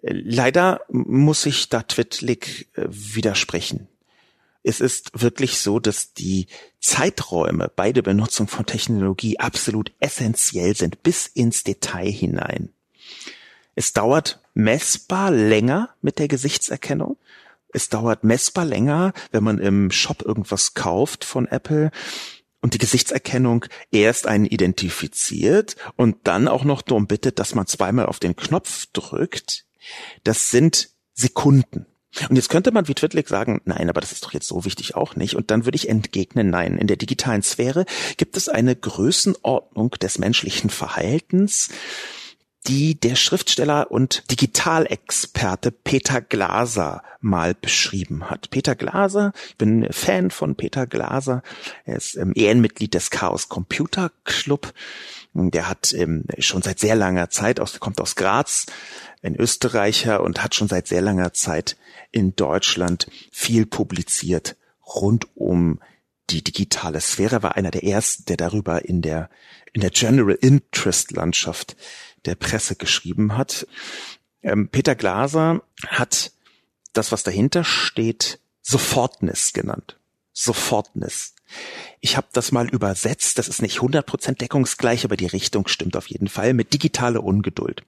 Leider 0.00 0.80
muss 0.88 1.44
ich 1.46 1.68
da 1.68 1.82
Twitlik 1.82 2.68
äh, 2.74 2.86
widersprechen. 2.88 3.88
Es 4.62 4.80
ist 4.80 5.10
wirklich 5.20 5.58
so, 5.58 5.80
dass 5.80 6.12
die 6.12 6.46
Zeiträume 6.80 7.70
bei 7.74 7.92
der 7.92 8.02
Benutzung 8.02 8.48
von 8.48 8.66
Technologie 8.66 9.38
absolut 9.38 9.92
essentiell 9.98 10.76
sind, 10.76 11.02
bis 11.02 11.26
ins 11.26 11.64
Detail 11.64 12.10
hinein. 12.10 12.72
Es 13.78 13.92
dauert 13.92 14.40
messbar 14.54 15.30
länger 15.30 15.90
mit 16.02 16.18
der 16.18 16.26
Gesichtserkennung. 16.26 17.16
Es 17.72 17.88
dauert 17.88 18.24
messbar 18.24 18.64
länger, 18.64 19.12
wenn 19.30 19.44
man 19.44 19.60
im 19.60 19.92
Shop 19.92 20.22
irgendwas 20.22 20.74
kauft 20.74 21.24
von 21.24 21.46
Apple 21.46 21.92
und 22.60 22.74
die 22.74 22.78
Gesichtserkennung 22.78 23.66
erst 23.92 24.26
einen 24.26 24.46
identifiziert 24.46 25.76
und 25.94 26.16
dann 26.24 26.48
auch 26.48 26.64
noch 26.64 26.82
darum 26.82 27.06
bittet, 27.06 27.38
dass 27.38 27.54
man 27.54 27.68
zweimal 27.68 28.06
auf 28.06 28.18
den 28.18 28.34
Knopf 28.34 28.86
drückt. 28.92 29.64
Das 30.24 30.50
sind 30.50 30.90
Sekunden. 31.14 31.86
Und 32.28 32.34
jetzt 32.34 32.48
könnte 32.48 32.72
man 32.72 32.88
wie 32.88 32.94
Twitlik 32.94 33.28
sagen, 33.28 33.60
nein, 33.64 33.88
aber 33.88 34.00
das 34.00 34.10
ist 34.10 34.24
doch 34.24 34.32
jetzt 34.32 34.48
so 34.48 34.64
wichtig 34.64 34.96
auch 34.96 35.14
nicht. 35.14 35.36
Und 35.36 35.52
dann 35.52 35.66
würde 35.66 35.76
ich 35.76 35.88
entgegnen, 35.88 36.50
nein, 36.50 36.78
in 36.78 36.88
der 36.88 36.96
digitalen 36.96 37.44
Sphäre 37.44 37.86
gibt 38.16 38.36
es 38.36 38.48
eine 38.48 38.74
Größenordnung 38.74 39.90
des 39.90 40.18
menschlichen 40.18 40.68
Verhaltens, 40.68 41.68
die 42.66 42.98
der 42.98 43.16
Schriftsteller 43.16 43.90
und 43.90 44.30
Digitalexperte 44.30 45.70
Peter 45.70 46.20
Glaser 46.20 47.02
mal 47.20 47.54
beschrieben 47.54 48.28
hat. 48.28 48.50
Peter 48.50 48.74
Glaser, 48.74 49.32
ich 49.48 49.56
bin 49.56 49.86
Fan 49.90 50.30
von 50.30 50.54
Peter 50.54 50.86
Glaser, 50.86 51.42
er 51.84 51.96
ist 51.96 52.16
ähm, 52.16 52.32
Ehrenmitglied 52.34 52.94
des 52.94 53.10
Chaos 53.10 53.48
Computer 53.48 54.10
Club. 54.24 54.72
Der 55.34 55.68
hat 55.68 55.92
ähm, 55.92 56.24
schon 56.38 56.62
seit 56.62 56.80
sehr 56.80 56.96
langer 56.96 57.30
Zeit 57.30 57.60
aus, 57.60 57.78
kommt 57.80 58.00
aus 58.00 58.16
Graz, 58.16 58.66
ein 59.22 59.36
Österreicher 59.36 60.22
und 60.22 60.42
hat 60.42 60.54
schon 60.54 60.68
seit 60.68 60.88
sehr 60.88 61.02
langer 61.02 61.32
Zeit 61.32 61.76
in 62.10 62.34
Deutschland 62.34 63.08
viel 63.30 63.66
publiziert 63.66 64.56
rund 64.84 65.28
um 65.34 65.80
die 66.30 66.42
digitale 66.42 67.00
Sphäre, 67.00 67.42
war 67.42 67.56
einer 67.56 67.70
der 67.70 67.84
ersten, 67.84 68.26
der 68.26 68.36
darüber 68.36 68.84
in 68.84 69.00
der, 69.02 69.30
in 69.72 69.80
der 69.80 69.90
General 69.90 70.36
Interest 70.40 71.12
Landschaft 71.12 71.76
der 72.24 72.34
Presse 72.34 72.76
geschrieben 72.76 73.36
hat. 73.36 73.66
Ähm, 74.42 74.68
Peter 74.68 74.94
Glaser 74.94 75.62
hat 75.86 76.32
das, 76.92 77.12
was 77.12 77.22
dahinter 77.22 77.64
steht, 77.64 78.40
Sofortness 78.62 79.52
genannt. 79.52 79.98
Sofortness. 80.32 81.34
Ich 82.00 82.16
habe 82.16 82.28
das 82.32 82.52
mal 82.52 82.68
übersetzt, 82.68 83.38
das 83.38 83.48
ist 83.48 83.62
nicht 83.62 83.78
100% 83.78 84.38
deckungsgleich, 84.38 85.04
aber 85.04 85.16
die 85.16 85.26
Richtung 85.26 85.66
stimmt 85.66 85.96
auf 85.96 86.06
jeden 86.06 86.28
Fall, 86.28 86.54
mit 86.54 86.72
digitale 86.72 87.20
Ungeduld. 87.20 87.82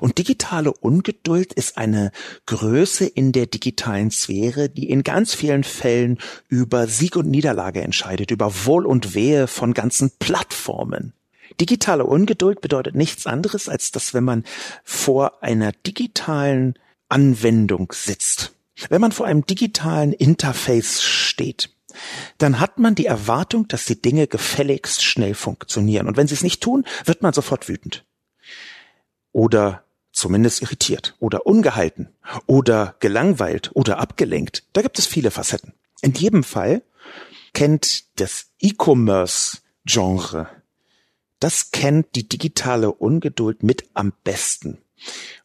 Und 0.00 0.18
digitale 0.18 0.72
Ungeduld 0.72 1.52
ist 1.52 1.76
eine 1.76 2.10
Größe 2.46 3.06
in 3.06 3.32
der 3.32 3.46
digitalen 3.46 4.10
Sphäre, 4.10 4.68
die 4.68 4.90
in 4.90 5.04
ganz 5.04 5.34
vielen 5.34 5.62
Fällen 5.62 6.18
über 6.48 6.88
Sieg 6.88 7.16
und 7.16 7.30
Niederlage 7.30 7.82
entscheidet, 7.82 8.30
über 8.30 8.64
Wohl 8.64 8.86
und 8.86 9.14
Wehe 9.14 9.46
von 9.46 9.74
ganzen 9.74 10.10
Plattformen. 10.18 11.12
Digitale 11.60 12.04
Ungeduld 12.04 12.60
bedeutet 12.60 12.94
nichts 12.94 13.26
anderes, 13.26 13.68
als 13.68 13.92
dass 13.92 14.14
wenn 14.14 14.24
man 14.24 14.44
vor 14.84 15.42
einer 15.42 15.72
digitalen 15.72 16.78
Anwendung 17.08 17.92
sitzt, 17.92 18.54
wenn 18.88 19.00
man 19.00 19.12
vor 19.12 19.26
einem 19.26 19.46
digitalen 19.46 20.12
Interface 20.12 21.02
steht, 21.02 21.70
dann 22.38 22.58
hat 22.58 22.78
man 22.78 22.94
die 22.94 23.06
Erwartung, 23.06 23.68
dass 23.68 23.84
die 23.84 24.00
Dinge 24.00 24.26
gefälligst 24.26 25.04
schnell 25.04 25.34
funktionieren. 25.34 26.08
Und 26.08 26.16
wenn 26.16 26.26
sie 26.26 26.34
es 26.34 26.42
nicht 26.42 26.62
tun, 26.62 26.86
wird 27.04 27.22
man 27.22 27.34
sofort 27.34 27.68
wütend. 27.68 28.04
Oder 29.30 29.84
zumindest 30.12 30.62
irritiert 30.62 31.16
oder 31.18 31.46
ungehalten 31.46 32.08
oder 32.46 32.96
gelangweilt 33.00 33.70
oder 33.74 33.98
abgelenkt. 33.98 34.64
Da 34.72 34.80
gibt 34.82 34.98
es 34.98 35.06
viele 35.06 35.30
Facetten. 35.30 35.74
In 36.00 36.14
jedem 36.14 36.44
Fall 36.44 36.82
kennt 37.52 38.18
das 38.20 38.46
E-Commerce-Genre 38.58 40.61
das 41.42 41.72
kennt 41.72 42.14
die 42.14 42.28
digitale 42.28 42.92
Ungeduld 42.92 43.64
mit 43.64 43.90
am 43.94 44.12
besten. 44.22 44.78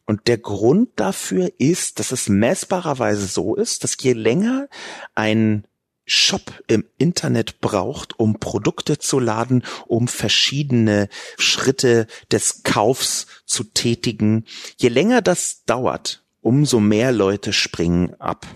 Und 0.06 0.28
der 0.28 0.38
Grund 0.38 0.90
dafür 0.94 1.50
ist, 1.58 1.98
dass 1.98 2.12
es 2.12 2.28
messbarerweise 2.28 3.26
so 3.26 3.56
ist, 3.56 3.82
dass 3.82 3.96
je 4.00 4.12
länger 4.12 4.68
ein 5.16 5.66
Shop 6.06 6.62
im 6.68 6.84
Internet 6.98 7.60
braucht, 7.60 8.18
um 8.18 8.38
Produkte 8.38 8.98
zu 8.98 9.18
laden, 9.18 9.64
um 9.88 10.06
verschiedene 10.06 11.08
Schritte 11.36 12.06
des 12.30 12.62
Kaufs 12.62 13.26
zu 13.44 13.64
tätigen, 13.64 14.44
je 14.76 14.88
länger 14.90 15.20
das 15.20 15.64
dauert, 15.66 16.22
umso 16.40 16.78
mehr 16.78 17.10
Leute 17.10 17.52
springen 17.52 18.14
ab. 18.20 18.46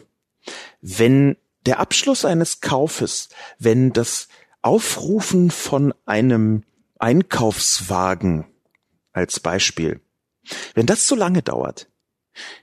Wenn 0.81 1.37
der 1.67 1.81
Abschluss 1.81 2.25
eines 2.25 2.61
Kaufes, 2.61 3.31
wenn 3.59 3.93
das 3.93 4.29
Aufrufen 4.63 5.51
von 5.51 5.93
einem 6.07 6.63
Einkaufswagen 7.03 8.47
als 9.13 9.41
Beispiel. 9.41 10.01
Wenn 10.75 10.87
das 10.87 11.09
zu 11.09 11.17
lange 11.17 11.43
dauert, 11.43 11.89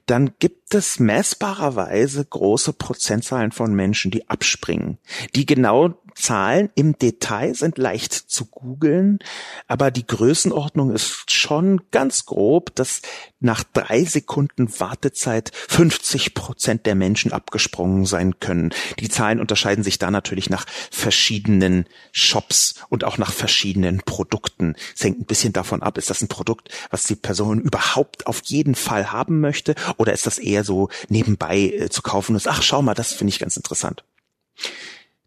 dann 0.05 0.33
gibt 0.39 0.73
es 0.73 0.97
messbarerweise 0.97 2.23
große 2.23 2.71
Prozentzahlen 2.71 3.51
von 3.51 3.73
Menschen, 3.73 4.11
die 4.11 4.29
abspringen, 4.29 4.97
die 5.35 5.45
genau 5.45 6.01
Zahlen 6.19 6.69
im 6.75 6.97
Detail 6.97 7.55
sind 7.55 7.77
leicht 7.77 8.13
zu 8.13 8.45
googeln, 8.45 9.19
aber 9.67 9.89
die 9.89 10.05
Größenordnung 10.05 10.91
ist 10.91 11.31
schon 11.31 11.81
ganz 11.91 12.25
grob, 12.25 12.75
dass 12.75 13.01
nach 13.39 13.63
drei 13.63 14.03
Sekunden 14.03 14.69
Wartezeit 14.79 15.51
50 15.69 16.33
Prozent 16.33 16.85
der 16.85 16.95
Menschen 16.95 17.31
abgesprungen 17.31 18.05
sein 18.05 18.39
können. 18.39 18.71
Die 18.99 19.07
Zahlen 19.07 19.39
unterscheiden 19.39 19.83
sich 19.83 19.97
da 19.97 20.11
natürlich 20.11 20.49
nach 20.49 20.65
verschiedenen 20.91 21.85
Shops 22.11 22.75
und 22.89 23.05
auch 23.05 23.17
nach 23.17 23.31
verschiedenen 23.31 24.01
Produkten. 24.01 24.75
Es 24.95 25.03
hängt 25.03 25.21
ein 25.21 25.25
bisschen 25.25 25.53
davon 25.53 25.81
ab, 25.81 25.97
ist 25.97 26.09
das 26.09 26.21
ein 26.21 26.27
Produkt, 26.27 26.69
was 26.89 27.03
die 27.03 27.15
Person 27.15 27.61
überhaupt 27.61 28.27
auf 28.27 28.41
jeden 28.45 28.75
Fall 28.75 29.11
haben 29.11 29.39
möchte 29.39 29.75
oder 29.97 30.11
ist 30.11 30.25
das 30.25 30.37
eher 30.37 30.65
so 30.65 30.89
nebenbei 31.07 31.59
äh, 31.59 31.89
zu 31.89 32.01
kaufen 32.01 32.35
ist, 32.35 32.47
ach 32.47 32.61
schau 32.61 32.81
mal, 32.81 32.93
das 32.93 33.13
finde 33.13 33.29
ich 33.29 33.39
ganz 33.39 33.55
interessant. 33.55 34.03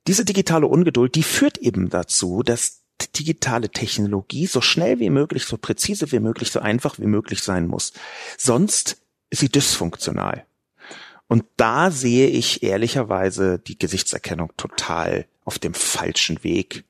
Diese 0.07 0.25
digitale 0.25 0.67
Ungeduld, 0.67 1.15
die 1.15 1.23
führt 1.23 1.59
eben 1.59 1.89
dazu, 1.89 2.43
dass 2.43 2.83
digitale 3.17 3.69
Technologie 3.69 4.47
so 4.47 4.61
schnell 4.61 5.01
wie 5.01 5.11
möglich, 5.11 5.45
so 5.45 5.57
präzise 5.57 6.13
wie 6.13 6.21
möglich, 6.21 6.51
so 6.51 6.61
einfach 6.61 6.99
wie 6.99 7.07
möglich 7.07 7.43
sein 7.43 7.67
muss. 7.67 7.93
Sonst 8.39 9.03
ist 9.31 9.41
sie 9.41 9.49
dysfunktional. 9.49 10.47
Und 11.29 11.45
da 11.57 11.91
sehe 11.91 12.29
ich 12.29 12.63
ehrlicherweise 12.63 13.59
die 13.59 13.79
Gesichtserkennung 13.79 14.53
total 14.57 15.27
auf 15.45 15.59
dem 15.59 15.75
falschen 15.75 16.45
Weg 16.45 16.85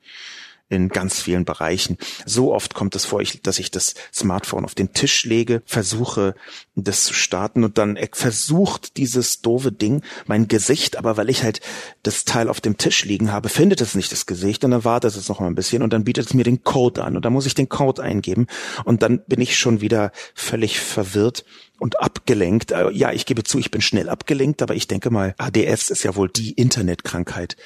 in 0.73 0.89
ganz 0.89 1.21
vielen 1.21 1.45
Bereichen. 1.45 1.99
So 2.25 2.53
oft 2.53 2.75
kommt 2.75 2.97
es 2.97 3.05
vor, 3.05 3.23
dass 3.43 3.59
ich 3.59 3.71
das 3.71 3.95
Smartphone 4.13 4.65
auf 4.65 4.75
den 4.75 4.93
Tisch 4.93 5.25
lege, 5.25 5.63
versuche 5.67 6.35
das 6.75 7.05
zu 7.05 7.15
starten 7.15 7.63
und 7.63 7.79
dann 7.79 7.99
versucht 8.13 8.97
dieses 8.97 9.43
doofe 9.43 9.71
Ding 9.71 10.03
mein 10.27 10.49
Gesicht, 10.49 10.97
aber 10.97 11.17
weil 11.17 11.29
ich 11.29 11.43
halt 11.43 11.61
das 12.03 12.25
Teil 12.25 12.49
auf 12.49 12.61
dem 12.61 12.79
Tisch 12.79 13.05
liegen 13.05 13.31
habe, 13.31 13.51
findet 13.51 13.81
es 13.81 13.95
nicht 13.95 14.11
das 14.11 14.27
Gesicht 14.27 14.65
und 14.65 14.71
dann 14.71 14.85
wartet 14.85 15.15
es 15.15 15.29
noch 15.29 15.41
mal 15.41 15.47
ein 15.47 15.55
bisschen 15.55 15.83
und 15.83 15.93
dann 15.93 16.05
bietet 16.05 16.27
es 16.27 16.35
mir 16.35 16.45
den 16.45 16.65
Code 16.65 17.05
an 17.05 17.17
und 17.17 17.25
dann 17.25 17.33
muss 17.33 17.47
ich 17.47 17.55
den 17.55 17.69
Code 17.69 18.03
eingeben 18.03 18.47
und 18.85 19.03
dann 19.03 19.23
bin 19.27 19.41
ich 19.41 19.59
schon 19.59 19.83
wieder 19.83 20.11
völlig 20.35 20.81
verwirrt 20.81 21.45
und 21.79 22.01
abgelenkt. 22.01 22.71
Äh, 22.71 22.91
ja, 22.93 23.13
ich 23.13 23.27
gebe 23.27 23.45
zu, 23.45 23.59
ich 23.59 23.71
bin 23.71 23.81
schnell 23.81 24.09
abgelenkt, 24.09 24.63
aber 24.63 24.75
ich 24.75 24.89
denke 24.89 25.11
mal, 25.11 25.35
ADS 25.37 25.91
ist 25.91 26.05
ja 26.05 26.17
wohl 26.17 26.29
die 26.29 26.53
Internetkrankheit 26.53 27.57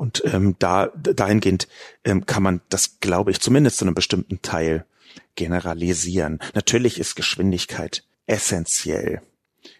und 0.00 0.22
ähm, 0.24 0.56
da 0.58 0.86
dahingehend 0.86 1.68
ähm, 2.04 2.24
kann 2.24 2.42
man 2.42 2.62
das, 2.70 3.00
glaube 3.00 3.32
ich, 3.32 3.40
zumindest 3.40 3.76
zu 3.76 3.84
einem 3.84 3.94
bestimmten 3.94 4.40
Teil 4.40 4.86
generalisieren. 5.34 6.40
Natürlich 6.54 6.98
ist 6.98 7.16
Geschwindigkeit 7.16 8.02
essentiell. 8.26 9.20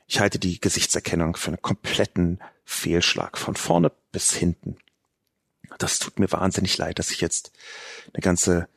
Ich 0.06 0.20
halte 0.20 0.38
die 0.38 0.60
Gesichtserkennung 0.60 1.36
für 1.36 1.48
einen 1.48 1.62
kompletten 1.62 2.38
Fehlschlag 2.66 3.38
von 3.38 3.56
vorne 3.56 3.92
bis 4.12 4.34
hinten. 4.34 4.76
Das 5.78 5.98
tut 5.98 6.18
mir 6.18 6.30
wahnsinnig 6.30 6.76
leid, 6.76 6.98
dass 6.98 7.12
ich 7.12 7.22
jetzt 7.22 7.52
eine 8.12 8.20
ganze 8.20 8.68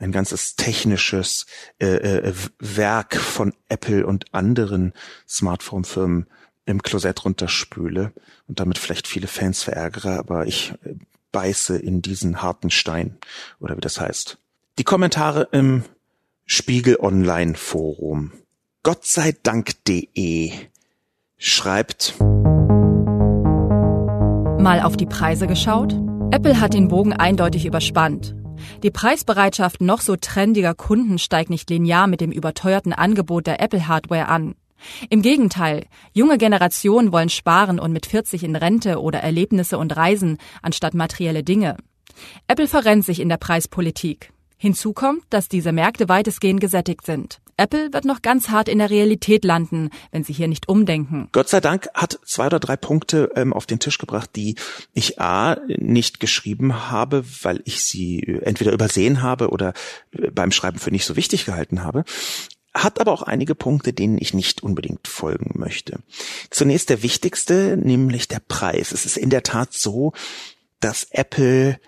ein 0.00 0.10
ganzes 0.10 0.56
technisches 0.56 1.46
äh, 1.80 1.86
äh, 1.86 2.34
Werk 2.58 3.14
von 3.14 3.52
Apple 3.68 4.04
und 4.06 4.32
anderen 4.34 4.92
Smartphone-Firmen 5.28 6.26
im 6.68 6.82
Klosett 6.82 7.24
runterspüle 7.24 8.12
und 8.46 8.60
damit 8.60 8.78
vielleicht 8.78 9.08
viele 9.08 9.26
Fans 9.26 9.62
verärgere, 9.62 10.18
aber 10.18 10.46
ich 10.46 10.74
äh, 10.84 10.94
beiße 11.32 11.78
in 11.78 12.02
diesen 12.02 12.42
harten 12.42 12.70
Stein 12.70 13.18
oder 13.58 13.76
wie 13.76 13.80
das 13.80 14.00
heißt. 14.00 14.38
Die 14.78 14.84
Kommentare 14.84 15.48
im 15.52 15.84
Spiegel 16.44 16.98
Online 17.00 17.54
Forum. 17.54 18.32
Gott 18.82 19.04
sei 19.04 19.34
Dank.de 19.42 20.52
schreibt 21.36 22.14
Mal 24.60 24.80
auf 24.82 24.96
die 24.96 25.06
Preise 25.06 25.46
geschaut? 25.46 25.94
Apple 26.30 26.60
hat 26.60 26.74
den 26.74 26.88
Bogen 26.88 27.12
eindeutig 27.12 27.64
überspannt. 27.64 28.34
Die 28.82 28.90
Preisbereitschaft 28.90 29.80
noch 29.80 30.00
so 30.00 30.16
trendiger 30.16 30.74
Kunden 30.74 31.18
steigt 31.18 31.48
nicht 31.48 31.70
linear 31.70 32.06
mit 32.06 32.20
dem 32.20 32.32
überteuerten 32.32 32.92
Angebot 32.92 33.46
der 33.46 33.60
Apple-Hardware 33.60 34.26
an. 34.28 34.54
Im 35.10 35.22
Gegenteil, 35.22 35.86
junge 36.12 36.38
Generationen 36.38 37.12
wollen 37.12 37.28
sparen 37.28 37.78
und 37.78 37.92
mit 37.92 38.06
40 38.06 38.44
in 38.44 38.56
Rente 38.56 39.00
oder 39.00 39.20
Erlebnisse 39.20 39.78
und 39.78 39.96
Reisen 39.96 40.38
anstatt 40.62 40.94
materielle 40.94 41.42
Dinge. 41.42 41.76
Apple 42.46 42.68
verrennt 42.68 43.04
sich 43.04 43.20
in 43.20 43.28
der 43.28 43.36
Preispolitik. 43.36 44.32
Hinzu 44.56 44.92
kommt, 44.92 45.22
dass 45.30 45.48
diese 45.48 45.70
Märkte 45.70 46.08
weitestgehend 46.08 46.60
gesättigt 46.60 47.06
sind. 47.06 47.40
Apple 47.56 47.92
wird 47.92 48.04
noch 48.04 48.22
ganz 48.22 48.50
hart 48.50 48.68
in 48.68 48.78
der 48.78 48.90
Realität 48.90 49.44
landen, 49.44 49.90
wenn 50.12 50.24
sie 50.24 50.32
hier 50.32 50.48
nicht 50.48 50.68
umdenken. 50.68 51.28
Gott 51.32 51.48
sei 51.48 51.60
Dank 51.60 51.88
hat 51.94 52.18
zwei 52.24 52.46
oder 52.46 52.60
drei 52.60 52.76
Punkte 52.76 53.30
ähm, 53.34 53.52
auf 53.52 53.66
den 53.66 53.80
Tisch 53.80 53.98
gebracht, 53.98 54.30
die 54.36 54.56
ich 54.94 55.20
A 55.20 55.56
nicht 55.66 56.20
geschrieben 56.20 56.90
habe, 56.90 57.24
weil 57.42 57.60
ich 57.64 57.82
sie 57.82 58.40
entweder 58.42 58.72
übersehen 58.72 59.22
habe 59.22 59.50
oder 59.50 59.74
äh, 60.12 60.30
beim 60.30 60.52
Schreiben 60.52 60.78
für 60.78 60.92
nicht 60.92 61.04
so 61.04 61.16
wichtig 61.16 61.46
gehalten 61.46 61.82
habe 61.82 62.04
hat 62.74 63.00
aber 63.00 63.12
auch 63.12 63.22
einige 63.22 63.54
Punkte, 63.54 63.92
denen 63.92 64.18
ich 64.18 64.34
nicht 64.34 64.62
unbedingt 64.62 65.08
folgen 65.08 65.58
möchte. 65.58 66.00
Zunächst 66.50 66.90
der 66.90 67.02
wichtigste, 67.02 67.76
nämlich 67.76 68.28
der 68.28 68.40
Preis. 68.40 68.92
Es 68.92 69.06
ist 69.06 69.16
in 69.16 69.30
der 69.30 69.42
Tat 69.42 69.72
so, 69.72 70.12
dass 70.80 71.08
Apple 71.10 71.80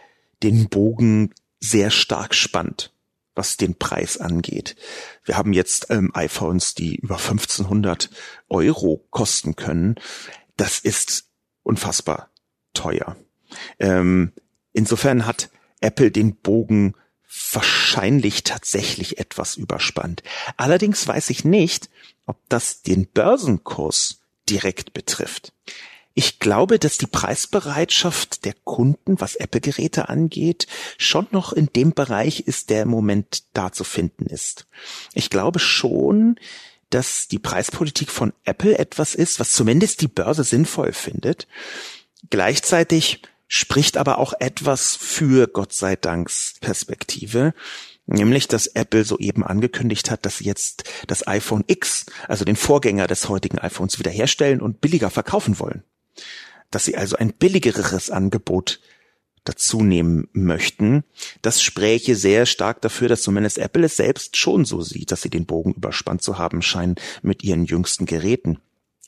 den 0.42 0.68
Bogen 0.68 1.32
sehr 1.60 1.90
stark 1.90 2.34
spannt 2.34 2.92
was 3.40 3.56
den 3.56 3.74
Preis 3.74 4.18
angeht. 4.18 4.76
Wir 5.24 5.38
haben 5.38 5.54
jetzt 5.54 5.86
ähm, 5.90 6.10
iPhones, 6.14 6.74
die 6.74 6.96
über 6.96 7.16
1500 7.16 8.10
Euro 8.50 9.06
kosten 9.10 9.56
können. 9.56 9.94
Das 10.56 10.78
ist 10.78 11.24
unfassbar 11.62 12.30
teuer. 12.74 13.16
Ähm, 13.78 14.32
insofern 14.72 15.24
hat 15.26 15.48
Apple 15.80 16.10
den 16.10 16.36
Bogen 16.36 16.94
wahrscheinlich 17.52 18.44
tatsächlich 18.44 19.18
etwas 19.18 19.56
überspannt. 19.56 20.22
Allerdings 20.56 21.06
weiß 21.06 21.30
ich 21.30 21.44
nicht, 21.44 21.90
ob 22.26 22.36
das 22.48 22.82
den 22.82 23.06
Börsenkurs 23.06 24.20
direkt 24.48 24.92
betrifft. 24.92 25.52
Ich 26.14 26.40
glaube, 26.40 26.78
dass 26.78 26.98
die 26.98 27.06
Preisbereitschaft 27.06 28.44
der 28.44 28.54
Kunden, 28.64 29.20
was 29.20 29.36
Apple-Geräte 29.36 30.08
angeht, 30.08 30.66
schon 30.98 31.28
noch 31.30 31.52
in 31.52 31.68
dem 31.72 31.92
Bereich 31.92 32.40
ist, 32.40 32.70
der 32.70 32.82
im 32.82 32.88
Moment 32.88 33.44
da 33.52 33.72
zu 33.72 33.84
finden 33.84 34.26
ist. 34.26 34.66
Ich 35.14 35.30
glaube 35.30 35.60
schon, 35.60 36.38
dass 36.90 37.28
die 37.28 37.38
Preispolitik 37.38 38.10
von 38.10 38.32
Apple 38.44 38.76
etwas 38.76 39.14
ist, 39.14 39.38
was 39.38 39.52
zumindest 39.52 40.00
die 40.00 40.08
Börse 40.08 40.42
sinnvoll 40.42 40.92
findet. 40.92 41.46
Gleichzeitig 42.28 43.22
spricht 43.52 43.98
aber 43.98 44.18
auch 44.18 44.32
etwas 44.38 44.96
für 44.96 45.48
Gott 45.48 45.74
sei 45.74 45.96
Danks 45.96 46.54
Perspektive, 46.60 47.52
nämlich 48.06 48.48
dass 48.48 48.68
Apple 48.68 49.04
soeben 49.04 49.44
angekündigt 49.44 50.10
hat, 50.10 50.24
dass 50.24 50.38
sie 50.38 50.44
jetzt 50.44 50.84
das 51.06 51.26
iPhone 51.26 51.64
X, 51.66 52.06
also 52.28 52.46
den 52.46 52.56
Vorgänger 52.56 53.06
des 53.06 53.28
heutigen 53.28 53.58
iPhones, 53.58 53.98
wiederherstellen 53.98 54.62
und 54.62 54.80
billiger 54.80 55.10
verkaufen 55.10 55.58
wollen 55.58 55.84
dass 56.70 56.84
sie 56.84 56.96
also 56.96 57.16
ein 57.16 57.32
billigeres 57.32 58.10
Angebot 58.10 58.80
dazu 59.44 59.82
nehmen 59.82 60.28
möchten. 60.32 61.02
Das 61.42 61.62
spräche 61.62 62.14
sehr 62.14 62.46
stark 62.46 62.82
dafür, 62.82 63.08
dass 63.08 63.22
zumindest 63.22 63.58
Apple 63.58 63.86
es 63.86 63.96
selbst 63.96 64.36
schon 64.36 64.64
so 64.64 64.82
sieht, 64.82 65.10
dass 65.10 65.22
sie 65.22 65.30
den 65.30 65.46
Bogen 65.46 65.72
überspannt 65.72 66.22
zu 66.22 66.38
haben 66.38 66.62
scheinen 66.62 66.96
mit 67.22 67.42
ihren 67.42 67.64
jüngsten 67.64 68.06
Geräten. 68.06 68.58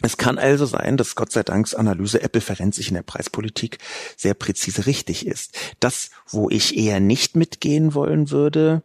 Es 0.02 0.16
kann 0.16 0.38
also 0.38 0.66
sein, 0.66 0.96
dass 0.96 1.14
Gott 1.14 1.32
sei 1.32 1.42
Danks 1.42 1.74
Analyse 1.74 2.22
Apple 2.22 2.40
verrennt 2.40 2.74
sich 2.74 2.88
in 2.88 2.94
der 2.94 3.02
Preispolitik 3.02 3.78
sehr 4.16 4.34
präzise 4.34 4.86
richtig 4.86 5.26
ist. 5.26 5.56
Das, 5.80 6.10
wo 6.26 6.50
ich 6.50 6.76
eher 6.76 7.00
nicht 7.00 7.36
mitgehen 7.36 7.94
wollen 7.94 8.30
würde, 8.30 8.82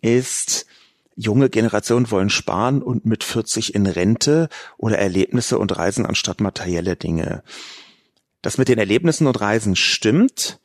ist, 0.00 0.66
junge 1.14 1.48
Generationen 1.48 2.10
wollen 2.10 2.30
sparen 2.30 2.82
und 2.82 3.06
mit 3.06 3.24
40 3.24 3.74
in 3.74 3.86
Rente 3.86 4.48
oder 4.76 4.98
Erlebnisse 4.98 5.58
und 5.58 5.76
Reisen 5.76 6.04
anstatt 6.04 6.40
materielle 6.40 6.96
Dinge. 6.96 7.42
Das 8.42 8.58
mit 8.58 8.68
den 8.68 8.78
Erlebnissen 8.78 9.26
und 9.26 9.40
Reisen 9.40 9.76
stimmt. 9.76 10.60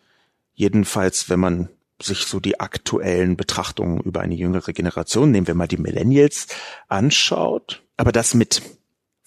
Jedenfalls, 0.54 1.30
wenn 1.30 1.40
man 1.40 1.70
sich 2.02 2.26
so 2.26 2.40
die 2.40 2.60
aktuellen 2.60 3.38
Betrachtungen 3.38 4.02
über 4.02 4.22
eine 4.22 4.36
jüngere 4.36 4.74
Generation, 4.74 5.32
nehmen 5.32 5.48
wir 5.48 5.56
mal 5.56 5.68
die 5.68 5.78
Millennials, 5.78 6.48
anschaut. 6.88 7.84
Aber 7.98 8.12
das 8.12 8.34
mit 8.34 8.62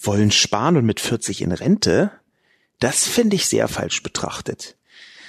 wollen 0.07 0.31
sparen 0.31 0.77
und 0.77 0.85
mit 0.85 1.01
40 1.01 1.43
in 1.43 1.53
Rente, 1.53 2.11
das 2.81 3.07
finde 3.07 3.37
ich 3.37 3.47
sehr 3.47 3.69
falsch 3.69 4.03
betrachtet. 4.03 4.77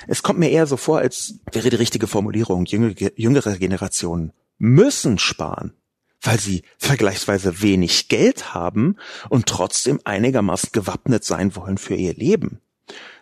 Es 0.07 0.23
kommt 0.23 0.39
mir 0.39 0.49
eher 0.49 0.67
so 0.67 0.77
vor, 0.77 0.99
als 0.99 1.35
wäre 1.51 1.69
die 1.69 1.75
richtige 1.75 2.07
Formulierung, 2.07 2.65
jüngere, 2.65 3.11
jüngere 3.15 3.57
Generationen 3.57 4.33
müssen 4.57 5.17
sparen, 5.17 5.73
weil 6.21 6.39
sie 6.39 6.63
vergleichsweise 6.77 7.61
wenig 7.61 8.07
Geld 8.07 8.53
haben 8.53 8.97
und 9.29 9.47
trotzdem 9.47 9.99
einigermaßen 10.03 10.69
gewappnet 10.71 11.23
sein 11.23 11.55
wollen 11.55 11.77
für 11.77 11.95
ihr 11.95 12.13
Leben 12.13 12.61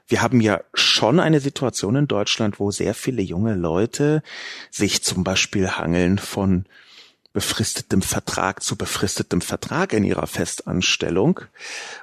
wir 0.08 0.22
haben 0.22 0.42
ja 0.42 0.62
schon 0.74 1.20
eine 1.20 1.40
Situation 1.40 1.96
in 1.96 2.08
Deutschland, 2.08 2.60
wo 2.60 2.72
sehr 2.72 2.94
viele 2.94 3.22
junge 3.22 3.56
Leute 3.56 4.22
sich 4.70 5.04
zum 5.04 5.24
Beispiel 5.24 5.70
hangeln 5.72 6.18
von 6.20 6.66
befristetem 7.34 8.02
Vertrag 8.02 8.64
zu 8.64 8.76
befristetem 8.76 9.42
Vertrag 9.42 9.94
in 9.94 10.04
ihrer 10.04 10.28
Festanstellung. 10.28 11.42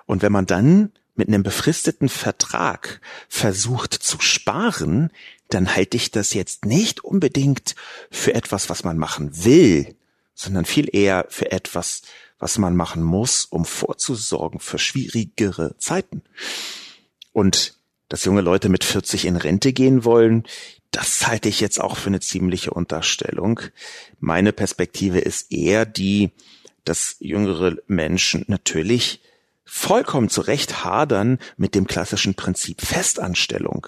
Und 0.06 0.22
wenn 0.22 0.32
man 0.32 0.46
dann 0.46 0.92
mit 1.14 1.28
einem 1.28 1.42
befristeten 1.42 2.08
Vertrag 2.08 3.00
versucht 3.28 3.94
zu 3.94 4.20
sparen, 4.20 5.10
dann 5.48 5.74
halte 5.74 5.96
ich 5.96 6.10
das 6.10 6.34
jetzt 6.34 6.64
nicht 6.64 7.04
unbedingt 7.04 7.74
für 8.10 8.34
etwas, 8.34 8.68
was 8.68 8.84
man 8.84 8.98
machen 8.98 9.44
will, 9.44 9.96
sondern 10.34 10.64
viel 10.64 10.88
eher 10.94 11.26
für 11.28 11.52
etwas, 11.52 12.02
was 12.38 12.58
man 12.58 12.74
machen 12.74 13.02
muss, 13.02 13.44
um 13.44 13.64
vorzusorgen 13.64 14.60
für 14.60 14.78
schwierigere 14.78 15.76
Zeiten. 15.78 16.22
Und 17.32 17.74
dass 18.08 18.24
junge 18.24 18.40
Leute 18.40 18.68
mit 18.68 18.82
40 18.82 19.26
in 19.26 19.36
Rente 19.36 19.72
gehen 19.72 20.04
wollen, 20.04 20.44
das 20.90 21.26
halte 21.26 21.48
ich 21.48 21.60
jetzt 21.60 21.80
auch 21.80 21.96
für 21.96 22.08
eine 22.08 22.20
ziemliche 22.20 22.72
Unterstellung. 22.72 23.60
Meine 24.18 24.52
Perspektive 24.52 25.20
ist 25.20 25.52
eher 25.52 25.86
die, 25.86 26.30
dass 26.84 27.16
jüngere 27.20 27.76
Menschen 27.86 28.44
natürlich 28.48 29.20
vollkommen 29.64 30.28
zu 30.28 30.40
Recht 30.40 30.84
hadern 30.84 31.38
mit 31.56 31.76
dem 31.76 31.86
klassischen 31.86 32.34
Prinzip 32.34 32.80
Festanstellung. 32.80 33.86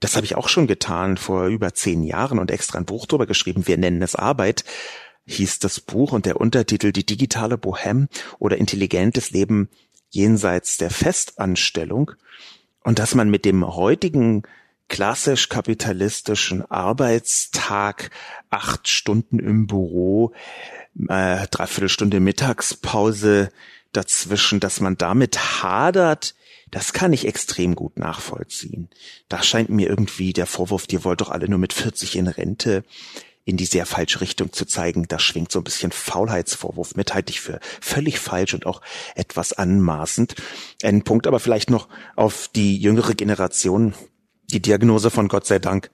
Das 0.00 0.16
habe 0.16 0.24
ich 0.24 0.34
auch 0.34 0.48
schon 0.48 0.66
getan 0.66 1.18
vor 1.18 1.46
über 1.46 1.74
zehn 1.74 2.02
Jahren 2.04 2.38
und 2.38 2.50
extra 2.50 2.78
ein 2.78 2.86
Buch 2.86 3.04
drüber 3.04 3.26
geschrieben. 3.26 3.66
Wir 3.66 3.76
nennen 3.76 4.00
es 4.00 4.14
Arbeit, 4.14 4.64
hieß 5.26 5.58
das 5.58 5.80
Buch 5.80 6.12
und 6.12 6.24
der 6.24 6.40
Untertitel 6.40 6.92
Die 6.92 7.04
digitale 7.04 7.58
Bohem 7.58 8.08
oder 8.38 8.56
intelligentes 8.56 9.30
Leben 9.30 9.68
jenseits 10.08 10.78
der 10.78 10.90
Festanstellung 10.90 12.12
und 12.82 12.98
dass 12.98 13.14
man 13.14 13.28
mit 13.28 13.44
dem 13.44 13.66
heutigen 13.66 14.44
klassisch 14.90 15.48
kapitalistischen 15.48 16.68
Arbeitstag 16.70 18.10
acht 18.50 18.88
Stunden 18.88 19.38
im 19.38 19.66
Büro, 19.66 20.32
äh, 21.08 21.46
dreiviertel 21.50 21.88
Stunde 21.88 22.20
Mittagspause 22.20 23.50
dazwischen, 23.92 24.60
dass 24.60 24.80
man 24.80 24.98
damit 24.98 25.62
hadert, 25.62 26.34
das 26.70 26.92
kann 26.92 27.12
ich 27.12 27.26
extrem 27.26 27.74
gut 27.74 27.98
nachvollziehen. 27.98 28.90
Da 29.28 29.42
scheint 29.42 29.70
mir 29.70 29.88
irgendwie 29.88 30.32
der 30.32 30.46
Vorwurf, 30.46 30.86
ihr 30.90 31.04
wollt 31.04 31.20
doch 31.20 31.30
alle 31.30 31.48
nur 31.48 31.58
mit 31.58 31.72
40 31.72 32.16
in 32.16 32.26
Rente 32.26 32.84
in 33.44 33.56
die 33.56 33.64
sehr 33.64 33.86
falsche 33.86 34.20
Richtung 34.20 34.52
zu 34.52 34.64
zeigen. 34.64 35.08
Da 35.08 35.18
schwingt 35.18 35.50
so 35.50 35.60
ein 35.60 35.64
bisschen 35.64 35.92
Faulheitsvorwurf 35.92 36.94
mit, 36.94 37.14
halte 37.14 37.32
ich 37.32 37.40
für 37.40 37.58
völlig 37.80 38.20
falsch 38.20 38.54
und 38.54 38.66
auch 38.66 38.82
etwas 39.14 39.52
anmaßend. 39.52 40.34
Ein 40.82 41.02
Punkt 41.02 41.26
aber 41.26 41.40
vielleicht 41.40 41.70
noch 41.70 41.88
auf 42.16 42.48
die 42.54 42.76
jüngere 42.76 43.14
Generation. 43.14 43.94
Die 44.52 44.60
Diagnose 44.60 45.10
von 45.10 45.28
Gott 45.28 45.46
sei 45.46 45.58
Dank, 45.58 45.90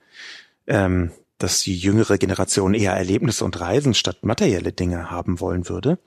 ähm, 0.66 1.12
dass 1.38 1.60
die 1.60 1.76
jüngere 1.76 2.18
Generation 2.18 2.74
eher 2.74 2.92
Erlebnisse 2.92 3.44
und 3.44 3.60
Reisen 3.60 3.94
statt 3.94 4.18
materielle 4.22 4.72
Dinge 4.72 5.10
haben 5.10 5.40
wollen 5.40 5.68
würde. 5.68 5.98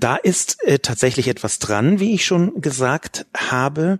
Da 0.00 0.16
ist 0.16 0.62
äh, 0.64 0.78
tatsächlich 0.78 1.28
etwas 1.28 1.58
dran, 1.58 2.00
wie 2.00 2.14
ich 2.14 2.24
schon 2.24 2.60
gesagt 2.60 3.26
habe. 3.36 3.98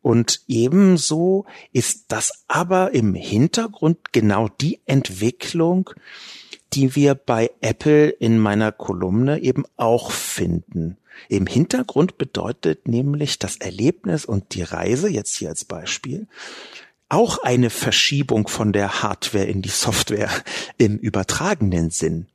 Und 0.00 0.40
ebenso 0.48 1.44
ist 1.72 2.06
das 2.08 2.44
aber 2.48 2.92
im 2.92 3.14
Hintergrund 3.14 4.12
genau 4.12 4.48
die 4.48 4.80
Entwicklung, 4.86 5.90
die 6.72 6.96
wir 6.96 7.14
bei 7.14 7.50
Apple 7.60 8.08
in 8.08 8.38
meiner 8.38 8.72
Kolumne 8.72 9.40
eben 9.40 9.64
auch 9.76 10.10
finden. 10.10 10.96
Im 11.28 11.46
Hintergrund 11.46 12.18
bedeutet 12.18 12.88
nämlich 12.88 13.38
das 13.38 13.56
Erlebnis 13.56 14.24
und 14.24 14.54
die 14.54 14.62
Reise, 14.62 15.08
jetzt 15.08 15.36
hier 15.36 15.48
als 15.48 15.64
Beispiel, 15.64 16.26
auch 17.08 17.38
eine 17.42 17.70
Verschiebung 17.70 18.48
von 18.48 18.72
der 18.72 19.02
Hardware 19.02 19.44
in 19.44 19.62
die 19.62 19.68
Software 19.68 20.30
im 20.78 20.96
übertragenen 20.98 21.90
Sinn. 21.90 22.26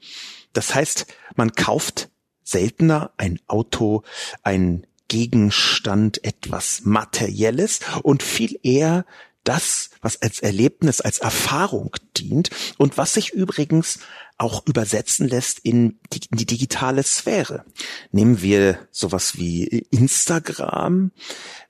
Das 0.54 0.76
heißt, 0.76 1.08
man 1.36 1.54
kauft 1.54 2.10
seltener 2.44 3.12
ein 3.18 3.40
Auto, 3.48 4.04
ein 4.44 4.86
Gegenstand 5.08 6.24
etwas 6.24 6.82
Materielles 6.84 7.80
und 8.04 8.24
viel 8.24 8.60
eher 8.64 9.06
das, 9.48 9.90
was 10.02 10.22
als 10.22 10.40
Erlebnis, 10.40 11.02
als 11.02 11.20
Erfahrung 11.20 11.96
dient 12.18 12.50
und 12.78 12.98
was 12.98 13.14
sich 13.14 13.32
übrigens 13.32 14.00
auch 14.38 14.66
übersetzen 14.68 15.28
lässt 15.28 15.60
in 15.60 16.00
die, 16.14 16.20
in 16.30 16.38
die 16.38 16.46
digitale 16.46 17.02
Sphäre. 17.02 17.66
Nehmen 18.12 18.42
wir 18.42 18.88
sowas 18.92 19.38
wie 19.38 19.66
Instagram, 19.90 21.12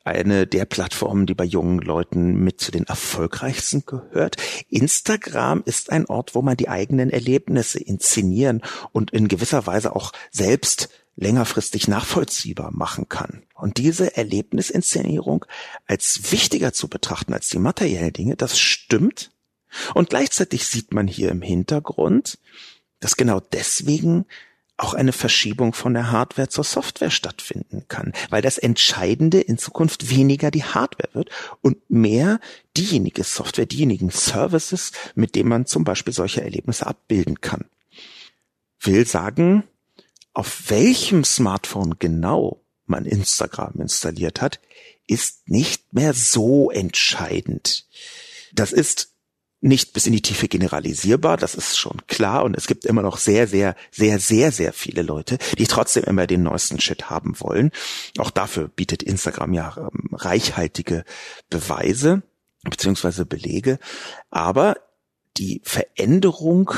eine 0.04 0.48
der 0.48 0.66
Plattformen, 0.66 1.26
die 1.28 1.34
bei 1.34 1.46
jungen 1.46 1.80
Leuten 1.80 2.34
mit 2.44 2.60
zu 2.60 2.72
den 2.72 2.86
erfolgreichsten 2.86 3.86
gehört. 3.86 4.38
Instagram 4.70 5.64
ist 5.66 5.92
ein 5.92 6.06
Ort, 6.08 6.36
wo 6.36 6.42
man 6.42 6.58
die 6.58 6.70
eigenen 6.70 7.10
Erlebnisse 7.10 7.80
inszenieren 7.80 8.62
und 8.92 9.12
in 9.12 9.28
gewisser 9.28 9.66
Weise 9.68 9.96
auch 9.96 10.12
selbst 10.32 10.90
längerfristig 11.18 11.88
nachvollziehbar 11.88 12.72
machen 12.72 13.10
kann. 13.10 13.44
Und 13.56 13.78
diese 13.78 14.16
Erlebnisinszenierung 14.16 15.46
als 15.88 16.32
wichtiger 16.32 16.72
zu 16.72 16.88
betrachten 16.88 17.34
als 17.34 17.50
die 17.50 17.60
materiellen 17.60 18.14
Dinge, 18.14 18.36
das 18.36 18.58
stimmt. 18.58 19.32
Und 19.94 20.10
gleichzeitig 20.10 20.66
sieht 20.66 20.94
man 20.94 21.08
hier 21.08 21.30
im 21.30 21.42
Hintergrund, 21.42 22.38
dass 23.00 23.18
genau 23.18 23.40
deswegen 23.40 24.26
auch 24.78 24.94
eine 24.94 25.12
Verschiebung 25.12 25.74
von 25.74 25.96
der 25.96 26.12
Hardware 26.12 26.50
zur 26.50 26.64
Software 26.64 27.10
stattfinden 27.10 27.86
kann, 27.88 28.14
weil 28.30 28.44
das 28.44 28.60
Entscheidende 28.60 29.42
in 29.42 29.58
Zukunft 29.58 30.12
weniger 30.12 30.52
die 30.52 30.64
Hardware 30.64 31.10
wird 31.14 31.32
und 31.62 31.90
mehr 31.90 32.40
diejenige 32.78 33.24
Software, 33.24 33.66
diejenigen 33.66 34.12
Services, 34.12 34.92
mit 35.16 35.34
denen 35.34 35.50
man 35.50 35.66
zum 35.66 35.84
Beispiel 35.84 36.14
solche 36.14 36.44
Erlebnisse 36.44 36.86
abbilden 36.86 37.42
kann. 37.42 37.66
Will 38.80 39.08
sagen, 39.08 39.64
auf 40.38 40.70
welchem 40.70 41.24
Smartphone 41.24 41.98
genau 41.98 42.62
man 42.86 43.06
Instagram 43.06 43.82
installiert 43.82 44.40
hat, 44.40 44.60
ist 45.08 45.50
nicht 45.50 45.94
mehr 45.96 46.14
so 46.14 46.70
entscheidend. 46.70 47.88
Das 48.54 48.72
ist 48.72 49.14
nicht 49.62 49.94
bis 49.94 50.06
in 50.06 50.14
die 50.14 50.22
Tiefe 50.22 50.48
generalisierbar, 50.48 51.38
das 51.38 51.56
ist 51.56 51.76
schon 51.76 52.06
klar. 52.06 52.44
Und 52.44 52.56
es 52.56 52.68
gibt 52.68 52.86
immer 52.86 53.02
noch 53.02 53.18
sehr, 53.18 53.48
sehr, 53.48 53.76
sehr, 53.90 54.20
sehr, 54.20 54.52
sehr 54.52 54.74
viele 54.74 55.02
Leute, 55.02 55.40
die 55.58 55.66
trotzdem 55.66 56.04
immer 56.04 56.28
den 56.28 56.44
neuesten 56.44 56.80
Shit 56.80 57.10
haben 57.10 57.40
wollen. 57.40 57.72
Auch 58.20 58.30
dafür 58.30 58.68
bietet 58.68 59.02
Instagram 59.02 59.54
ja 59.54 59.76
ähm, 59.76 60.14
reichhaltige 60.14 61.04
Beweise 61.50 62.22
beziehungsweise 62.62 63.26
Belege. 63.26 63.80
Aber 64.30 64.78
die 65.38 65.62
Veränderung 65.64 66.72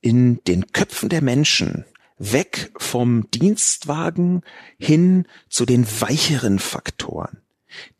in 0.00 0.42
den 0.44 0.72
Köpfen 0.72 1.10
der 1.10 1.20
Menschen 1.20 1.84
weg 2.18 2.72
vom 2.76 3.30
Dienstwagen 3.30 4.42
hin 4.78 5.26
zu 5.48 5.66
den 5.66 5.86
weicheren 6.00 6.58
Faktoren. 6.58 7.42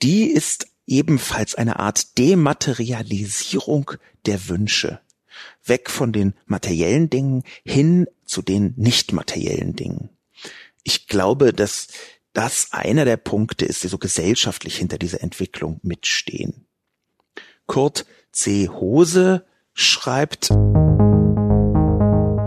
Die 0.03 0.27
ist 0.27 0.69
ebenfalls 0.87 1.55
eine 1.55 1.79
Art 1.79 2.19
Dematerialisierung 2.19 3.93
der 4.25 4.49
Wünsche. 4.49 5.01
Weg 5.65 5.91
von 5.91 6.13
den 6.13 6.35
materiellen 6.47 7.11
Dingen 7.11 7.43
hin 7.65 8.07
zu 8.25 8.41
den 8.43 8.73
nicht 8.77 9.13
materiellen 9.13 9.77
Dingen. 9.77 10.11
Ich 10.83 11.09
glaube, 11.09 11.53
dass 11.53 11.89
das 12.33 12.69
einer 12.73 13.05
der 13.05 13.17
Punkte 13.17 13.65
ist, 13.65 13.83
die 13.83 13.89
so 13.89 13.99
gesellschaftlich 13.99 14.77
hinter 14.77 14.99
dieser 14.99 15.23
Entwicklung 15.23 15.81
mitstehen. 15.83 16.67
Kurt 17.67 18.07
C. 18.31 18.69
Hose 18.69 19.45
schreibt, 19.73 20.51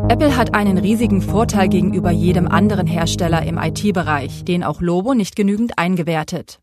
Apple 0.10 0.36
hat 0.36 0.56
einen 0.56 0.80
riesigen 0.80 1.22
Vorteil 1.22 1.70
gegenüber 1.70 2.10
jedem 2.10 2.48
anderen 2.48 2.88
Hersteller 2.88 3.46
im 3.46 3.60
IT-Bereich, 3.60 4.44
den 4.44 4.64
auch 4.64 4.82
Lobo 4.82 5.14
nicht 5.14 5.36
genügend 5.36 5.78
eingewertet. 5.78 6.60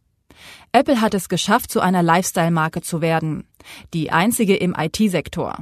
Apple 0.72 1.00
hat 1.00 1.14
es 1.14 1.28
geschafft, 1.28 1.70
zu 1.70 1.78
einer 1.78 2.02
Lifestyle-Marke 2.02 2.82
zu 2.82 3.00
werden, 3.00 3.44
die 3.94 4.10
einzige 4.10 4.56
im 4.56 4.74
IT-Sektor. 4.76 5.58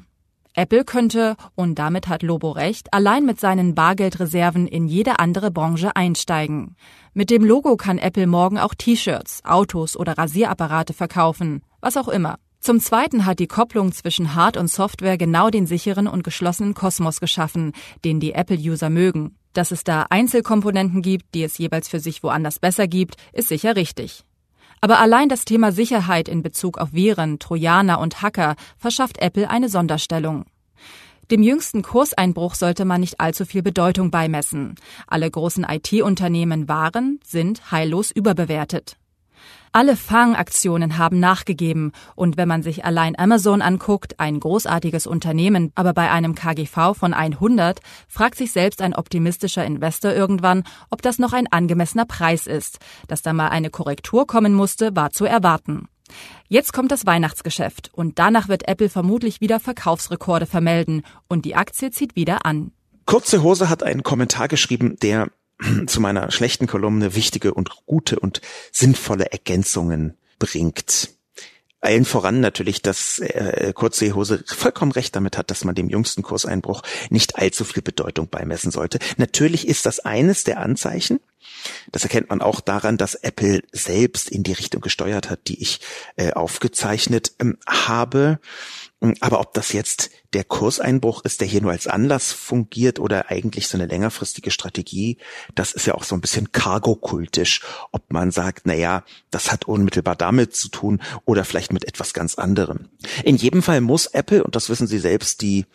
Apple 0.55 0.85
könnte, 0.85 1.37
und 1.57 1.79
damit 1.79 2.09
hat 2.09 2.23
Lobo 2.23 2.53
recht, 2.53 2.95
allein 2.95 3.27
mit 3.27 3.39
seinen 3.39 3.75
Bargeldreserven 3.75 4.67
in 4.67 4.89
jede 4.89 5.19
andere 5.19 5.51
Branche 5.51 5.95
einsteigen. 5.95 6.77
Mit 7.13 7.29
dem 7.29 7.45
Logo 7.45 7.77
kann 7.77 7.99
Apple 7.99 8.27
morgen 8.27 8.59
auch 8.59 8.73
T-Shirts, 8.73 9.45
Autos 9.45 9.95
oder 9.95 10.17
Rasierapparate 10.17 10.95
verkaufen, 10.95 11.63
was 11.83 11.99
auch 11.99 12.09
immer. 12.09 12.39
Zum 12.65 12.81
Zweiten 12.81 13.27
hat 13.27 13.41
die 13.41 13.47
Kopplung 13.47 13.93
zwischen 13.93 14.35
Hard- 14.35 14.57
und 14.57 14.69
Software 14.69 15.19
genau 15.19 15.51
den 15.51 15.67
sicheren 15.67 16.07
und 16.07 16.25
geschlossenen 16.25 16.73
Kosmos 16.73 17.21
geschaffen, 17.21 17.73
den 18.07 18.21
die 18.21 18.33
Apple-User 18.33 18.89
mögen. 18.89 19.37
Dass 19.53 19.71
es 19.71 19.85
da 19.85 20.07
Einzelkomponenten 20.09 21.03
gibt, 21.03 21.35
die 21.35 21.43
es 21.43 21.59
jeweils 21.59 21.91
für 21.91 22.01
sich 22.01 22.23
woanders 22.23 22.61
besser 22.61 22.89
gibt, 22.89 23.17
ist 23.35 23.49
sicher 23.49 23.77
richtig. 23.77 24.25
Aber 24.81 24.99
allein 24.99 25.29
das 25.29 25.45
Thema 25.45 25.73
Sicherheit 25.73 26.27
in 26.27 26.43
Bezug 26.43 26.79
auf 26.79 26.95
Viren, 26.95 27.39
Trojaner 27.39 28.01
und 28.01 28.23
Hacker 28.23 28.57
verschafft 28.79 29.19
Apple 29.19 29.51
eine 29.51 29.69
Sonderstellung. 29.69 30.47
Dem 31.31 31.43
jüngsten 31.43 31.83
Kurseinbruch 31.83 32.55
sollte 32.55 32.87
man 32.87 33.03
nicht 33.03 33.21
allzu 33.21 33.45
viel 33.45 33.63
Bedeutung 33.63 34.11
beimessen. 34.11 34.77
Alle 35.07 35.31
großen 35.31 35.67
IT-Unternehmen 35.69 36.67
waren, 36.67 37.21
sind 37.27 37.71
heillos 37.71 38.11
überbewertet. 38.11 38.97
Alle 39.77 39.97
Fangaktionen 39.97 40.99
haben 40.99 41.19
nachgegeben 41.19 41.91
und 42.15 42.37
wenn 42.37 42.47
man 42.47 42.63
sich 42.63 42.85
allein 42.85 43.19
Amazon 43.19 43.61
anguckt, 43.61 44.21
ein 44.21 44.39
großartiges 44.39 45.09
Unternehmen, 45.09 45.73
aber 45.75 45.93
bei 45.93 46.13
einem 46.13 46.37
KGV 46.37 46.95
von 46.97 47.13
100, 47.13 47.81
fragt 48.07 48.39
sich 48.39 48.53
selbst 48.53 48.81
ein 48.81 48.95
optimistischer 48.95 49.65
Investor 49.65 50.13
irgendwann, 50.13 50.63
ob 50.91 51.03
das 51.03 51.19
noch 51.19 51.33
ein 51.33 51.49
angemessener 51.51 52.05
Preis 52.05 52.47
ist. 52.47 52.79
Dass 53.09 53.23
da 53.23 53.33
mal 53.33 53.49
eine 53.49 53.69
Korrektur 53.69 54.29
kommen 54.29 54.55
musste, 54.55 54.95
war 54.95 55.11
zu 55.11 55.25
erwarten. 55.25 55.89
Jetzt 56.47 56.73
kommt 56.73 56.93
das 56.93 57.05
Weihnachtsgeschäft 57.05 57.91
und 57.93 58.21
danach 58.21 58.47
wird 58.47 58.69
Apple 58.69 58.89
vermutlich 58.89 59.41
wieder 59.41 59.59
Verkaufsrekorde 59.59 60.47
vermelden 60.47 61.03
und 61.27 61.45
die 61.45 61.57
Aktie 61.57 61.91
zieht 61.91 62.15
wieder 62.15 62.47
an. 62.47 62.71
Kurze 63.07 63.43
Hose 63.43 63.69
hat 63.69 63.83
einen 63.83 64.05
Kommentar 64.05 64.47
geschrieben, 64.47 64.99
der 65.03 65.33
zu 65.87 66.01
meiner 66.01 66.31
schlechten 66.31 66.67
Kolumne 66.67 67.15
wichtige 67.15 67.55
und 67.55 67.71
gute 67.87 68.19
und 68.19 68.41
sinnvolle 68.73 69.33
Ergänzungen 69.33 70.17
bringt. 70.39 71.11
Allen 71.81 72.07
voran 72.07 72.41
natürlich, 72.41 72.81
dass 72.81 73.19
äh, 73.19 73.73
Kurze 73.75 74.15
Hose 74.15 74.43
vollkommen 74.47 74.93
recht 74.93 75.15
damit 75.15 75.37
hat, 75.37 75.51
dass 75.51 75.65
man 75.65 75.75
dem 75.75 75.91
jüngsten 75.91 76.23
Kurseinbruch 76.23 76.83
nicht 77.11 77.37
allzu 77.37 77.65
viel 77.65 77.83
Bedeutung 77.83 78.29
beimessen 78.29 78.71
sollte. 78.71 78.99
Natürlich 79.19 79.69
ist 79.69 79.85
das 79.85 80.01
eines 80.01 80.45
der 80.45 80.61
Anzeichen. 80.61 81.21
Das 81.93 82.03
erkennt 82.03 82.31
man 82.31 82.41
auch 82.41 82.61
daran, 82.61 82.97
dass 82.97 83.15
Apple 83.15 83.63
selbst 83.73 84.31
in 84.31 84.43
die 84.43 84.55
Richtung 84.55 84.81
gesteuert 84.81 85.29
hat, 85.29 85.41
die 85.49 85.61
ich 85.61 85.81
äh, 86.17 86.33
aufgezeichnet 86.33 87.33
ähm, 87.39 87.59
habe. 87.67 88.39
Aber 89.21 89.41
ob 89.41 89.55
das 89.55 89.73
jetzt 89.73 90.11
der 90.33 90.45
Kurseinbruch 90.45 91.25
ist, 91.25 91.41
der 91.41 91.49
hier 91.49 91.61
nur 91.61 91.73
als 91.73 91.87
Anlass 91.87 92.33
fungiert 92.33 92.99
oder 92.99 93.31
eigentlich 93.31 93.69
so 93.69 93.77
eine 93.77 93.87
längerfristige 93.87 94.51
Strategie, 94.51 95.19
das 95.55 95.73
ist 95.73 95.87
ja 95.87 95.95
auch 95.95 96.05
so 96.05 96.15
ein 96.15 96.21
bisschen 96.21 96.53
cargo-kultisch, 96.53 97.61
ob 97.93 98.13
man 98.13 98.31
sagt, 98.31 98.67
na 98.67 98.75
ja, 98.75 99.05
das 99.31 99.53
hat 99.53 99.67
unmittelbar 99.67 100.17
damit 100.17 100.57
zu 100.57 100.69
tun 100.69 101.03
oder 101.25 101.45
vielleicht 101.45 101.73
mit 101.73 101.85
etwas 101.85 102.15
ganz 102.15 102.37
anderem. 102.37 102.89
In 103.25 103.37
jedem 103.37 103.63
Fall 103.63 103.81
muss 103.81 104.07
Apple, 104.07 104.45
und 104.45 104.57
das 104.57 104.69
wissen 104.69 104.87
Sie 104.87 104.99
selbst, 104.99 105.41
die 105.43 105.67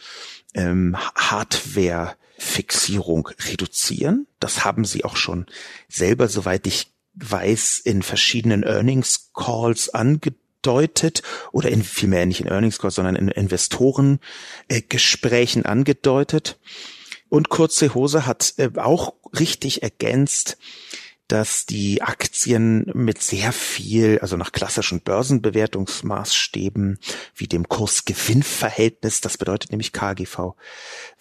ähm, 0.53 0.97
Hardware-Fixierung 1.15 3.29
reduzieren. 3.47 4.27
Das 4.39 4.65
haben 4.65 4.85
Sie 4.85 5.03
auch 5.03 5.15
schon 5.15 5.47
selber, 5.87 6.27
soweit 6.27 6.67
ich 6.67 6.91
weiß, 7.15 7.79
in 7.79 8.01
verschiedenen 8.01 8.63
Earnings 8.63 9.31
Calls 9.33 9.89
angedeutet 9.89 10.38
angedeutet 10.59 11.23
oder 11.51 11.69
in 11.69 11.83
vielmehr 11.83 12.25
nicht 12.25 12.39
in 12.41 12.47
Earnings 12.47 12.79
Calls, 12.79 12.95
sondern 12.95 13.15
in 13.15 13.27
Investorengesprächen 13.29 15.65
äh, 15.65 15.67
angedeutet. 15.67 16.57
Und 17.29 17.49
Kurze 17.49 17.93
Hose 17.93 18.25
hat 18.25 18.55
äh, 18.57 18.71
auch 18.75 19.13
richtig 19.37 19.83
ergänzt, 19.83 20.57
dass 21.27 21.67
die 21.67 22.01
Aktien 22.01 22.89
mit 22.95 23.21
sehr 23.21 23.51
viel, 23.51 24.17
also 24.19 24.35
nach 24.35 24.51
klassischen 24.51 25.01
Börsenbewertungsmaßstäben 25.01 26.97
wie 27.35 27.47
dem 27.47 27.69
Kurs-Gewinn-Verhältnis, 27.69 29.21
das 29.21 29.37
bedeutet 29.37 29.69
nämlich 29.69 29.93
KGV, 29.93 30.55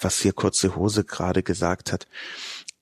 was 0.01 0.21
hier 0.21 0.33
kurze 0.33 0.77
Hose 0.77 1.05
gerade 1.05 1.43
gesagt 1.43 1.93
hat, 1.93 2.09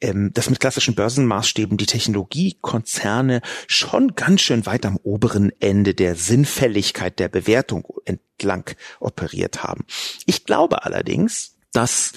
ähm, 0.00 0.32
dass 0.34 0.50
mit 0.50 0.60
klassischen 0.60 0.94
Börsenmaßstäben 0.94 1.76
die 1.76 1.86
Technologiekonzerne 1.86 3.40
schon 3.66 4.14
ganz 4.14 4.42
schön 4.42 4.66
weit 4.66 4.84
am 4.84 4.98
oberen 5.02 5.52
Ende 5.60 5.94
der 5.94 6.16
Sinnfälligkeit 6.16 7.18
der 7.18 7.28
Bewertung 7.28 7.86
entlang 8.04 8.70
operiert 9.00 9.62
haben. 9.62 9.84
Ich 10.26 10.44
glaube 10.44 10.84
allerdings, 10.84 11.56
dass 11.72 12.12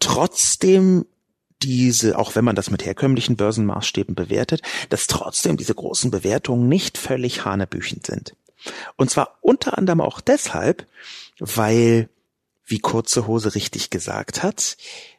trotzdem 0.00 1.06
diese, 1.62 2.18
auch 2.18 2.34
wenn 2.36 2.44
man 2.44 2.56
das 2.56 2.70
mit 2.70 2.84
herkömmlichen 2.84 3.36
Börsenmaßstäben 3.36 4.14
bewertet, 4.14 4.60
dass 4.90 5.06
trotzdem 5.06 5.56
diese 5.56 5.74
großen 5.74 6.10
Bewertungen 6.10 6.68
nicht 6.68 6.98
völlig 6.98 7.44
hanebüchend 7.44 8.06
sind. 8.06 8.36
Und 8.96 9.10
zwar 9.10 9.38
unter 9.40 9.78
anderem 9.78 10.00
auch 10.00 10.20
deshalb, 10.20 10.86
weil, 11.38 12.08
wie 12.66 12.78
kurze 12.78 13.26
Hose 13.26 13.54
richtig 13.54 13.90
gesagt 13.90 14.42
hat, 14.42 14.76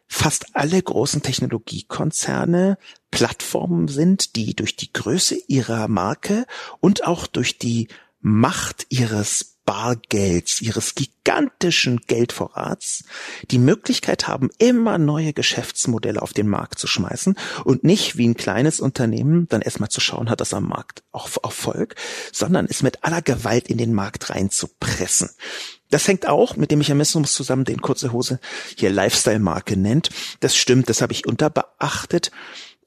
fast 0.08 0.56
alle 0.56 0.82
großen 0.82 1.22
Technologiekonzerne 1.22 2.78
Plattformen 3.12 3.88
sind, 3.88 4.36
die 4.36 4.56
durch 4.56 4.76
die 4.76 4.92
Größe 4.94 5.36
ihrer 5.48 5.88
Marke 5.88 6.46
und 6.80 7.06
auch 7.06 7.28
durch 7.28 7.58
die 7.58 7.88
Macht 8.22 8.88
ihres 8.90 9.55
Bargelds, 9.66 10.62
ihres 10.62 10.96
gigantischen 10.96 12.02
Geldvorrats 12.08 13.04
die 13.50 13.58
Möglichkeit 13.58 14.28
haben, 14.28 14.50
immer 14.60 14.98
neue 14.98 15.34
Geschäftsmodelle 15.34 16.22
auf 16.22 16.34
den 16.34 16.48
Markt 16.48 16.80
zu 16.80 16.88
schmeißen 16.88 17.36
und 17.64 17.84
nicht 17.84 18.18
wie 18.18 18.28
ein 18.28 18.36
kleines 18.36 18.80
Unternehmen 18.80 19.48
dann 19.50 19.62
erstmal 19.62 19.90
zu 19.90 20.02
schauen 20.02 20.30
hat, 20.30 20.40
dass 20.40 20.54
am 20.54 20.68
Markt 20.68 21.04
auch 21.12 21.30
Erfolg, 21.44 21.96
sondern 22.32 22.68
es 22.70 22.84
mit 22.84 23.04
aller 23.04 23.22
Gewalt 23.22 23.68
in 23.68 23.78
den 23.78 23.94
Markt 23.94 24.30
reinzupressen. 24.30 25.30
Das 25.90 26.08
hängt 26.08 26.28
auch 26.28 26.56
mit 26.56 26.72
dem 26.72 26.80
Mechanismus 26.80 27.34
zusammen, 27.34 27.66
den 27.66 27.82
kurze 27.82 28.12
Hose 28.12 28.40
hier 28.76 28.90
Lifestyle-Marke 28.90 29.78
nennt. 29.78 30.10
Das 30.40 30.56
stimmt, 30.56 30.90
das 30.90 31.02
habe 31.02 31.14
ich 31.14 31.28
unterbeachtet. 31.28 32.32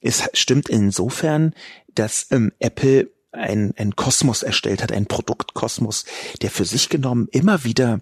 Es 0.01 0.29
stimmt 0.33 0.68
insofern, 0.68 1.55
dass 1.95 2.26
ähm, 2.31 2.53
Apple 2.59 3.11
ein, 3.33 3.74
ein 3.76 3.97
Kosmos 3.97 4.43
erstellt 4.43 4.83
hat, 4.83 4.93
ein 4.93 5.07
Produktkosmos, 5.07 6.05
der 6.43 6.51
für 6.51 6.64
sich 6.64 6.89
genommen 6.89 7.29
immer 7.31 7.64
wieder 7.64 8.01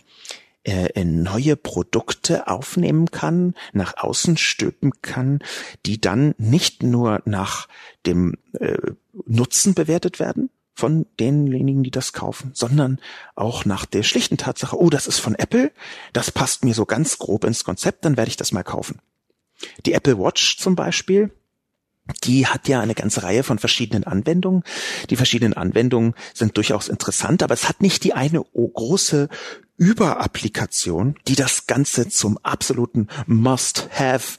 äh, 0.65 1.05
neue 1.05 1.57
Produkte 1.57 2.49
aufnehmen 2.49 3.11
kann, 3.11 3.55
nach 3.73 3.97
außen 3.99 4.37
stülpen 4.37 4.93
kann, 5.03 5.41
die 5.87 6.01
dann 6.01 6.35
nicht 6.39 6.83
nur 6.83 7.23
nach 7.25 7.69
dem 8.05 8.35
äh, 8.55 8.77
Nutzen 9.27 9.75
bewertet 9.75 10.19
werden 10.19 10.51
von 10.75 11.07
denjenigen, 11.19 11.83
die 11.83 11.91
das 11.91 12.13
kaufen, 12.13 12.51
sondern 12.53 12.99
auch 13.35 13.65
nach 13.65 13.87
der 13.87 14.03
schlichten 14.03 14.37
Tatsache, 14.37 14.79
oh, 14.79 14.91
das 14.91 15.07
ist 15.07 15.21
von 15.21 15.35
Apple, 15.35 15.73
das 16.13 16.31
passt 16.31 16.65
mir 16.65 16.75
so 16.75 16.85
ganz 16.85 17.19
grob 17.19 17.45
ins 17.45 17.65
Konzept, 17.65 18.05
dann 18.05 18.17
werde 18.17 18.29
ich 18.29 18.37
das 18.37 18.53
mal 18.53 18.63
kaufen. 18.63 18.99
Die 19.87 19.95
Apple 19.95 20.19
Watch 20.19 20.59
zum 20.59 20.77
Beispiel, 20.77 21.31
die 22.25 22.47
hat 22.47 22.69
ja 22.69 22.81
eine 22.81 22.95
ganze 22.95 23.23
Reihe 23.23 23.43
von 23.43 23.59
verschiedenen 23.59 24.05
Anwendungen. 24.05 24.63
Die 25.11 25.17
verschiedenen 25.17 25.55
Anwendungen 25.55 26.15
sind 26.35 26.57
durchaus 26.57 26.89
interessant, 26.89 27.43
aber 27.43 27.55
es 27.55 27.69
hat 27.69 27.83
nicht 27.83 28.05
die 28.05 28.15
eine 28.15 28.43
große 28.43 29.29
Überapplikation, 29.77 31.17
die 31.27 31.35
das 31.35 31.67
Ganze 31.67 32.09
zum 32.09 32.39
absoluten 32.39 33.09
Must-Have 33.27 34.39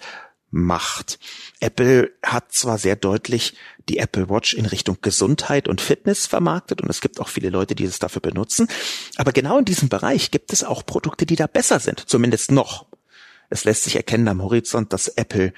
macht. 0.50 1.20
Apple 1.60 2.12
hat 2.24 2.54
zwar 2.54 2.78
sehr 2.78 2.96
deutlich 2.96 3.56
die 3.90 3.98
Apple 3.98 4.30
Watch 4.30 4.54
in 4.54 4.66
Richtung 4.66 4.98
Gesundheit 5.02 5.68
und 5.68 5.82
Fitness 5.82 6.26
vermarktet 6.26 6.82
und 6.82 6.90
es 6.90 7.02
gibt 7.02 7.20
auch 7.20 7.28
viele 7.28 7.50
Leute, 7.50 7.76
die 7.76 7.84
es 7.84 8.00
dafür 8.00 8.22
benutzen, 8.22 8.68
aber 9.18 9.34
genau 9.34 9.60
in 9.60 9.66
diesem 9.66 9.90
Bereich 9.90 10.32
gibt 10.32 10.54
es 10.54 10.64
auch 10.64 10.86
Produkte, 10.86 11.26
die 11.26 11.36
da 11.36 11.48
besser 11.48 11.80
sind, 11.80 12.10
zumindest 12.10 12.52
noch. 12.52 12.86
Es 13.50 13.66
lässt 13.66 13.84
sich 13.84 13.96
erkennen 13.96 14.28
am 14.28 14.42
Horizont, 14.42 14.94
dass 14.94 15.10
Apple 15.10 15.54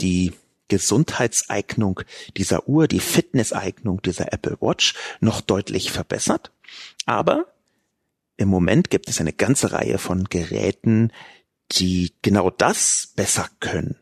die 0.00 0.32
Gesundheitseignung 0.68 2.00
dieser 2.36 2.68
Uhr, 2.68 2.88
die 2.88 3.00
Fitnesseignung 3.00 4.02
dieser 4.02 4.32
Apple 4.32 4.56
Watch 4.60 4.94
noch 5.20 5.40
deutlich 5.40 5.92
verbessert. 5.92 6.52
Aber 7.06 7.46
im 8.36 8.48
Moment 8.48 8.90
gibt 8.90 9.08
es 9.08 9.20
eine 9.20 9.32
ganze 9.32 9.72
Reihe 9.72 9.98
von 9.98 10.24
Geräten, 10.24 11.12
die 11.72 12.12
genau 12.22 12.50
das 12.50 13.12
besser 13.14 13.48
können. 13.60 13.96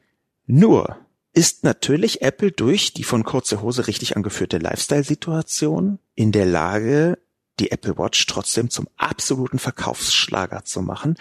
Nur 0.46 0.98
ist 1.34 1.64
natürlich 1.64 2.22
Apple 2.22 2.52
durch 2.52 2.92
die 2.92 3.04
von 3.04 3.24
kurze 3.24 3.62
Hose 3.62 3.86
richtig 3.86 4.16
angeführte 4.16 4.58
Lifestyle-Situation 4.58 5.98
in 6.14 6.32
der 6.32 6.46
Lage, 6.46 7.18
die 7.58 7.70
Apple 7.70 7.96
Watch 7.96 8.26
trotzdem 8.26 8.70
zum 8.70 8.88
absoluten 8.96 9.58
Verkaufsschlager 9.58 10.64
zu 10.64 10.82
machen. 10.82 11.16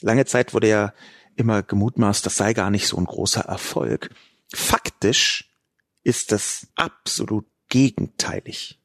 Lange 0.00 0.26
Zeit 0.26 0.52
wurde 0.54 0.68
ja 0.68 0.92
immer 1.36 1.62
gemutmaßt, 1.62 2.24
das 2.24 2.36
sei 2.36 2.52
gar 2.52 2.70
nicht 2.70 2.86
so 2.86 2.96
ein 2.96 3.06
großer 3.06 3.42
Erfolg. 3.42 4.10
Faktisch 4.54 5.50
ist 6.02 6.32
das 6.32 6.68
absolut 6.76 7.46
gegenteilig. 7.68 8.78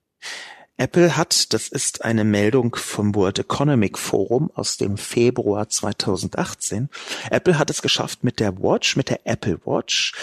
Apple 0.78 1.18
hat, 1.18 1.54
das 1.54 1.68
ist 1.68 2.06
eine 2.06 2.24
Meldung 2.24 2.74
vom 2.74 3.14
World 3.14 3.38
Economic 3.38 3.98
Forum 3.98 4.50
aus 4.56 4.78
dem 4.78 4.98
Februar 4.98 5.68
2018, 5.68 6.90
Apple 7.30 7.60
hat 7.60 7.70
es 7.70 7.82
geschafft, 7.82 8.24
mit 8.24 8.40
der 8.40 8.58
Watch, 8.64 8.96
mit 8.96 9.10
der 9.10 9.28
Apple 9.28 9.60
Watch, 9.66 10.14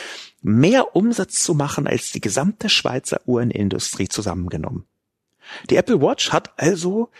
mehr 0.40 0.96
Umsatz 0.96 1.42
zu 1.42 1.54
machen 1.54 1.86
als 1.86 2.10
die 2.10 2.22
gesamte 2.22 2.68
Schweizer 2.68 3.20
Uhrenindustrie 3.26 4.08
zusammengenommen. 4.08 4.86
Die 5.68 5.76
Apple 5.76 6.00
Watch 6.00 6.32
hat 6.32 6.58
also 6.58 7.10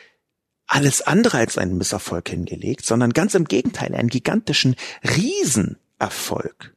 alles 0.67 1.03
andere 1.03 1.39
als 1.39 1.59
einen 1.59 1.77
Misserfolg 1.77 2.31
hingelegt, 2.31 2.85
sondern 2.85 3.13
ganz 3.13 3.35
im 3.35 3.45
Gegenteil 3.45 3.95
einen 3.95 4.09
gigantischen 4.09 4.75
Riesenerfolg. 5.05 6.76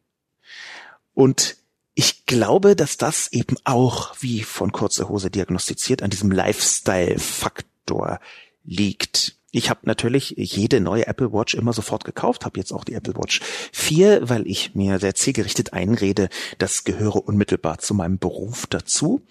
Und 1.20 1.58
ich 1.96 2.26
glaube, 2.28 2.78
dass 2.78 2.96
das 2.96 3.34
eben 3.34 3.58
auch, 3.66 4.16
wie 4.22 4.44
von 4.44 4.72
kurze 4.72 5.10
Hose 5.10 5.30
diagnostiziert, 5.30 6.02
an 6.02 6.10
diesem 6.10 6.32
Lifestyle-Faktor 6.32 8.22
liegt. 8.64 9.36
Ich 9.52 9.70
habe 9.70 9.82
natürlich 9.84 10.36
jede 10.38 10.80
neue 10.80 11.08
Apple 11.08 11.34
Watch 11.34 11.56
immer 11.56 11.74
sofort 11.74 12.06
gekauft, 12.06 12.46
habe 12.46 12.58
jetzt 12.58 12.72
auch 12.72 12.86
die 12.86 12.94
Apple 12.94 13.18
Watch 13.18 13.42
4, 13.74 14.30
weil 14.30 14.48
ich 14.48 14.76
mir 14.76 14.98
sehr 15.00 15.14
zielgerichtet 15.14 15.74
einrede, 15.74 16.30
das 16.58 16.86
gehöre 16.86 17.18
unmittelbar 17.28 17.80
zu 17.80 17.94
meinem 17.94 18.18
Beruf 18.18 18.66
dazu. 18.68 19.22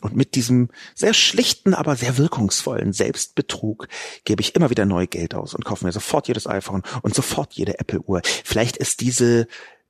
Und 0.00 0.16
mit 0.16 0.34
diesem 0.34 0.70
sehr 0.96 1.14
schlichten, 1.14 1.74
aber 1.74 1.94
sehr 1.94 2.18
wirkungsvollen 2.18 2.92
Selbstbetrug 2.92 3.86
gebe 4.24 4.40
ich 4.40 4.56
immer 4.56 4.70
wieder 4.70 4.84
neu 4.84 5.06
Geld 5.06 5.36
aus 5.36 5.54
und 5.54 5.64
kaufe 5.64 5.84
mir 5.84 5.92
sofort 5.92 6.26
jedes 6.26 6.48
iPhone 6.48 6.82
und 7.02 7.14
sofort 7.14 7.52
jede 7.52 7.78
Apple 7.78 8.00
Uhr. 8.00 8.20
Vielleicht 8.24 8.78
ist 8.78 9.00
diese 9.00 9.46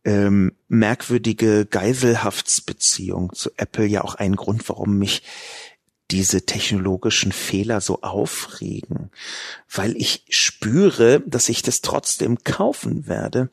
ähm, 0.06 0.52
merkwürdige 0.68 1.66
Geiselhaftsbeziehung 1.66 3.32
zu 3.34 3.50
Apple 3.56 3.86
ja 3.86 4.04
auch 4.04 4.14
ein 4.14 4.36
Grund, 4.36 4.66
warum 4.68 4.98
mich 4.98 5.22
diese 6.12 6.46
technologischen 6.46 7.32
Fehler 7.32 7.80
so 7.80 8.02
aufregen, 8.02 9.10
weil 9.68 9.96
ich 9.96 10.24
spüre, 10.30 11.20
dass 11.26 11.48
ich 11.48 11.62
das 11.62 11.80
trotzdem 11.80 12.38
kaufen 12.44 13.08
werde. 13.08 13.50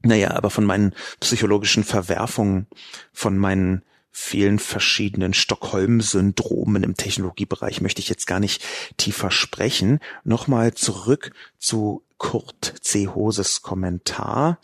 Naja, 0.00 0.30
aber 0.30 0.48
von 0.48 0.64
meinen 0.64 0.94
psychologischen 1.20 1.84
Verwerfungen, 1.84 2.66
von 3.12 3.36
meinen 3.36 3.82
vielen 4.10 4.58
verschiedenen 4.58 5.34
Stockholm-Syndromen 5.34 6.84
im 6.84 6.96
Technologiebereich 6.96 7.82
möchte 7.82 8.00
ich 8.00 8.08
jetzt 8.08 8.26
gar 8.26 8.40
nicht 8.40 8.64
tiefer 8.96 9.30
sprechen. 9.30 10.00
Nochmal 10.24 10.72
zurück 10.72 11.32
zu 11.58 12.02
Kurt 12.16 12.76
C. 12.80 13.08
Hoses 13.08 13.60
Kommentar. 13.60 14.58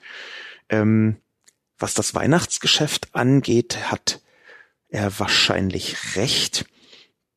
Ähm, 0.72 1.18
was 1.78 1.94
das 1.94 2.14
Weihnachtsgeschäft 2.14 3.14
angeht, 3.14 3.90
hat 3.90 4.20
er 4.88 5.18
wahrscheinlich 5.18 6.16
recht. 6.16 6.64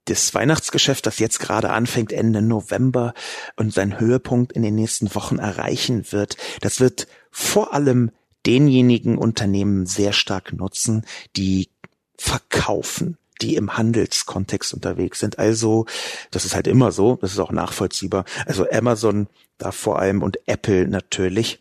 Das 0.06 0.34
Weihnachtsgeschäft, 0.34 1.06
das 1.06 1.20
jetzt 1.20 1.40
gerade 1.40 1.72
anfängt 1.72 2.12
Ende 2.12 2.42
November 2.42 3.14
und 3.56 3.74
seinen 3.74 4.00
Höhepunkt 4.00 4.54
in 4.54 4.62
den 4.62 4.76
nächsten 4.76 5.14
Wochen 5.16 5.40
erreichen 5.40 6.12
wird, 6.12 6.38
das 6.62 6.80
wird 6.80 7.08
vor 7.32 7.74
allem 7.74 8.12
denjenigen 8.46 9.18
Unternehmen 9.18 9.88
sehr 9.88 10.14
stark 10.14 10.54
nutzen, 10.54 11.06
die 11.36 11.70
verkaufen, 12.18 13.18
die 13.42 13.56
im 13.56 13.78
Handelskontext 13.78 14.74
unterwegs 14.74 15.20
sind. 15.20 15.40
Also, 15.40 15.88
das 16.32 16.46
ist 16.46 16.56
halt 16.56 16.68
immer 16.68 16.92
so, 16.92 17.18
das 17.22 17.32
ist 17.32 17.40
auch 17.40 17.52
nachvollziehbar. 17.52 18.26
Also 18.46 18.70
Amazon 18.70 19.28
da 19.58 19.72
vor 19.72 20.00
allem 20.00 20.22
und 20.22 20.38
Apple 20.48 20.88
natürlich. 20.88 21.60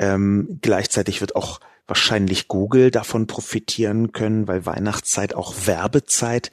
Ähm, 0.00 0.58
gleichzeitig 0.62 1.20
wird 1.20 1.36
auch 1.36 1.60
wahrscheinlich 1.86 2.48
Google 2.48 2.90
davon 2.90 3.26
profitieren 3.26 4.12
können, 4.12 4.48
weil 4.48 4.64
Weihnachtszeit 4.64 5.34
auch 5.34 5.54
Werbezeit 5.66 6.50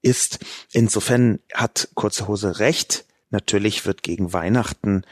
ist. 0.00 0.38
Insofern 0.72 1.40
hat 1.52 1.90
Kurze 1.94 2.26
Hose 2.26 2.58
recht. 2.58 3.04
Natürlich 3.28 3.84
wird 3.84 4.02
gegen 4.02 4.32
Weihnachten 4.32 5.02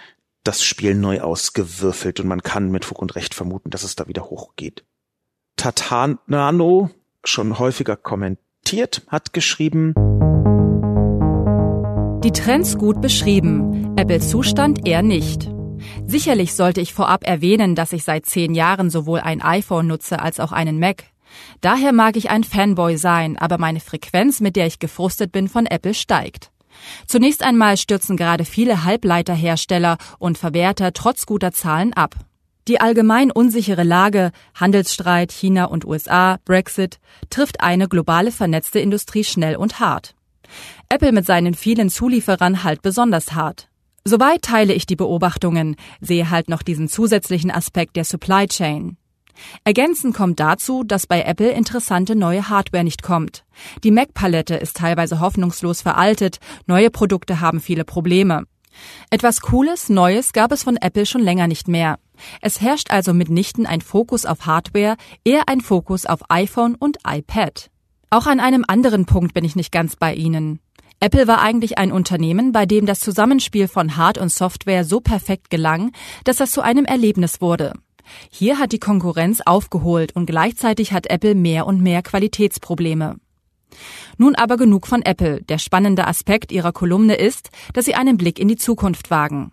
das 0.45 0.64
Spiel 0.64 0.95
neu 0.95 1.20
ausgewürfelt 1.20 2.20
und 2.20 2.26
man 2.26 2.43
kann 2.43 2.70
mit 2.70 2.87
Fug 2.87 3.03
und 3.03 3.16
Recht 3.16 3.35
vermuten, 3.35 3.68
dass 3.68 3.82
es 3.82 3.97
da 3.97 4.09
wieder 4.09 4.30
hochgeht. 4.30 4.85
Tatanano, 5.57 6.91
schon 7.22 7.59
häufiger 7.59 7.97
kommentiert, 7.97 9.03
hat 9.09 9.35
geschrieben, 9.35 9.95
die 12.24 12.32
Trends 12.32 12.78
gut 12.78 13.03
beschrieben, 13.03 13.95
Apples 13.99 14.30
Zustand 14.30 14.89
eher 14.89 15.03
nicht. 15.03 15.53
Sicherlich 16.07 16.55
sollte 16.55 16.80
ich 16.80 16.94
vorab 16.94 17.26
erwähnen, 17.26 17.74
dass 17.74 17.92
ich 17.92 18.05
seit 18.05 18.26
zehn 18.26 18.55
Jahren 18.55 18.90
sowohl 18.90 19.20
ein 19.20 19.42
iPhone 19.42 19.86
nutze 19.86 20.20
als 20.20 20.38
auch 20.38 20.52
einen 20.52 20.78
Mac. 20.78 21.05
Daher 21.61 21.92
mag 21.92 22.16
ich 22.16 22.30
ein 22.30 22.44
Fanboy 22.44 22.96
sein, 22.96 23.36
aber 23.36 23.59
meine 23.59 23.80
Frequenz, 23.80 24.40
mit 24.40 24.57
der 24.57 24.66
ich 24.66 24.78
gefrustet 24.78 25.32
bin, 25.32 25.48
von 25.48 25.66
Apple 25.66 25.94
steigt. 25.94 26.50
Zunächst 27.07 27.42
einmal 27.42 27.76
stürzen 27.76 28.16
gerade 28.16 28.44
viele 28.44 28.84
Halbleiterhersteller 28.84 29.98
und 30.18 30.38
Verwerter 30.38 30.92
trotz 30.92 31.26
guter 31.26 31.52
Zahlen 31.52 31.92
ab. 31.92 32.14
Die 32.68 32.80
allgemein 32.80 33.30
unsichere 33.30 33.82
Lage, 33.82 34.32
Handelsstreit 34.55 35.32
China 35.32 35.66
und 35.66 35.84
USA, 35.84 36.38
Brexit, 36.44 36.98
trifft 37.28 37.61
eine 37.61 37.88
globale 37.88 38.32
vernetzte 38.32 38.78
Industrie 38.78 39.24
schnell 39.24 39.57
und 39.57 39.80
hart. 39.80 40.14
Apple 40.88 41.12
mit 41.12 41.26
seinen 41.26 41.55
vielen 41.55 41.90
Zulieferern 41.90 42.64
halt 42.64 42.82
besonders 42.82 43.32
hart. 43.32 43.68
Soweit 44.07 44.42
teile 44.42 44.74
ich 44.74 44.84
die 44.84 44.96
Beobachtungen, 44.96 45.76
sehe 46.00 46.28
halt 46.28 46.50
noch 46.50 46.62
diesen 46.62 46.88
zusätzlichen 46.88 47.50
Aspekt 47.50 47.96
der 47.96 48.05
Supply 48.05 48.46
Chain. 48.46 48.98
Ergänzend 49.64 50.14
kommt 50.14 50.40
dazu, 50.40 50.84
dass 50.84 51.07
bei 51.07 51.22
Apple 51.22 51.50
interessante 51.50 52.14
neue 52.14 52.50
Hardware 52.50 52.84
nicht 52.84 53.02
kommt. 53.02 53.44
Die 53.82 53.90
Mac-Palette 53.90 54.57
ist 54.57 54.76
teilweise 54.76 55.20
hoffnungslos 55.20 55.80
veraltet, 55.80 56.38
neue 56.66 56.90
Produkte 56.90 57.40
haben 57.40 57.61
viele 57.61 57.84
Probleme. 57.84 58.44
Etwas 59.09 59.40
Cooles, 59.40 59.88
Neues 59.88 60.34
gab 60.34 60.52
es 60.52 60.64
von 60.64 60.76
Apple 60.76 61.07
schon 61.07 61.22
länger 61.22 61.46
nicht 61.46 61.68
mehr. 61.68 61.98
Es 62.42 62.61
herrscht 62.61 62.90
also 62.90 63.14
mitnichten 63.14 63.64
ein 63.64 63.80
Fokus 63.80 64.26
auf 64.26 64.44
Hardware, 64.44 64.96
eher 65.24 65.48
ein 65.48 65.62
Fokus 65.62 66.07
auf 66.07 66.20
iPhone 66.28 66.74
und 66.74 66.98
iPad. 67.07 67.70
Auch 68.11 68.26
an 68.26 68.38
einem 68.38 68.64
anderen 68.68 69.07
Punkt 69.07 69.32
bin 69.32 69.44
ich 69.44 69.57
nicht 69.57 69.72
ganz 69.72 69.96
bei 69.96 70.14
Ihnen. 70.14 70.61
Apple 71.01 71.26
war 71.26 71.40
eigentlich 71.40 71.78
ein 71.78 71.92
Unternehmen, 71.92 72.53
bei 72.53 72.66
dem 72.66 72.86
das 72.86 73.01
Zusammenspiel 73.01 73.68
von 73.68 73.97
Hard- 73.97 74.18
und 74.18 74.32
Software 74.32 74.84
so 74.84 75.01
perfekt 75.01 75.51
gelang, 75.51 75.92
dass 76.24 76.36
das 76.36 76.51
zu 76.51 76.62
einem 76.62 76.84
Erlebnis 76.84 77.40
wurde. 77.40 77.74
Hier 78.30 78.59
hat 78.59 78.72
die 78.72 78.78
Konkurrenz 78.78 79.40
aufgeholt 79.45 80.14
und 80.14 80.26
gleichzeitig 80.26 80.92
hat 80.92 81.07
Apple 81.09 81.34
mehr 81.34 81.66
und 81.66 81.82
mehr 81.82 82.03
Qualitätsprobleme. 82.03 83.16
Nun 84.18 84.34
aber 84.34 84.57
genug 84.57 84.86
von 84.86 85.03
Apple. 85.03 85.42
Der 85.42 85.59
spannende 85.59 86.07
Aspekt 86.07 86.53
ihrer 86.53 86.72
Kolumne 86.72 87.16
ist, 87.16 87.51
dass 87.72 87.84
sie 87.84 87.95
einen 87.95 88.16
Blick 88.16 88.38
in 88.38 88.49
die 88.49 88.57
Zukunft 88.57 89.11
wagen. 89.11 89.53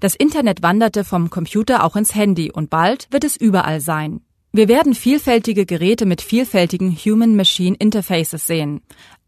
Das 0.00 0.14
Internet 0.14 0.62
wanderte 0.62 1.04
vom 1.04 1.30
Computer 1.30 1.84
auch 1.84 1.96
ins 1.96 2.14
Handy 2.14 2.50
und 2.50 2.70
bald 2.70 3.08
wird 3.10 3.24
es 3.24 3.36
überall 3.36 3.80
sein. 3.80 4.20
Wir 4.54 4.68
werden 4.68 4.94
vielfältige 4.94 5.64
Geräte 5.64 6.04
mit 6.04 6.20
vielfältigen 6.20 6.94
Human-Machine 6.94 7.74
Interfaces 7.78 8.46
sehen. 8.46 8.82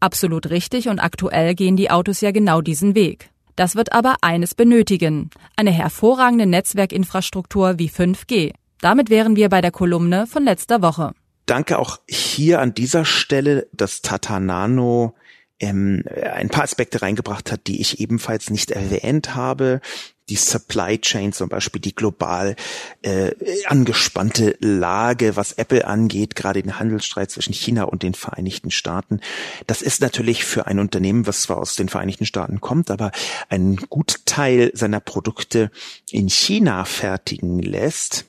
Absolut 0.05 0.51
richtig 0.51 0.87
und 0.87 0.99
aktuell 0.99 1.55
gehen 1.55 1.77
die 1.77 1.89
Autos 1.89 2.21
ja 2.21 2.29
genau 2.29 2.61
diesen 2.61 2.93
Weg. 2.93 3.31
Das 3.55 3.75
wird 3.75 3.91
aber 3.91 4.17
eines 4.21 4.53
benötigen. 4.53 5.31
Eine 5.55 5.71
hervorragende 5.71 6.45
Netzwerkinfrastruktur 6.45 7.79
wie 7.79 7.89
5G. 7.89 8.53
Damit 8.81 9.09
wären 9.09 9.35
wir 9.35 9.49
bei 9.49 9.61
der 9.61 9.71
Kolumne 9.71 10.27
von 10.27 10.43
letzter 10.43 10.83
Woche. 10.83 11.13
Danke 11.47 11.79
auch 11.79 11.97
hier 12.07 12.61
an 12.61 12.75
dieser 12.75 13.03
Stelle, 13.03 13.67
dass 13.71 14.03
Tata 14.03 14.39
Nano 14.39 15.15
ähm, 15.59 16.03
ein 16.35 16.49
paar 16.49 16.65
Aspekte 16.65 17.01
reingebracht 17.01 17.51
hat, 17.51 17.65
die 17.65 17.81
ich 17.81 17.99
ebenfalls 17.99 18.51
nicht 18.51 18.69
erwähnt 18.69 19.33
habe. 19.33 19.81
Die 20.29 20.35
Supply 20.35 20.97
Chain 20.99 21.33
zum 21.33 21.49
Beispiel, 21.49 21.81
die 21.81 21.93
global 21.93 22.55
äh, 23.03 23.31
angespannte 23.65 24.57
Lage, 24.59 25.35
was 25.35 25.53
Apple 25.53 25.85
angeht, 25.85 26.35
gerade 26.35 26.63
den 26.63 26.79
Handelsstreit 26.79 27.29
zwischen 27.29 27.53
China 27.53 27.83
und 27.83 28.01
den 28.01 28.15
Vereinigten 28.15 28.71
Staaten. 28.71 29.19
Das 29.67 29.81
ist 29.81 30.01
natürlich 30.01 30.43
für 30.43 30.65
ein 30.65 30.79
Unternehmen, 30.79 31.27
was 31.27 31.41
zwar 31.41 31.57
aus 31.57 31.75
den 31.75 31.89
Vereinigten 31.89 32.25
Staaten 32.25 32.59
kommt, 32.59 32.89
aber 32.89 33.11
einen 33.49 33.75
Gutteil 33.75 34.71
seiner 34.73 34.99
Produkte 34.99 35.69
in 36.09 36.29
China 36.29 36.85
fertigen 36.85 37.59
lässt 37.59 38.25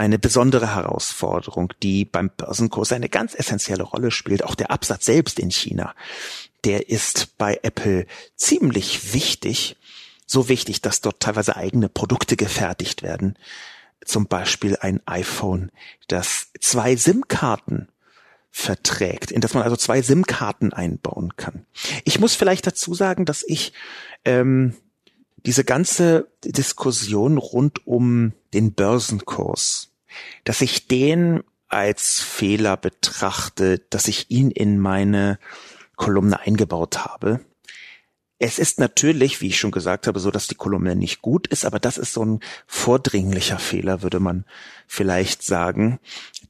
eine 0.00 0.18
besondere 0.18 0.74
Herausforderung, 0.74 1.74
die 1.82 2.06
beim 2.06 2.30
Börsenkurs 2.34 2.90
eine 2.92 3.10
ganz 3.10 3.34
essentielle 3.34 3.82
Rolle 3.82 4.10
spielt. 4.10 4.42
Auch 4.42 4.54
der 4.54 4.70
Absatz 4.70 5.04
selbst 5.04 5.38
in 5.38 5.50
China, 5.50 5.94
der 6.64 6.88
ist 6.88 7.36
bei 7.36 7.60
Apple 7.62 8.06
ziemlich 8.34 9.12
wichtig. 9.12 9.76
So 10.30 10.48
wichtig, 10.48 10.80
dass 10.80 11.00
dort 11.00 11.20
teilweise 11.20 11.56
eigene 11.56 11.88
Produkte 11.88 12.36
gefertigt 12.36 13.02
werden. 13.02 13.36
Zum 14.04 14.26
Beispiel 14.26 14.76
ein 14.76 15.00
iPhone, 15.06 15.70
das 16.08 16.48
zwei 16.60 16.96
SIM-Karten 16.96 17.88
verträgt, 18.50 19.30
in 19.30 19.40
das 19.40 19.54
man 19.54 19.62
also 19.62 19.76
zwei 19.76 20.02
SIM-Karten 20.02 20.72
einbauen 20.72 21.36
kann. 21.36 21.66
Ich 22.04 22.20
muss 22.20 22.34
vielleicht 22.34 22.66
dazu 22.66 22.94
sagen, 22.94 23.24
dass 23.24 23.44
ich 23.46 23.72
ähm, 24.24 24.76
diese 25.46 25.64
ganze 25.64 26.28
Diskussion 26.44 27.38
rund 27.38 27.86
um 27.86 28.32
den 28.52 28.72
Börsenkurs 28.74 29.90
dass 30.44 30.60
ich 30.60 30.86
den 30.86 31.42
als 31.68 32.20
Fehler 32.20 32.76
betrachte, 32.76 33.78
dass 33.90 34.08
ich 34.08 34.30
ihn 34.30 34.50
in 34.50 34.78
meine 34.78 35.38
Kolumne 35.96 36.40
eingebaut 36.40 37.04
habe. 37.04 37.40
Es 38.42 38.58
ist 38.58 38.80
natürlich, 38.80 39.42
wie 39.42 39.48
ich 39.48 39.58
schon 39.58 39.70
gesagt 39.70 40.06
habe, 40.06 40.18
so, 40.18 40.30
dass 40.30 40.48
die 40.48 40.54
Kolumne 40.54 40.96
nicht 40.96 41.20
gut 41.20 41.46
ist, 41.48 41.66
aber 41.66 41.78
das 41.78 41.98
ist 41.98 42.14
so 42.14 42.24
ein 42.24 42.40
vordringlicher 42.66 43.58
Fehler, 43.58 44.00
würde 44.00 44.18
man 44.18 44.46
vielleicht 44.86 45.42
sagen. 45.42 46.00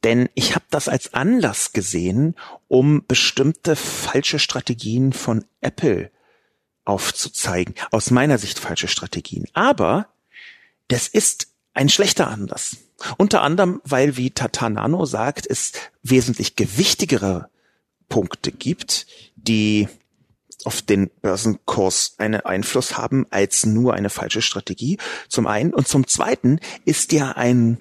Denn 0.05 0.28
ich 0.34 0.55
habe 0.55 0.64
das 0.70 0.88
als 0.88 1.14
Anlass 1.14 1.72
gesehen, 1.72 2.36
um 2.68 3.05
bestimmte 3.09 3.74
falsche 3.74 4.38
Strategien 4.38 5.12
von 5.12 5.45
Apple 5.61 6.12
aufzuzeigen. 6.84 7.74
Aus 7.91 8.12
meiner 8.12 8.38
Sicht 8.38 8.61
falsche 8.61 8.88
Strategien. 8.88 9.47
Aber 9.53 10.07
das 10.86 11.09
ist 11.09 11.49
ein 11.74 11.88
schlechter 11.88 12.28
Anlass. 12.28 12.76
Unter 13.16 13.43
anderem, 13.43 13.80
weil, 13.82 14.16
wie 14.16 14.30
Tatanano 14.30 15.07
sagt, 15.07 15.45
es 15.45 15.72
wesentlich 16.05 16.55
gewichtigere 16.55 17.51
Punkte 18.09 18.53
gibt, 18.53 19.09
die 19.34 19.88
auf 20.64 20.82
den 20.82 21.11
Börsenkurs 21.22 22.14
einen 22.18 22.40
Einfluss 22.40 22.96
haben 22.96 23.26
als 23.30 23.66
nur 23.66 23.94
eine 23.94 24.11
falsche 24.11 24.42
Strategie. 24.42 24.98
Zum 25.28 25.46
einen. 25.46 25.72
Und 25.74 25.88
zum 25.88 26.06
zweiten 26.06 26.61
ist 26.84 27.12
ja 27.12 27.32
ein 27.32 27.78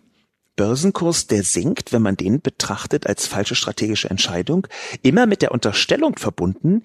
Börsenkurs, 0.56 1.28
der 1.28 1.44
sinkt, 1.44 1.94
wenn 1.94 2.02
man 2.02 2.18
den 2.18 2.42
betrachtet 2.42 3.08
als 3.08 3.28
falsche 3.28 3.56
strategische 3.56 4.10
Entscheidung, 4.10 4.68
immer 5.02 5.26
mit 5.26 5.42
der 5.42 5.52
Unterstellung 5.52 6.18
verbunden, 6.18 6.84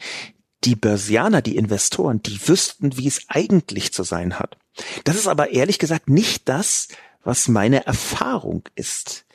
die 0.63 0.77
Börsianer, 0.77 1.43
die 1.43 1.57
Investoren, 1.57 2.23
die 2.23 2.39
wüssten, 2.49 2.97
wie 2.97 3.09
es 3.09 3.23
eigentlich 3.29 3.93
zu 3.93 4.03
sein 4.03 4.39
hat. 4.39 4.57
Das 5.05 5.17
ist 5.17 5.27
aber 5.27 5.51
ehrlich 5.51 5.79
gesagt 5.79 6.09
nicht 6.09 6.49
das, 6.49 6.89
was 7.23 7.49
meine 7.49 7.85
Erfahrung 7.87 8.63
ist. 8.75 9.27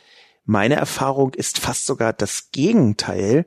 Meine 0.45 0.75
Erfahrung 0.75 1.33
ist 1.33 1.59
fast 1.59 1.85
sogar 1.85 2.13
das 2.13 2.51
Gegenteil, 2.51 3.45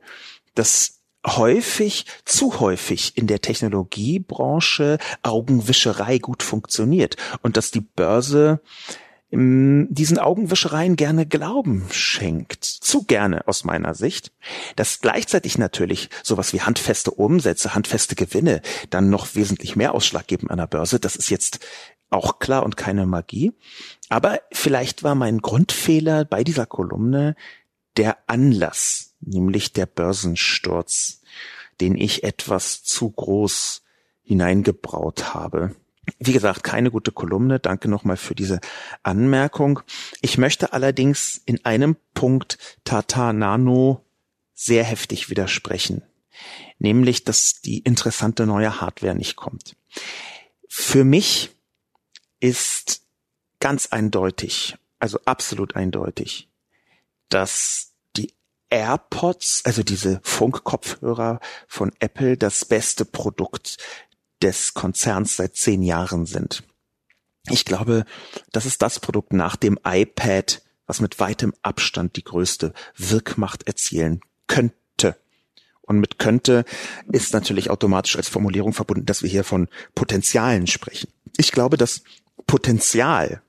dass 0.55 1.01
häufig, 1.25 2.05
zu 2.25 2.59
häufig 2.59 3.17
in 3.17 3.27
der 3.27 3.41
Technologiebranche 3.41 4.97
Augenwischerei 5.21 6.17
gut 6.19 6.43
funktioniert 6.43 7.17
und 7.41 7.57
dass 7.57 7.71
die 7.71 7.81
Börse 7.81 8.61
diesen 9.35 10.19
Augenwischereien 10.19 10.95
gerne 10.95 11.25
Glauben 11.25 11.87
schenkt. 11.91 12.63
Zu 12.65 13.03
gerne 13.03 13.47
aus 13.47 13.63
meiner 13.63 13.95
Sicht. 13.95 14.31
Dass 14.75 15.01
gleichzeitig 15.01 15.57
natürlich 15.57 16.11
sowas 16.21 16.53
wie 16.53 16.61
handfeste 16.61 17.09
Umsätze, 17.09 17.73
handfeste 17.73 18.13
Gewinne 18.13 18.61
dann 18.91 19.09
noch 19.09 19.33
wesentlich 19.33 19.75
mehr 19.75 19.95
Ausschlag 19.95 20.27
geben 20.27 20.51
an 20.51 20.57
der 20.57 20.67
Börse. 20.67 20.99
Das 20.99 21.15
ist 21.15 21.31
jetzt 21.31 21.61
auch 22.11 22.37
klar 22.37 22.61
und 22.61 22.77
keine 22.77 23.07
Magie. 23.07 23.53
Aber 24.07 24.39
vielleicht 24.51 25.01
war 25.01 25.15
mein 25.15 25.39
Grundfehler 25.39 26.25
bei 26.25 26.43
dieser 26.43 26.67
Kolumne 26.67 27.35
der 27.97 28.17
Anlass, 28.27 29.15
nämlich 29.21 29.73
der 29.73 29.85
Börsensturz, 29.85 31.21
den 31.81 31.95
ich 31.95 32.23
etwas 32.23 32.83
zu 32.83 33.09
groß 33.09 33.83
hineingebraut 34.23 35.33
habe. 35.33 35.75
Wie 36.19 36.33
gesagt, 36.33 36.63
keine 36.63 36.91
gute 36.91 37.11
Kolumne. 37.11 37.59
Danke 37.59 37.87
nochmal 37.87 38.17
für 38.17 38.35
diese 38.35 38.59
Anmerkung. 39.03 39.79
Ich 40.21 40.37
möchte 40.37 40.73
allerdings 40.73 41.41
in 41.45 41.63
einem 41.65 41.95
Punkt 42.13 42.57
Tata 42.83 43.31
Nano 43.31 44.03
sehr 44.53 44.83
heftig 44.83 45.29
widersprechen. 45.29 46.01
Nämlich, 46.77 47.23
dass 47.23 47.61
die 47.61 47.79
interessante 47.79 48.45
neue 48.45 48.81
Hardware 48.81 49.15
nicht 49.15 49.35
kommt. 49.35 49.75
Für 50.67 51.03
mich 51.03 51.51
ist 52.39 53.03
ganz 53.59 53.87
eindeutig, 53.87 54.75
also 54.99 55.19
absolut 55.25 55.75
eindeutig, 55.75 56.49
dass 57.33 57.93
die 58.15 58.33
AirPods, 58.69 59.63
also 59.65 59.83
diese 59.83 60.19
Funkkopfhörer 60.23 61.39
von 61.67 61.91
Apple, 61.99 62.37
das 62.37 62.65
beste 62.65 63.05
Produkt 63.05 63.77
des 64.41 64.73
Konzerns 64.73 65.37
seit 65.37 65.55
zehn 65.55 65.81
Jahren 65.81 66.25
sind. 66.25 66.63
Ich 67.49 67.65
glaube, 67.65 68.05
das 68.51 68.65
ist 68.65 68.81
das 68.81 68.99
Produkt 68.99 69.33
nach 69.33 69.55
dem 69.55 69.79
iPad, 69.83 70.61
was 70.85 71.01
mit 71.01 71.19
weitem 71.19 71.53
Abstand 71.61 72.15
die 72.15 72.23
größte 72.23 72.73
Wirkmacht 72.95 73.67
erzielen 73.67 74.21
könnte. 74.47 75.17
Und 75.81 75.99
mit 75.99 76.19
könnte 76.19 76.65
ist 77.11 77.33
natürlich 77.33 77.69
automatisch 77.69 78.15
als 78.15 78.29
Formulierung 78.29 78.73
verbunden, 78.73 79.05
dass 79.05 79.23
wir 79.23 79.29
hier 79.29 79.43
von 79.43 79.67
Potenzialen 79.95 80.67
sprechen. 80.67 81.11
Ich 81.37 81.51
glaube, 81.51 81.77
dass 81.77 82.03
Potenzial, 82.47 83.41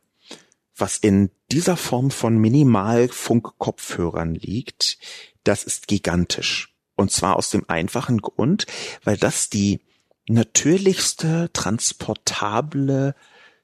was 0.76 0.98
in 0.98 1.30
dieser 1.52 1.76
Form 1.76 2.10
von 2.10 2.36
Minimalfunkkopfhörern 2.38 4.34
liegt, 4.34 4.98
das 5.44 5.64
ist 5.64 5.88
gigantisch. 5.88 6.74
Und 6.96 7.10
zwar 7.10 7.36
aus 7.36 7.50
dem 7.50 7.64
einfachen 7.68 8.18
Grund, 8.18 8.66
weil 9.04 9.16
das 9.16 9.50
die 9.50 9.80
natürlichste 10.26 11.50
transportable 11.52 13.14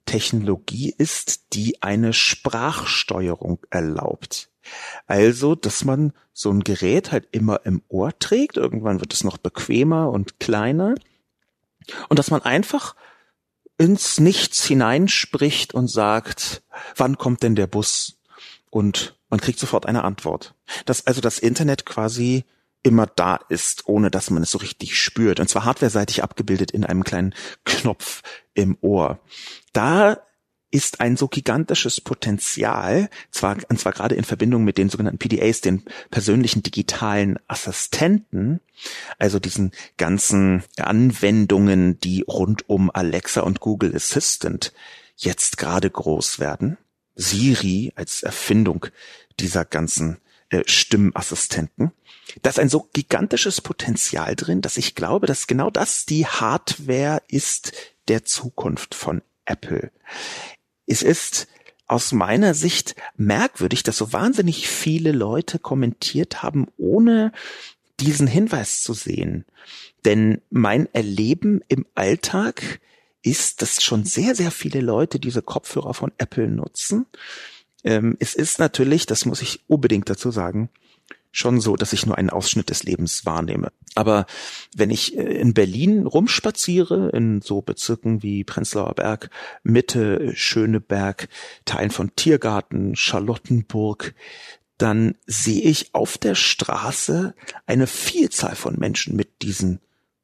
Technologie 0.07 0.95
ist, 0.97 1.53
die 1.55 1.83
eine 1.83 2.13
Sprachsteuerung 2.13 3.61
erlaubt. 3.71 4.51
Also, 5.07 5.55
dass 5.55 5.85
man 5.85 6.13
so 6.33 6.51
ein 6.51 6.65
Gerät 6.65 7.13
halt 7.13 7.29
immer 7.33 7.65
im 7.65 7.83
Ohr 7.89 8.17
trägt, 8.19 8.57
irgendwann 8.57 9.01
wird 9.01 9.13
es 9.13 9.25
noch 9.25 9.39
bequemer 9.39 10.11
und 10.11 10.39
kleiner, 10.41 10.95
und 12.09 12.19
dass 12.19 12.31
man 12.31 12.43
einfach 12.43 12.95
ins 13.81 14.21
Nichts 14.21 14.63
hineinspricht 14.67 15.73
und 15.73 15.91
sagt, 15.91 16.63
wann 16.97 17.17
kommt 17.17 17.43
denn 17.43 17.55
der 17.55 17.67
Bus? 17.67 18.19
Und 18.69 19.19
man 19.31 19.41
kriegt 19.41 19.59
sofort 19.59 19.87
eine 19.87 20.05
Antwort. 20.05 20.55
Dass 20.85 21.07
also 21.07 21.23
das 21.23 21.39
Internet 21.39 21.87
quasi 21.87 22.45
immer 22.83 23.07
da 23.07 23.41
ist, 23.49 23.89
ohne 23.89 24.11
dass 24.11 24.29
man 24.29 24.43
es 24.43 24.51
so 24.51 24.59
richtig 24.59 25.01
spürt. 25.01 25.41
Und 25.41 25.49
zwar 25.49 25.65
hardwareseitig 25.65 26.23
abgebildet 26.23 26.73
in 26.73 26.85
einem 26.85 27.05
kleinen 27.05 27.35
Knopf 27.65 28.21
im 28.53 28.77
Ohr. 28.83 29.19
Da 29.73 30.19
ist 30.71 31.01
ein 31.01 31.17
so 31.17 31.29
gigantisches 31.29 32.01
Potenzial, 32.01 33.11
zwar, 33.31 33.57
und 33.69 33.81
zwar 33.81 33.93
gerade 33.93 34.15
in 34.15 34.25
Verbindung 34.25 34.65
mit 34.65 34.79
den 34.79 34.89
sogenannten 34.89 35.19
PDAs, 35.19 35.61
den 35.61 35.85
persönlichen 36.11 36.63
digitalen 36.63 37.39
Assistenten, 37.49 38.61
also 39.19 39.39
diesen 39.39 39.73
ganzen 39.97 40.63
Anwendungen, 40.79 41.99
die 42.01 42.23
rund 42.23 42.69
um 42.69 42.91
Alexa 42.93 43.41
und 43.43 43.61
Google 43.61 43.95
Assistant 43.95 44.73
jetzt 45.17 45.59
gerade 45.59 45.91
groß 45.91 46.39
werden. 46.39 46.79
Siri 47.17 47.93
als 47.97 48.23
Erfindung 48.23 48.87
dieser 49.39 49.65
ganzen 49.65 50.19
äh, 50.49 50.63
Stimmassistenten. 50.67 51.93
Da 52.43 52.51
ist 52.51 52.59
ein 52.59 52.69
so 52.69 52.89
gigantisches 52.93 53.61
Potenzial 53.61 54.37
drin, 54.37 54.63
dass 54.63 54.77
ich 54.77 54.95
glaube, 54.95 55.27
dass 55.27 55.47
genau 55.47 55.71
das 55.71 56.07
die 56.07 56.27
Hardware 56.27 57.23
ist 57.29 57.73
der 58.09 58.25
Zukunft 58.25 58.95
von 58.95 59.23
Apple. 59.45 59.91
Es 60.91 61.03
ist 61.03 61.47
aus 61.87 62.11
meiner 62.11 62.53
Sicht 62.53 62.97
merkwürdig, 63.17 63.85
dass 63.85 63.97
so 63.97 64.13
wahnsinnig 64.13 64.69
viele 64.69 65.13
Leute 65.13 65.61
kommentiert 65.61 66.43
haben, 66.43 66.67
ohne 66.79 67.31
diesen 68.01 68.27
Hinweis 68.27 68.83
zu 68.83 68.93
sehen. 68.93 69.45
Denn 70.05 70.41
mein 70.51 70.93
Erleben 70.93 71.61
im 71.69 71.87
Alltag 71.95 72.81
ist, 73.23 73.63
dass 73.63 73.85
schon 73.85 74.05
sehr, 74.05 74.35
sehr 74.35 74.51
viele 74.51 74.81
Leute 74.81 75.21
diese 75.21 75.43
Kopfhörer 75.43 75.95
von 75.95 76.11
Apple 76.19 76.49
nutzen. 76.49 77.07
Ähm, 77.85 78.17
es 78.19 78.35
ist 78.35 78.59
natürlich, 78.59 79.07
das 79.07 79.27
muss 79.27 79.43
ich 79.43 79.61
unbedingt 79.69 80.11
dazu 80.11 80.33
sagen, 80.33 80.71
schon 81.33 81.61
so, 81.61 81.77
dass 81.77 81.93
ich 81.93 82.07
nur 82.07 82.19
einen 82.19 82.31
Ausschnitt 82.31 82.71
des 82.71 82.83
Lebens 82.83 83.25
wahrnehme. 83.25 83.73
Aber 83.95 84.27
wenn 84.75 84.91
ich 84.91 85.17
äh, 85.17 85.23
in 85.23 85.55
Berlin 85.55 86.07
rumspaziere, 86.07 87.11
in 87.11 87.41
so 87.41 87.63
Bezirken 87.63 88.23
wie 88.23 88.45
Prenzlauer 88.45 88.95
Berg, 88.95 89.31
Mitte, 89.63 90.33
Schöneberg, 90.35 91.29
Teilen 91.65 91.91
von 91.91 92.15
Tiergarten, 92.17 92.97
Charlottenburg, 92.97 94.15
dann 94.79 95.15
sehe 95.27 95.63
ich 95.63 95.95
auf 95.95 96.17
der 96.17 96.35
Straße 96.35 97.35
eine 97.67 97.87
Vielzahl 97.87 98.57
von 98.57 98.79
Menschen 98.79 99.15
mit 99.15 99.43
diesen 99.43 99.81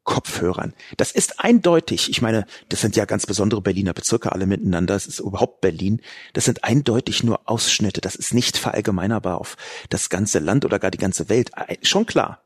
Kopfhörern. 0.07 0.73
Das 0.95 1.11
ist 1.11 1.41
eindeutig, 1.41 2.09
ich 2.09 2.21
meine, 2.21 2.45
das 2.69 2.79
sind 2.79 2.95
ja 2.95 3.03
ganz 3.03 3.25
besondere 3.25 3.61
Berliner 3.61 3.93
Bezirke 3.93 4.31
alle 4.31 4.45
miteinander, 4.45 4.95
es 4.95 5.05
ist 5.05 5.19
überhaupt 5.19 5.59
Berlin, 5.59 6.01
das 6.31 6.45
sind 6.45 6.63
eindeutig 6.63 7.23
nur 7.23 7.41
Ausschnitte, 7.43 7.99
das 7.99 8.15
ist 8.15 8.33
nicht 8.33 8.57
verallgemeinerbar 8.57 9.37
auf 9.37 9.57
das 9.89 10.09
ganze 10.09 10.39
Land 10.39 10.63
oder 10.63 10.79
gar 10.79 10.91
die 10.91 10.97
ganze 10.97 11.27
Welt, 11.27 11.51
schon 11.81 12.05
klar. 12.05 12.41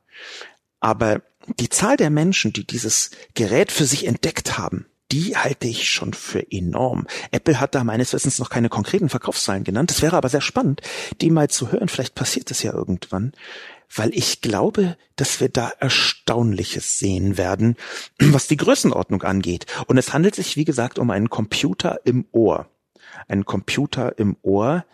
Aber 0.79 1.21
die 1.59 1.69
Zahl 1.69 1.97
der 1.97 2.09
Menschen, 2.09 2.51
die 2.51 2.65
dieses 2.65 3.11
Gerät 3.35 3.71
für 3.71 3.85
sich 3.85 4.07
entdeckt 4.07 4.57
haben, 4.57 4.87
die 5.11 5.37
halte 5.37 5.67
ich 5.67 5.87
schon 5.87 6.13
für 6.13 6.51
enorm. 6.51 7.05
Apple 7.29 7.59
hat 7.59 7.75
da 7.75 7.83
meines 7.83 8.11
Wissens 8.13 8.39
noch 8.39 8.49
keine 8.49 8.69
konkreten 8.69 9.09
Verkaufszahlen 9.09 9.63
genannt. 9.63 9.91
Es 9.91 10.01
wäre 10.01 10.17
aber 10.17 10.29
sehr 10.29 10.41
spannend, 10.41 10.81
die 11.19 11.29
mal 11.29 11.49
zu 11.49 11.71
hören. 11.71 11.89
Vielleicht 11.89 12.15
passiert 12.15 12.49
es 12.49 12.63
ja 12.63 12.73
irgendwann 12.73 13.33
weil 13.95 14.13
ich 14.13 14.41
glaube, 14.41 14.97
dass 15.15 15.39
wir 15.39 15.49
da 15.49 15.69
Erstaunliches 15.79 16.97
sehen 16.97 17.37
werden, 17.37 17.75
was 18.19 18.47
die 18.47 18.57
Größenordnung 18.57 19.23
angeht. 19.23 19.65
Und 19.87 19.97
es 19.97 20.13
handelt 20.13 20.35
sich, 20.35 20.55
wie 20.55 20.65
gesagt, 20.65 20.99
um 20.99 21.09
einen 21.09 21.29
Computer 21.29 21.99
im 22.05 22.25
Ohr. 22.31 22.69
Einen 23.27 23.45
Computer 23.45 24.17
im 24.17 24.37
Ohr, 24.41 24.85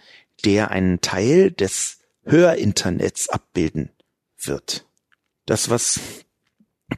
der 0.46 0.72
einen 0.72 1.02
Teil 1.02 1.52
des 1.52 2.00
Hörinternets 2.24 3.30
abbilden 3.30 3.92
wird. 4.38 4.86
Das, 5.46 5.70
was 5.70 6.00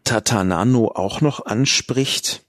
Tata 0.04 0.44
Nano 0.44 0.92
auch 0.94 1.22
noch 1.22 1.46
anspricht, 1.46 2.46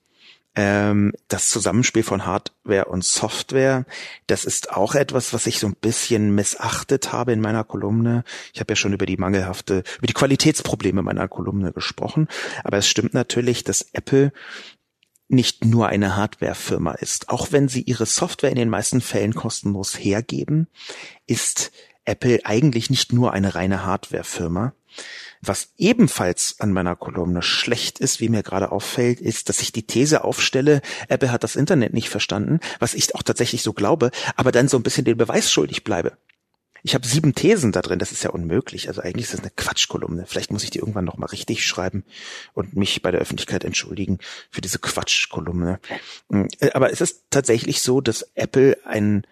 ähm, 0.60 1.12
das 1.28 1.48
Zusammenspiel 1.48 2.02
von 2.02 2.26
Hardware 2.26 2.84
und 2.84 3.02
Software, 3.02 3.86
das 4.26 4.44
ist 4.44 4.72
auch 4.72 4.94
etwas, 4.94 5.32
was 5.32 5.46
ich 5.46 5.58
so 5.58 5.66
ein 5.66 5.74
bisschen 5.74 6.34
missachtet 6.34 7.12
habe 7.12 7.32
in 7.32 7.40
meiner 7.40 7.64
Kolumne. 7.64 8.24
Ich 8.52 8.60
habe 8.60 8.72
ja 8.72 8.76
schon 8.76 8.92
über 8.92 9.06
die 9.06 9.16
mangelhafte, 9.16 9.82
über 9.96 10.06
die 10.06 10.12
Qualitätsprobleme 10.12 11.00
meiner 11.00 11.28
Kolumne 11.28 11.72
gesprochen. 11.72 12.28
Aber 12.62 12.76
es 12.76 12.88
stimmt 12.88 13.14
natürlich, 13.14 13.64
dass 13.64 13.86
Apple 13.94 14.32
nicht 15.28 15.64
nur 15.64 15.88
eine 15.88 16.16
Hardwarefirma 16.16 16.92
ist. 16.92 17.30
Auch 17.30 17.52
wenn 17.52 17.68
sie 17.68 17.82
ihre 17.82 18.04
Software 18.04 18.50
in 18.50 18.56
den 18.56 18.68
meisten 18.68 19.00
Fällen 19.00 19.34
kostenlos 19.34 19.98
hergeben, 19.98 20.66
ist 21.26 21.72
Apple 22.04 22.40
eigentlich 22.44 22.90
nicht 22.90 23.14
nur 23.14 23.32
eine 23.32 23.54
reine 23.54 23.86
Hardwarefirma. 23.86 24.74
Was 25.42 25.70
ebenfalls 25.78 26.56
an 26.58 26.72
meiner 26.72 26.96
Kolumne 26.96 27.42
schlecht 27.42 27.98
ist, 27.98 28.20
wie 28.20 28.28
mir 28.28 28.42
gerade 28.42 28.72
auffällt, 28.72 29.20
ist, 29.20 29.48
dass 29.48 29.62
ich 29.62 29.72
die 29.72 29.86
These 29.86 30.22
aufstelle, 30.24 30.82
Apple 31.08 31.32
hat 31.32 31.44
das 31.44 31.56
Internet 31.56 31.94
nicht 31.94 32.10
verstanden, 32.10 32.60
was 32.78 32.94
ich 32.94 33.14
auch 33.14 33.22
tatsächlich 33.22 33.62
so 33.62 33.72
glaube, 33.72 34.10
aber 34.36 34.52
dann 34.52 34.68
so 34.68 34.76
ein 34.76 34.82
bisschen 34.82 35.04
den 35.04 35.16
Beweis 35.16 35.50
schuldig 35.50 35.82
bleibe. 35.82 36.16
Ich 36.82 36.94
habe 36.94 37.06
sieben 37.06 37.34
Thesen 37.34 37.72
da 37.72 37.82
drin, 37.82 37.98
das 37.98 38.12
ist 38.12 38.24
ja 38.24 38.30
unmöglich. 38.30 38.88
Also 38.88 39.02
eigentlich 39.02 39.26
ist 39.26 39.34
das 39.34 39.40
eine 39.40 39.50
Quatschkolumne. 39.50 40.24
Vielleicht 40.26 40.50
muss 40.50 40.64
ich 40.64 40.70
die 40.70 40.78
irgendwann 40.78 41.04
nochmal 41.04 41.28
richtig 41.28 41.66
schreiben 41.66 42.04
und 42.54 42.74
mich 42.74 43.02
bei 43.02 43.10
der 43.10 43.20
Öffentlichkeit 43.20 43.64
entschuldigen 43.64 44.18
für 44.50 44.60
diese 44.60 44.78
Quatschkolumne. 44.78 45.80
Äh, 46.30 46.70
aber 46.72 46.90
es 46.90 47.00
ist 47.00 47.24
tatsächlich 47.30 47.82
so, 47.82 48.00
dass 48.00 48.30
Apple 48.34 48.78
ein 48.84 49.26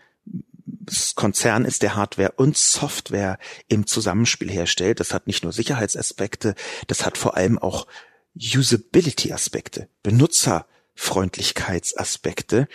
Konzern 1.14 1.64
ist, 1.64 1.82
der 1.82 1.96
Hardware 1.96 2.32
und 2.36 2.56
Software 2.56 3.38
im 3.68 3.86
Zusammenspiel 3.86 4.50
herstellt. 4.50 5.00
Das 5.00 5.12
hat 5.12 5.26
nicht 5.26 5.42
nur 5.42 5.52
Sicherheitsaspekte, 5.52 6.54
das 6.86 7.04
hat 7.04 7.18
vor 7.18 7.36
allem 7.36 7.58
auch 7.58 7.86
Usability-Aspekte, 8.34 9.88
Benutzerfreundlichkeitsaspekte. 10.02 12.68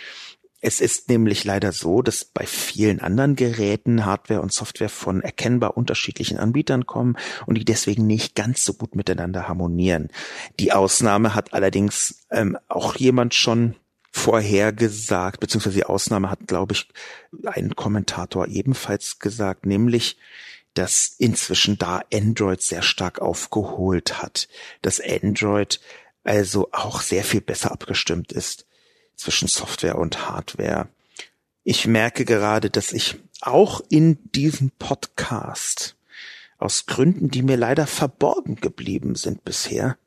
Es 0.66 0.80
ist 0.80 1.10
nämlich 1.10 1.44
leider 1.44 1.72
so, 1.72 2.00
dass 2.00 2.24
bei 2.24 2.46
vielen 2.46 3.00
anderen 3.00 3.36
Geräten 3.36 4.06
Hardware 4.06 4.40
und 4.40 4.50
Software 4.50 4.88
von 4.88 5.20
erkennbar 5.20 5.76
unterschiedlichen 5.76 6.38
Anbietern 6.38 6.86
kommen 6.86 7.18
und 7.44 7.56
die 7.56 7.66
deswegen 7.66 8.06
nicht 8.06 8.34
ganz 8.34 8.64
so 8.64 8.72
gut 8.72 8.94
miteinander 8.94 9.46
harmonieren. 9.46 10.08
Die 10.58 10.72
Ausnahme 10.72 11.34
hat 11.34 11.52
allerdings 11.52 12.24
ähm, 12.30 12.56
auch 12.68 12.96
jemand 12.96 13.34
schon 13.34 13.76
vorhergesagt, 14.14 15.40
beziehungsweise 15.40 15.74
die 15.74 15.84
Ausnahme 15.84 16.30
hat, 16.30 16.46
glaube 16.46 16.72
ich, 16.72 16.88
ein 17.46 17.74
Kommentator 17.74 18.46
ebenfalls 18.46 19.18
gesagt, 19.18 19.66
nämlich, 19.66 20.16
dass 20.72 21.16
inzwischen 21.18 21.78
da 21.78 22.02
Android 22.12 22.62
sehr 22.62 22.82
stark 22.82 23.18
aufgeholt 23.18 24.22
hat, 24.22 24.48
dass 24.82 25.00
Android 25.00 25.80
also 26.22 26.68
auch 26.70 27.00
sehr 27.00 27.24
viel 27.24 27.40
besser 27.40 27.72
abgestimmt 27.72 28.32
ist 28.32 28.66
zwischen 29.16 29.48
Software 29.48 29.98
und 29.98 30.28
Hardware. 30.28 30.88
Ich 31.64 31.88
merke 31.88 32.24
gerade, 32.24 32.70
dass 32.70 32.92
ich 32.92 33.16
auch 33.40 33.82
in 33.88 34.18
diesem 34.30 34.70
Podcast 34.78 35.96
aus 36.58 36.86
Gründen, 36.86 37.30
die 37.30 37.42
mir 37.42 37.56
leider 37.56 37.88
verborgen 37.88 38.56
geblieben 38.56 39.16
sind 39.16 39.44
bisher, 39.44 39.98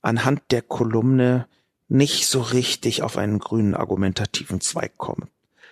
anhand 0.00 0.42
der 0.52 0.62
Kolumne 0.62 1.48
nicht 1.88 2.26
so 2.26 2.40
richtig 2.40 3.02
auf 3.02 3.16
einen 3.16 3.38
grünen 3.38 3.74
argumentativen 3.74 4.60
Zweig 4.60 4.96
komme. 4.96 5.28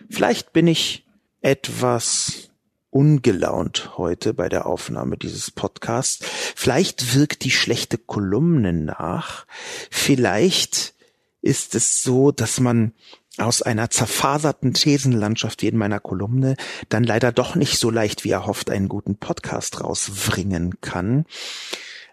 Vielleicht 0.08 0.52
bin 0.52 0.66
ich 0.66 1.06
etwas 1.40 2.50
ungelaunt 2.90 3.98
heute 3.98 4.34
bei 4.34 4.48
der 4.48 4.66
Aufnahme 4.66 5.16
dieses 5.16 5.50
Podcasts. 5.50 6.24
Vielleicht 6.54 7.14
wirkt 7.14 7.44
die 7.44 7.50
schlechte 7.50 7.98
Kolumne 7.98 8.72
nach. 8.72 9.46
Vielleicht 9.90 10.94
ist 11.42 11.74
es 11.74 12.02
so, 12.02 12.30
dass 12.30 12.60
man 12.60 12.92
aus 13.36 13.62
einer 13.62 13.90
zerfaserten 13.90 14.74
Thesenlandschaft 14.74 15.62
wie 15.62 15.68
in 15.68 15.76
meiner 15.76 15.98
Kolumne 15.98 16.56
dann 16.88 17.02
leider 17.02 17.32
doch 17.32 17.56
nicht 17.56 17.78
so 17.78 17.90
leicht 17.90 18.22
wie 18.24 18.30
erhofft 18.30 18.70
einen 18.70 18.88
guten 18.88 19.16
Podcast 19.16 19.82
rausbringen 19.82 20.80
kann. 20.80 21.26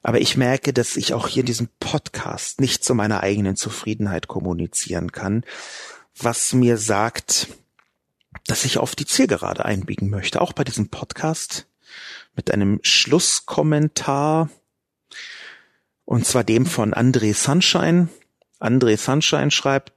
Aber 0.01 0.19
ich 0.19 0.35
merke, 0.35 0.73
dass 0.73 0.97
ich 0.97 1.13
auch 1.13 1.27
hier 1.27 1.41
in 1.41 1.47
diesem 1.47 1.69
Podcast 1.79 2.59
nicht 2.59 2.83
zu 2.83 2.95
meiner 2.95 3.21
eigenen 3.21 3.55
Zufriedenheit 3.55 4.27
kommunizieren 4.27 5.11
kann, 5.11 5.43
was 6.17 6.53
mir 6.53 6.77
sagt, 6.77 7.47
dass 8.47 8.65
ich 8.65 8.77
auf 8.77 8.95
die 8.95 9.05
Zielgerade 9.05 9.65
einbiegen 9.65 10.09
möchte, 10.09 10.41
auch 10.41 10.53
bei 10.53 10.63
diesem 10.63 10.89
Podcast 10.89 11.67
mit 12.35 12.51
einem 12.51 12.79
Schlusskommentar 12.81 14.49
und 16.05 16.25
zwar 16.25 16.43
dem 16.43 16.65
von 16.65 16.93
André 16.93 17.33
Sunshine. 17.33 18.09
André 18.59 18.97
Sunshine 18.97 19.51
schreibt, 19.51 19.93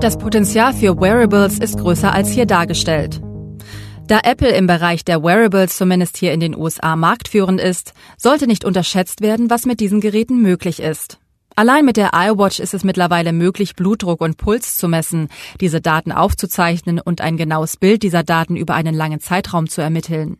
das 0.00 0.18
Potenzial 0.18 0.74
für 0.74 1.00
Wearables 1.00 1.58
ist 1.58 1.78
größer 1.78 2.12
als 2.12 2.28
hier 2.28 2.46
dargestellt. 2.46 3.20
Da 4.08 4.20
Apple 4.22 4.50
im 4.50 4.68
Bereich 4.68 5.04
der 5.04 5.24
Wearables 5.24 5.76
zumindest 5.76 6.16
hier 6.16 6.32
in 6.32 6.38
den 6.38 6.56
USA 6.56 6.94
marktführend 6.94 7.60
ist, 7.60 7.92
sollte 8.16 8.46
nicht 8.46 8.64
unterschätzt 8.64 9.20
werden, 9.20 9.50
was 9.50 9.66
mit 9.66 9.80
diesen 9.80 10.00
Geräten 10.00 10.40
möglich 10.40 10.78
ist. 10.78 11.18
Allein 11.56 11.84
mit 11.84 11.96
der 11.96 12.10
iWatch 12.14 12.60
ist 12.60 12.72
es 12.72 12.84
mittlerweile 12.84 13.32
möglich, 13.32 13.74
Blutdruck 13.74 14.20
und 14.20 14.36
Puls 14.36 14.76
zu 14.76 14.86
messen, 14.86 15.28
diese 15.60 15.80
Daten 15.80 16.12
aufzuzeichnen 16.12 17.00
und 17.00 17.20
ein 17.20 17.36
genaues 17.36 17.76
Bild 17.78 18.04
dieser 18.04 18.22
Daten 18.22 18.54
über 18.54 18.74
einen 18.74 18.94
langen 18.94 19.18
Zeitraum 19.18 19.68
zu 19.68 19.80
ermitteln. 19.80 20.36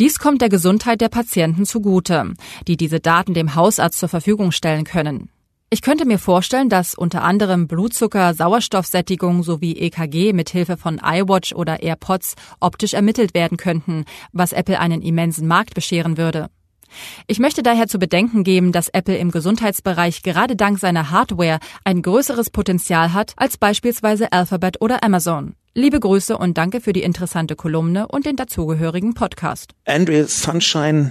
Dies 0.00 0.18
kommt 0.18 0.42
der 0.42 0.48
Gesundheit 0.48 1.00
der 1.00 1.08
Patienten 1.08 1.66
zugute, 1.66 2.34
die 2.66 2.76
diese 2.76 2.98
Daten 2.98 3.32
dem 3.32 3.54
Hausarzt 3.54 4.00
zur 4.00 4.08
Verfügung 4.08 4.50
stellen 4.50 4.84
können. 4.84 5.30
Ich 5.68 5.82
könnte 5.82 6.04
mir 6.04 6.20
vorstellen, 6.20 6.68
dass 6.68 6.94
unter 6.94 7.24
anderem 7.24 7.66
Blutzucker, 7.66 8.34
Sauerstoffsättigung 8.34 9.42
sowie 9.42 9.76
EKG 9.76 10.32
mit 10.32 10.48
Hilfe 10.48 10.76
von 10.76 11.00
iWatch 11.04 11.54
oder 11.54 11.82
AirPods 11.82 12.36
optisch 12.60 12.94
ermittelt 12.94 13.34
werden 13.34 13.56
könnten, 13.56 14.04
was 14.32 14.52
Apple 14.52 14.78
einen 14.78 15.02
immensen 15.02 15.48
Markt 15.48 15.74
bescheren 15.74 16.18
würde. 16.18 16.50
Ich 17.26 17.40
möchte 17.40 17.64
daher 17.64 17.88
zu 17.88 17.98
bedenken 17.98 18.44
geben, 18.44 18.70
dass 18.70 18.88
Apple 18.88 19.16
im 19.16 19.32
Gesundheitsbereich 19.32 20.22
gerade 20.22 20.54
dank 20.54 20.78
seiner 20.78 21.10
Hardware 21.10 21.58
ein 21.82 22.00
größeres 22.00 22.50
Potenzial 22.50 23.12
hat 23.12 23.32
als 23.36 23.56
beispielsweise 23.56 24.30
Alphabet 24.30 24.80
oder 24.80 25.02
Amazon. 25.02 25.56
Liebe 25.74 25.98
Grüße 25.98 26.38
und 26.38 26.56
danke 26.56 26.80
für 26.80 26.92
die 26.92 27.02
interessante 27.02 27.56
Kolumne 27.56 28.06
und 28.06 28.24
den 28.24 28.36
dazugehörigen 28.36 29.14
Podcast. 29.14 29.72
Andrew 29.84 30.26
Sunshine 30.28 31.10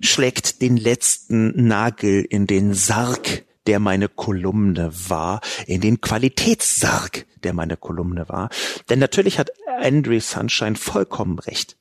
schlägt 0.00 0.62
den 0.62 0.76
letzten 0.76 1.66
Nagel 1.66 2.24
in 2.28 2.46
den 2.46 2.72
Sarg, 2.72 3.45
der 3.66 3.80
meine 3.80 4.08
Kolumne 4.08 4.90
war, 5.08 5.40
in 5.66 5.80
den 5.80 6.00
Qualitätssarg, 6.00 7.26
der 7.42 7.52
meine 7.52 7.76
Kolumne 7.76 8.28
war. 8.28 8.50
Denn 8.88 8.98
natürlich 8.98 9.38
hat 9.38 9.50
Andrew 9.80 10.20
Sunshine 10.20 10.76
vollkommen 10.76 11.38
recht. 11.38 11.76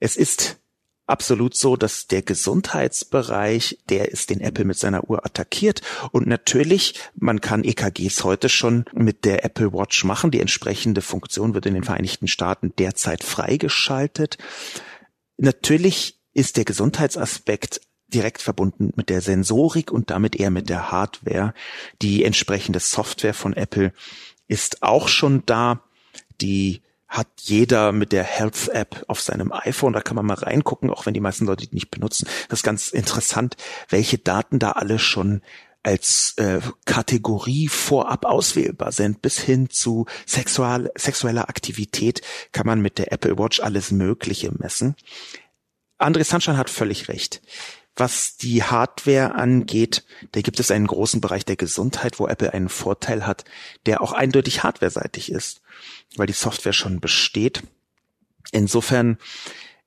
Es 0.00 0.16
ist 0.16 0.58
absolut 1.06 1.54
so, 1.56 1.76
dass 1.76 2.06
der 2.06 2.22
Gesundheitsbereich, 2.22 3.78
der 3.88 4.10
ist 4.10 4.30
den 4.30 4.40
Apple 4.40 4.64
mit 4.64 4.78
seiner 4.78 5.08
Uhr 5.08 5.24
attackiert. 5.24 5.82
Und 6.10 6.26
natürlich, 6.26 6.94
man 7.14 7.40
kann 7.40 7.64
EKGs 7.64 8.24
heute 8.24 8.48
schon 8.48 8.84
mit 8.94 9.24
der 9.24 9.44
Apple 9.44 9.72
Watch 9.72 10.04
machen. 10.04 10.30
Die 10.30 10.40
entsprechende 10.40 11.02
Funktion 11.02 11.54
wird 11.54 11.66
in 11.66 11.74
den 11.74 11.84
Vereinigten 11.84 12.28
Staaten 12.28 12.72
derzeit 12.78 13.24
freigeschaltet. 13.24 14.38
Natürlich 15.36 16.18
ist 16.32 16.56
der 16.56 16.64
Gesundheitsaspekt 16.64 17.82
direkt 18.14 18.42
verbunden 18.42 18.92
mit 18.96 19.08
der 19.08 19.20
Sensorik 19.20 19.90
und 19.90 20.10
damit 20.10 20.36
eher 20.36 20.50
mit 20.50 20.68
der 20.68 20.90
Hardware. 20.90 21.54
Die 22.00 22.24
entsprechende 22.24 22.80
Software 22.80 23.34
von 23.34 23.54
Apple 23.54 23.92
ist 24.48 24.82
auch 24.82 25.08
schon 25.08 25.44
da. 25.46 25.82
Die 26.40 26.82
hat 27.08 27.28
jeder 27.40 27.92
mit 27.92 28.12
der 28.12 28.24
Health 28.24 28.68
App 28.68 29.04
auf 29.06 29.20
seinem 29.20 29.52
iPhone. 29.52 29.92
Da 29.92 30.00
kann 30.00 30.16
man 30.16 30.24
mal 30.24 30.34
reingucken, 30.34 30.90
auch 30.90 31.04
wenn 31.04 31.14
die 31.14 31.20
meisten 31.20 31.44
Leute 31.44 31.66
die 31.66 31.74
nicht 31.74 31.90
benutzen. 31.90 32.26
Das 32.48 32.60
ist 32.60 32.64
ganz 32.64 32.88
interessant, 32.88 33.56
welche 33.90 34.18
Daten 34.18 34.58
da 34.58 34.72
alle 34.72 34.98
schon 34.98 35.42
als 35.82 36.34
äh, 36.36 36.60
Kategorie 36.84 37.68
vorab 37.68 38.24
auswählbar 38.24 38.92
sind, 38.92 39.20
bis 39.20 39.38
hin 39.38 39.68
zu 39.68 40.06
sexual, 40.26 40.90
sexueller 40.94 41.48
Aktivität 41.48 42.22
kann 42.52 42.66
man 42.66 42.80
mit 42.80 42.98
der 42.98 43.12
Apple 43.12 43.36
Watch 43.38 43.60
alles 43.60 43.90
Mögliche 43.90 44.52
messen. 44.52 44.94
André 45.98 46.24
Sunshine 46.24 46.56
hat 46.56 46.70
völlig 46.70 47.08
recht. 47.08 47.42
Was 47.94 48.36
die 48.36 48.62
Hardware 48.62 49.34
angeht, 49.34 50.04
da 50.32 50.40
gibt 50.40 50.58
es 50.60 50.70
einen 50.70 50.86
großen 50.86 51.20
Bereich 51.20 51.44
der 51.44 51.56
Gesundheit, 51.56 52.18
wo 52.18 52.26
Apple 52.26 52.52
einen 52.52 52.70
Vorteil 52.70 53.26
hat, 53.26 53.44
der 53.84 54.00
auch 54.00 54.12
eindeutig 54.12 54.62
hardwareseitig 54.62 55.30
ist, 55.30 55.60
weil 56.16 56.26
die 56.26 56.32
Software 56.32 56.72
schon 56.72 57.00
besteht. 57.00 57.62
Insofern 58.50 59.18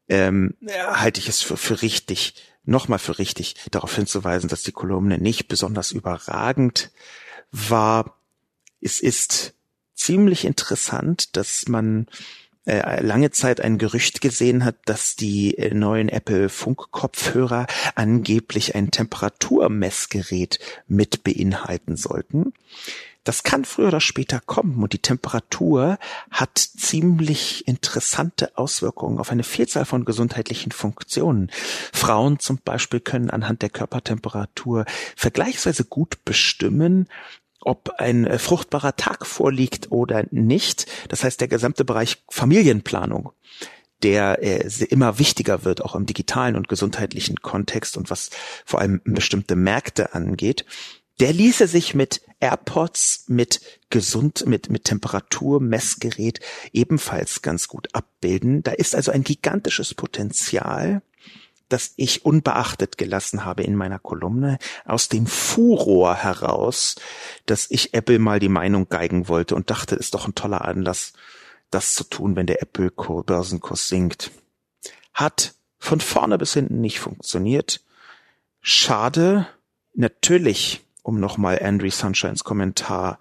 ähm, 0.08 0.56
halte 0.68 1.20
ich 1.20 1.30
es 1.30 1.42
für, 1.42 1.58
für 1.58 1.82
richtig, 1.82 2.36
nochmal 2.64 3.00
für 3.00 3.18
richtig, 3.18 3.56
darauf 3.72 3.96
hinzuweisen, 3.96 4.50
dass 4.50 4.64
die 4.64 4.72
Kolumne 4.72 5.18
nicht 5.18 5.48
besonders 5.48 5.92
überragend 5.92 6.92
war. 7.52 8.20
Es 8.82 9.00
ist 9.00 9.56
ziemlich 9.96 10.46
interessant, 10.46 11.36
dass 11.38 11.68
man 11.68 12.08
äh, 12.66 13.02
lange 13.02 13.32
Zeit 13.32 13.62
ein 13.62 13.78
Gerücht 13.78 14.22
gesehen 14.22 14.66
hat, 14.66 14.76
dass 14.86 15.16
die 15.16 15.58
äh, 15.58 15.74
neuen 15.74 16.10
Apple 16.10 16.50
Funkkopfhörer 16.50 17.68
angeblich 17.96 18.76
ein 18.76 18.92
Temperaturmessgerät 18.92 20.60
mit 20.88 21.24
beinhalten 21.24 21.96
sollten. 21.96 22.54
Das 23.26 23.42
kann 23.42 23.66
früher 23.66 23.88
oder 23.88 24.02
später 24.02 24.40
kommen 24.40 24.82
und 24.84 24.94
die 24.94 25.02
Temperatur 25.02 25.98
hat 26.30 26.60
ziemlich 26.60 27.68
interessante 27.68 28.56
Auswirkungen 28.56 29.20
auf 29.20 29.32
eine 29.32 29.44
Vielzahl 29.44 29.86
von 29.86 30.06
gesundheitlichen 30.06 30.72
Funktionen. 30.72 31.50
Frauen 31.92 32.38
zum 32.38 32.60
Beispiel 32.64 33.00
können 33.00 33.32
anhand 33.32 33.64
der 33.64 33.72
Körpertemperatur 33.72 34.86
vergleichsweise 35.16 35.86
gut 35.86 36.24
bestimmen, 36.24 37.10
ob 37.66 37.96
ein 37.98 38.26
äh, 38.26 38.40
fruchtbarer 38.40 38.96
Tag 38.96 39.26
vorliegt 39.26 39.92
oder 39.92 40.26
nicht. 40.32 40.86
Das 41.10 41.24
heißt, 41.24 41.42
der 41.42 41.48
gesamte 41.48 41.86
Bereich 41.86 42.24
Familienplanung 42.30 43.32
der 44.04 44.44
äh, 44.44 44.86
immer 44.90 45.20
wichtiger 45.20 45.64
wird, 45.64 45.82
auch 45.82 45.96
im 45.96 46.06
digitalen 46.06 46.56
und 46.56 46.68
gesundheitlichen 46.68 47.38
Kontext 47.38 47.98
und 47.98 48.10
was 48.10 48.30
vor 48.66 48.82
allem 48.82 49.02
bestimmte 49.06 49.56
Märkte 49.56 50.14
angeht, 50.14 50.66
der 51.20 51.32
ließe 51.32 51.68
sich 51.68 51.96
mit 51.96 52.22
AirPods, 52.40 53.26
mit 53.28 53.62
gesund, 53.90 54.46
mit, 54.46 54.70
mit 54.70 54.84
Temperaturmessgerät 54.84 56.42
ebenfalls 56.74 57.42
ganz 57.42 57.68
gut 57.68 57.88
abbilden. 57.94 58.64
Da 58.64 58.72
ist 58.72 58.96
also 58.96 59.12
ein 59.12 59.24
gigantisches 59.24 59.94
Potenzial 59.94 61.02
das 61.70 61.94
ich 61.96 62.26
unbeachtet 62.26 62.98
gelassen 62.98 63.46
habe 63.46 63.64
in 63.64 63.76
meiner 63.76 64.00
Kolumne, 64.00 64.58
aus 64.86 65.10
dem 65.10 65.26
Furor 65.26 66.16
heraus, 66.16 66.96
dass 67.46 67.70
ich 67.70 67.94
Apple 67.94 68.20
mal 68.20 68.40
die 68.40 68.50
Meinung 68.50 68.88
geigen 68.90 69.28
wollte 69.28 69.56
und 69.56 69.70
dachte, 69.70 69.96
ist 69.96 70.14
doch 70.14 70.28
ein 70.28 70.36
toller 70.36 70.64
Anlass, 70.64 71.14
das 71.72 71.94
zu 71.94 72.04
tun, 72.04 72.36
wenn 72.36 72.46
der 72.46 72.62
Apple-Börsenkurs 72.62 73.88
sinkt. 73.88 74.32
Hat 75.14 75.56
von 75.80 76.00
vorne 76.02 76.38
bis 76.38 76.54
hinten 76.54 76.82
nicht 76.82 77.00
funktioniert. 77.00 77.82
Schade. 78.62 79.48
Natürlich, 79.94 80.86
um 81.04 81.20
nochmal 81.20 81.60
Andrew 81.62 81.90
Sunshines 81.90 82.44
Kommentar 82.44 83.20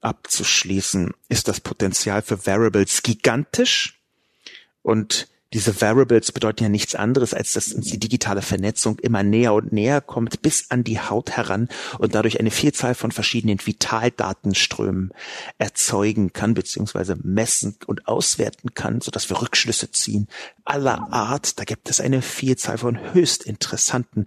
abzuschließen, 0.00 1.12
ist 1.28 1.48
das 1.48 1.60
Potenzial 1.60 2.22
für 2.22 2.46
Variables 2.46 3.02
gigantisch 3.02 4.00
und 4.82 5.28
diese 5.52 5.80
Variables 5.80 6.30
bedeuten 6.30 6.62
ja 6.62 6.68
nichts 6.68 6.94
anderes, 6.94 7.34
als 7.34 7.54
dass 7.54 7.72
uns 7.72 7.86
die 7.86 7.98
digitale 7.98 8.40
Vernetzung 8.40 8.98
immer 9.00 9.24
näher 9.24 9.52
und 9.52 9.72
näher 9.72 10.00
kommt, 10.00 10.42
bis 10.42 10.70
an 10.70 10.84
die 10.84 11.00
Haut 11.00 11.32
heran 11.32 11.68
und 11.98 12.14
dadurch 12.14 12.38
eine 12.38 12.52
Vielzahl 12.52 12.94
von 12.94 13.10
verschiedenen 13.10 13.58
Vitaldatenströmen 13.64 15.12
erzeugen 15.58 16.32
kann, 16.32 16.54
beziehungsweise 16.54 17.16
messen 17.22 17.76
und 17.86 18.06
auswerten 18.06 18.74
kann, 18.74 19.00
sodass 19.00 19.28
wir 19.28 19.42
Rückschlüsse 19.42 19.90
ziehen 19.90 20.28
aller 20.64 21.12
Art. 21.12 21.58
Da 21.58 21.64
gibt 21.64 21.90
es 21.90 22.00
eine 22.00 22.22
Vielzahl 22.22 22.78
von 22.78 23.12
höchst 23.12 23.42
interessanten 23.42 24.26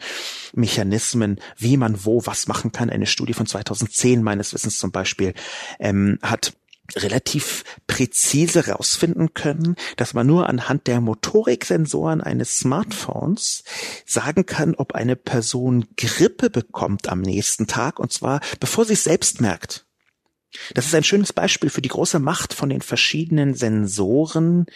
Mechanismen, 0.54 1.40
wie 1.58 1.78
man 1.78 2.04
wo 2.04 2.26
was 2.26 2.48
machen 2.48 2.74
kann. 2.74 2.90
Eine 2.90 3.06
Studie 3.06 3.34
von 3.34 3.46
2010 3.46 4.22
meines 4.22 4.54
Wissens 4.54 4.78
zum 4.78 4.92
Beispiel 4.92 5.34
ähm, 5.80 6.20
hat 6.22 6.54
relativ 6.96 7.64
präzise 7.88 8.66
herausfinden 8.66 9.34
können, 9.34 9.76
dass 9.96 10.14
man 10.14 10.28
nur 10.28 10.50
anhand 10.50 10.88
der 10.88 11.02
Motoriksensoren 11.02 12.22
eines 12.22 12.58
Smartphones 12.58 13.64
sagen 14.06 14.46
kann, 14.46 14.76
ob 14.76 14.94
eine 14.94 15.16
Person 15.16 15.88
Grippe 15.96 16.50
bekommt 16.50 17.08
am 17.08 17.22
nächsten 17.22 17.68
Tag, 17.68 18.00
und 18.00 18.12
zwar 18.12 18.42
bevor 18.60 18.86
sie 18.86 18.94
es 18.94 19.06
selbst 19.06 19.42
merkt. 19.42 19.86
Das 20.74 20.86
ist 20.86 20.96
ein 20.96 21.04
schönes 21.04 21.34
Beispiel 21.34 21.70
für 21.70 21.82
die 21.82 21.90
große 21.90 22.20
Macht 22.20 22.54
von 22.54 22.70
den 22.70 22.82
verschiedenen 22.82 23.56
Sensoren 23.56 24.68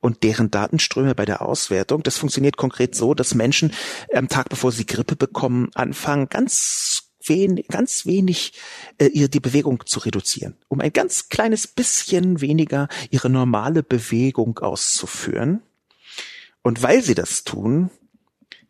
und 0.00 0.22
deren 0.24 0.50
Datenströme 0.50 1.14
bei 1.14 1.24
der 1.24 1.42
Auswertung. 1.42 2.02
Das 2.02 2.18
funktioniert 2.18 2.56
konkret 2.56 2.94
so, 2.94 3.14
dass 3.14 3.34
Menschen 3.34 3.72
am 4.12 4.28
Tag, 4.28 4.48
bevor 4.48 4.72
sie 4.72 4.86
Grippe 4.86 5.16
bekommen, 5.16 5.70
anfangen, 5.74 6.28
ganz 6.28 6.89
wen, 7.24 7.56
ganz 7.68 8.06
wenig 8.06 8.52
äh, 8.98 9.06
ihr 9.06 9.28
die 9.28 9.40
Bewegung 9.40 9.84
zu 9.86 10.00
reduzieren, 10.00 10.56
um 10.68 10.80
ein 10.80 10.92
ganz 10.92 11.28
kleines 11.28 11.66
bisschen 11.66 12.40
weniger 12.40 12.88
ihre 13.10 13.30
normale 13.30 13.82
Bewegung 13.82 14.58
auszuführen. 14.58 15.62
Und 16.62 16.82
weil 16.82 17.02
sie 17.02 17.14
das 17.14 17.44
tun, 17.44 17.90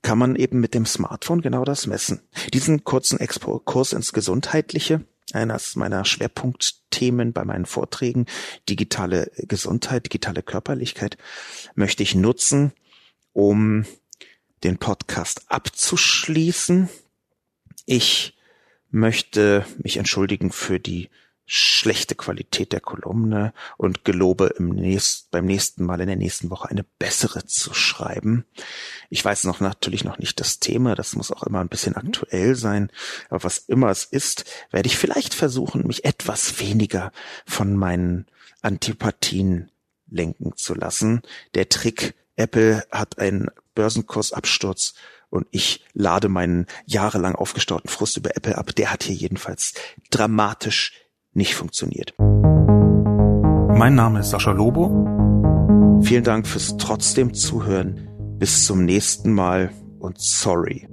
kann 0.03 0.19
man 0.19 0.37
eben 0.37 0.61
mit 0.61 0.75
dem 0.75 0.87
Smartphone 0.87 1.43
genau 1.43 1.65
das 1.65 1.87
messen. 1.87 2.21
Diesen 2.55 2.85
kurzen 2.85 3.21
Exkurs 3.21 3.93
ins 3.93 4.13
Gesundheitliche, 4.13 5.05
eines 5.33 5.77
meiner 5.77 6.05
Schwerpunktthemen 6.05 7.33
bei 7.33 7.45
meinen 7.45 7.67
Vorträgen, 7.67 8.27
digitale 8.69 9.31
Gesundheit, 9.37 10.07
digitale 10.07 10.43
Körperlichkeit, 10.43 11.19
möchte 11.75 12.03
ich 12.03 12.15
nutzen, 12.15 12.73
um 13.33 13.85
den 14.65 14.79
Podcast 14.79 15.43
abzuschließen. 15.49 16.89
Ich 17.87 18.35
möchte 18.91 19.65
mich 19.79 19.97
entschuldigen 19.97 20.53
für 20.53 20.81
die 20.81 21.09
schlechte 21.53 22.15
Qualität 22.15 22.73
der 22.73 22.81
Kolumne 22.81 23.53
und 23.77 24.05
gelobe 24.05 24.55
im 24.57 24.69
nächst, 24.69 25.33
beim 25.33 25.47
nächsten 25.47 25.85
Mal 25.85 26.01
in 26.01 26.07
der 26.07 26.15
nächsten 26.15 26.49
Woche 26.49 26.69
eine 26.69 26.85
bessere 27.01 27.45
zu 27.45 27.75
schreiben. 27.75 28.45
Ich 29.09 29.25
weiß 29.25 29.45
noch 29.45 29.59
natürlich 29.59 30.05
noch 30.05 30.19
nicht 30.19 30.39
das 30.39 30.61
Thema, 30.61 30.95
das 30.95 31.17
muss 31.17 31.33
auch 31.33 31.43
immer 31.43 31.59
ein 31.59 31.69
bisschen 31.69 31.95
mhm. 31.95 32.07
aktuell 32.07 32.55
sein, 32.55 32.89
aber 33.31 33.43
was 33.43 33.59
immer 33.59 33.91
es 33.91 34.05
ist, 34.05 34.45
werde 34.71 34.87
ich 34.87 34.97
vielleicht 34.97 35.35
versuchen, 35.35 35.89
mich 35.89 36.05
etwas 36.05 36.61
weniger 36.61 37.11
von 37.47 37.75
meinen 37.75 38.27
Antipathien 38.63 39.73
lenken 40.09 40.57
zu 40.57 40.75
lassen. 40.75 41.23
Der 41.55 41.69
Trick 41.69 42.15
Apple 42.37 42.87
hat 42.93 43.19
einen 43.19 43.49
Börsenkursabsturz 43.75 44.95
und 45.31 45.47
ich 45.51 45.85
lade 45.95 46.29
meinen 46.29 46.67
jahrelang 46.87 47.35
aufgestauten 47.35 47.89
Frust 47.89 48.17
über 48.17 48.37
Apple 48.37 48.59
ab. 48.59 48.75
Der 48.75 48.93
hat 48.93 49.05
hier 49.05 49.15
jedenfalls 49.15 49.75
dramatisch 50.11 50.93
nicht 51.33 51.55
funktioniert. 51.55 52.15
Mein 52.19 53.95
Name 53.95 54.21
ist 54.21 54.31
Sascha 54.31 54.51
Lobo. 54.51 56.01
Vielen 56.03 56.25
Dank 56.25 56.47
fürs 56.47 56.77
trotzdem 56.77 57.33
Zuhören. 57.33 58.09
Bis 58.39 58.65
zum 58.67 58.85
nächsten 58.85 59.33
Mal 59.33 59.71
und 59.99 60.19
sorry. 60.19 60.89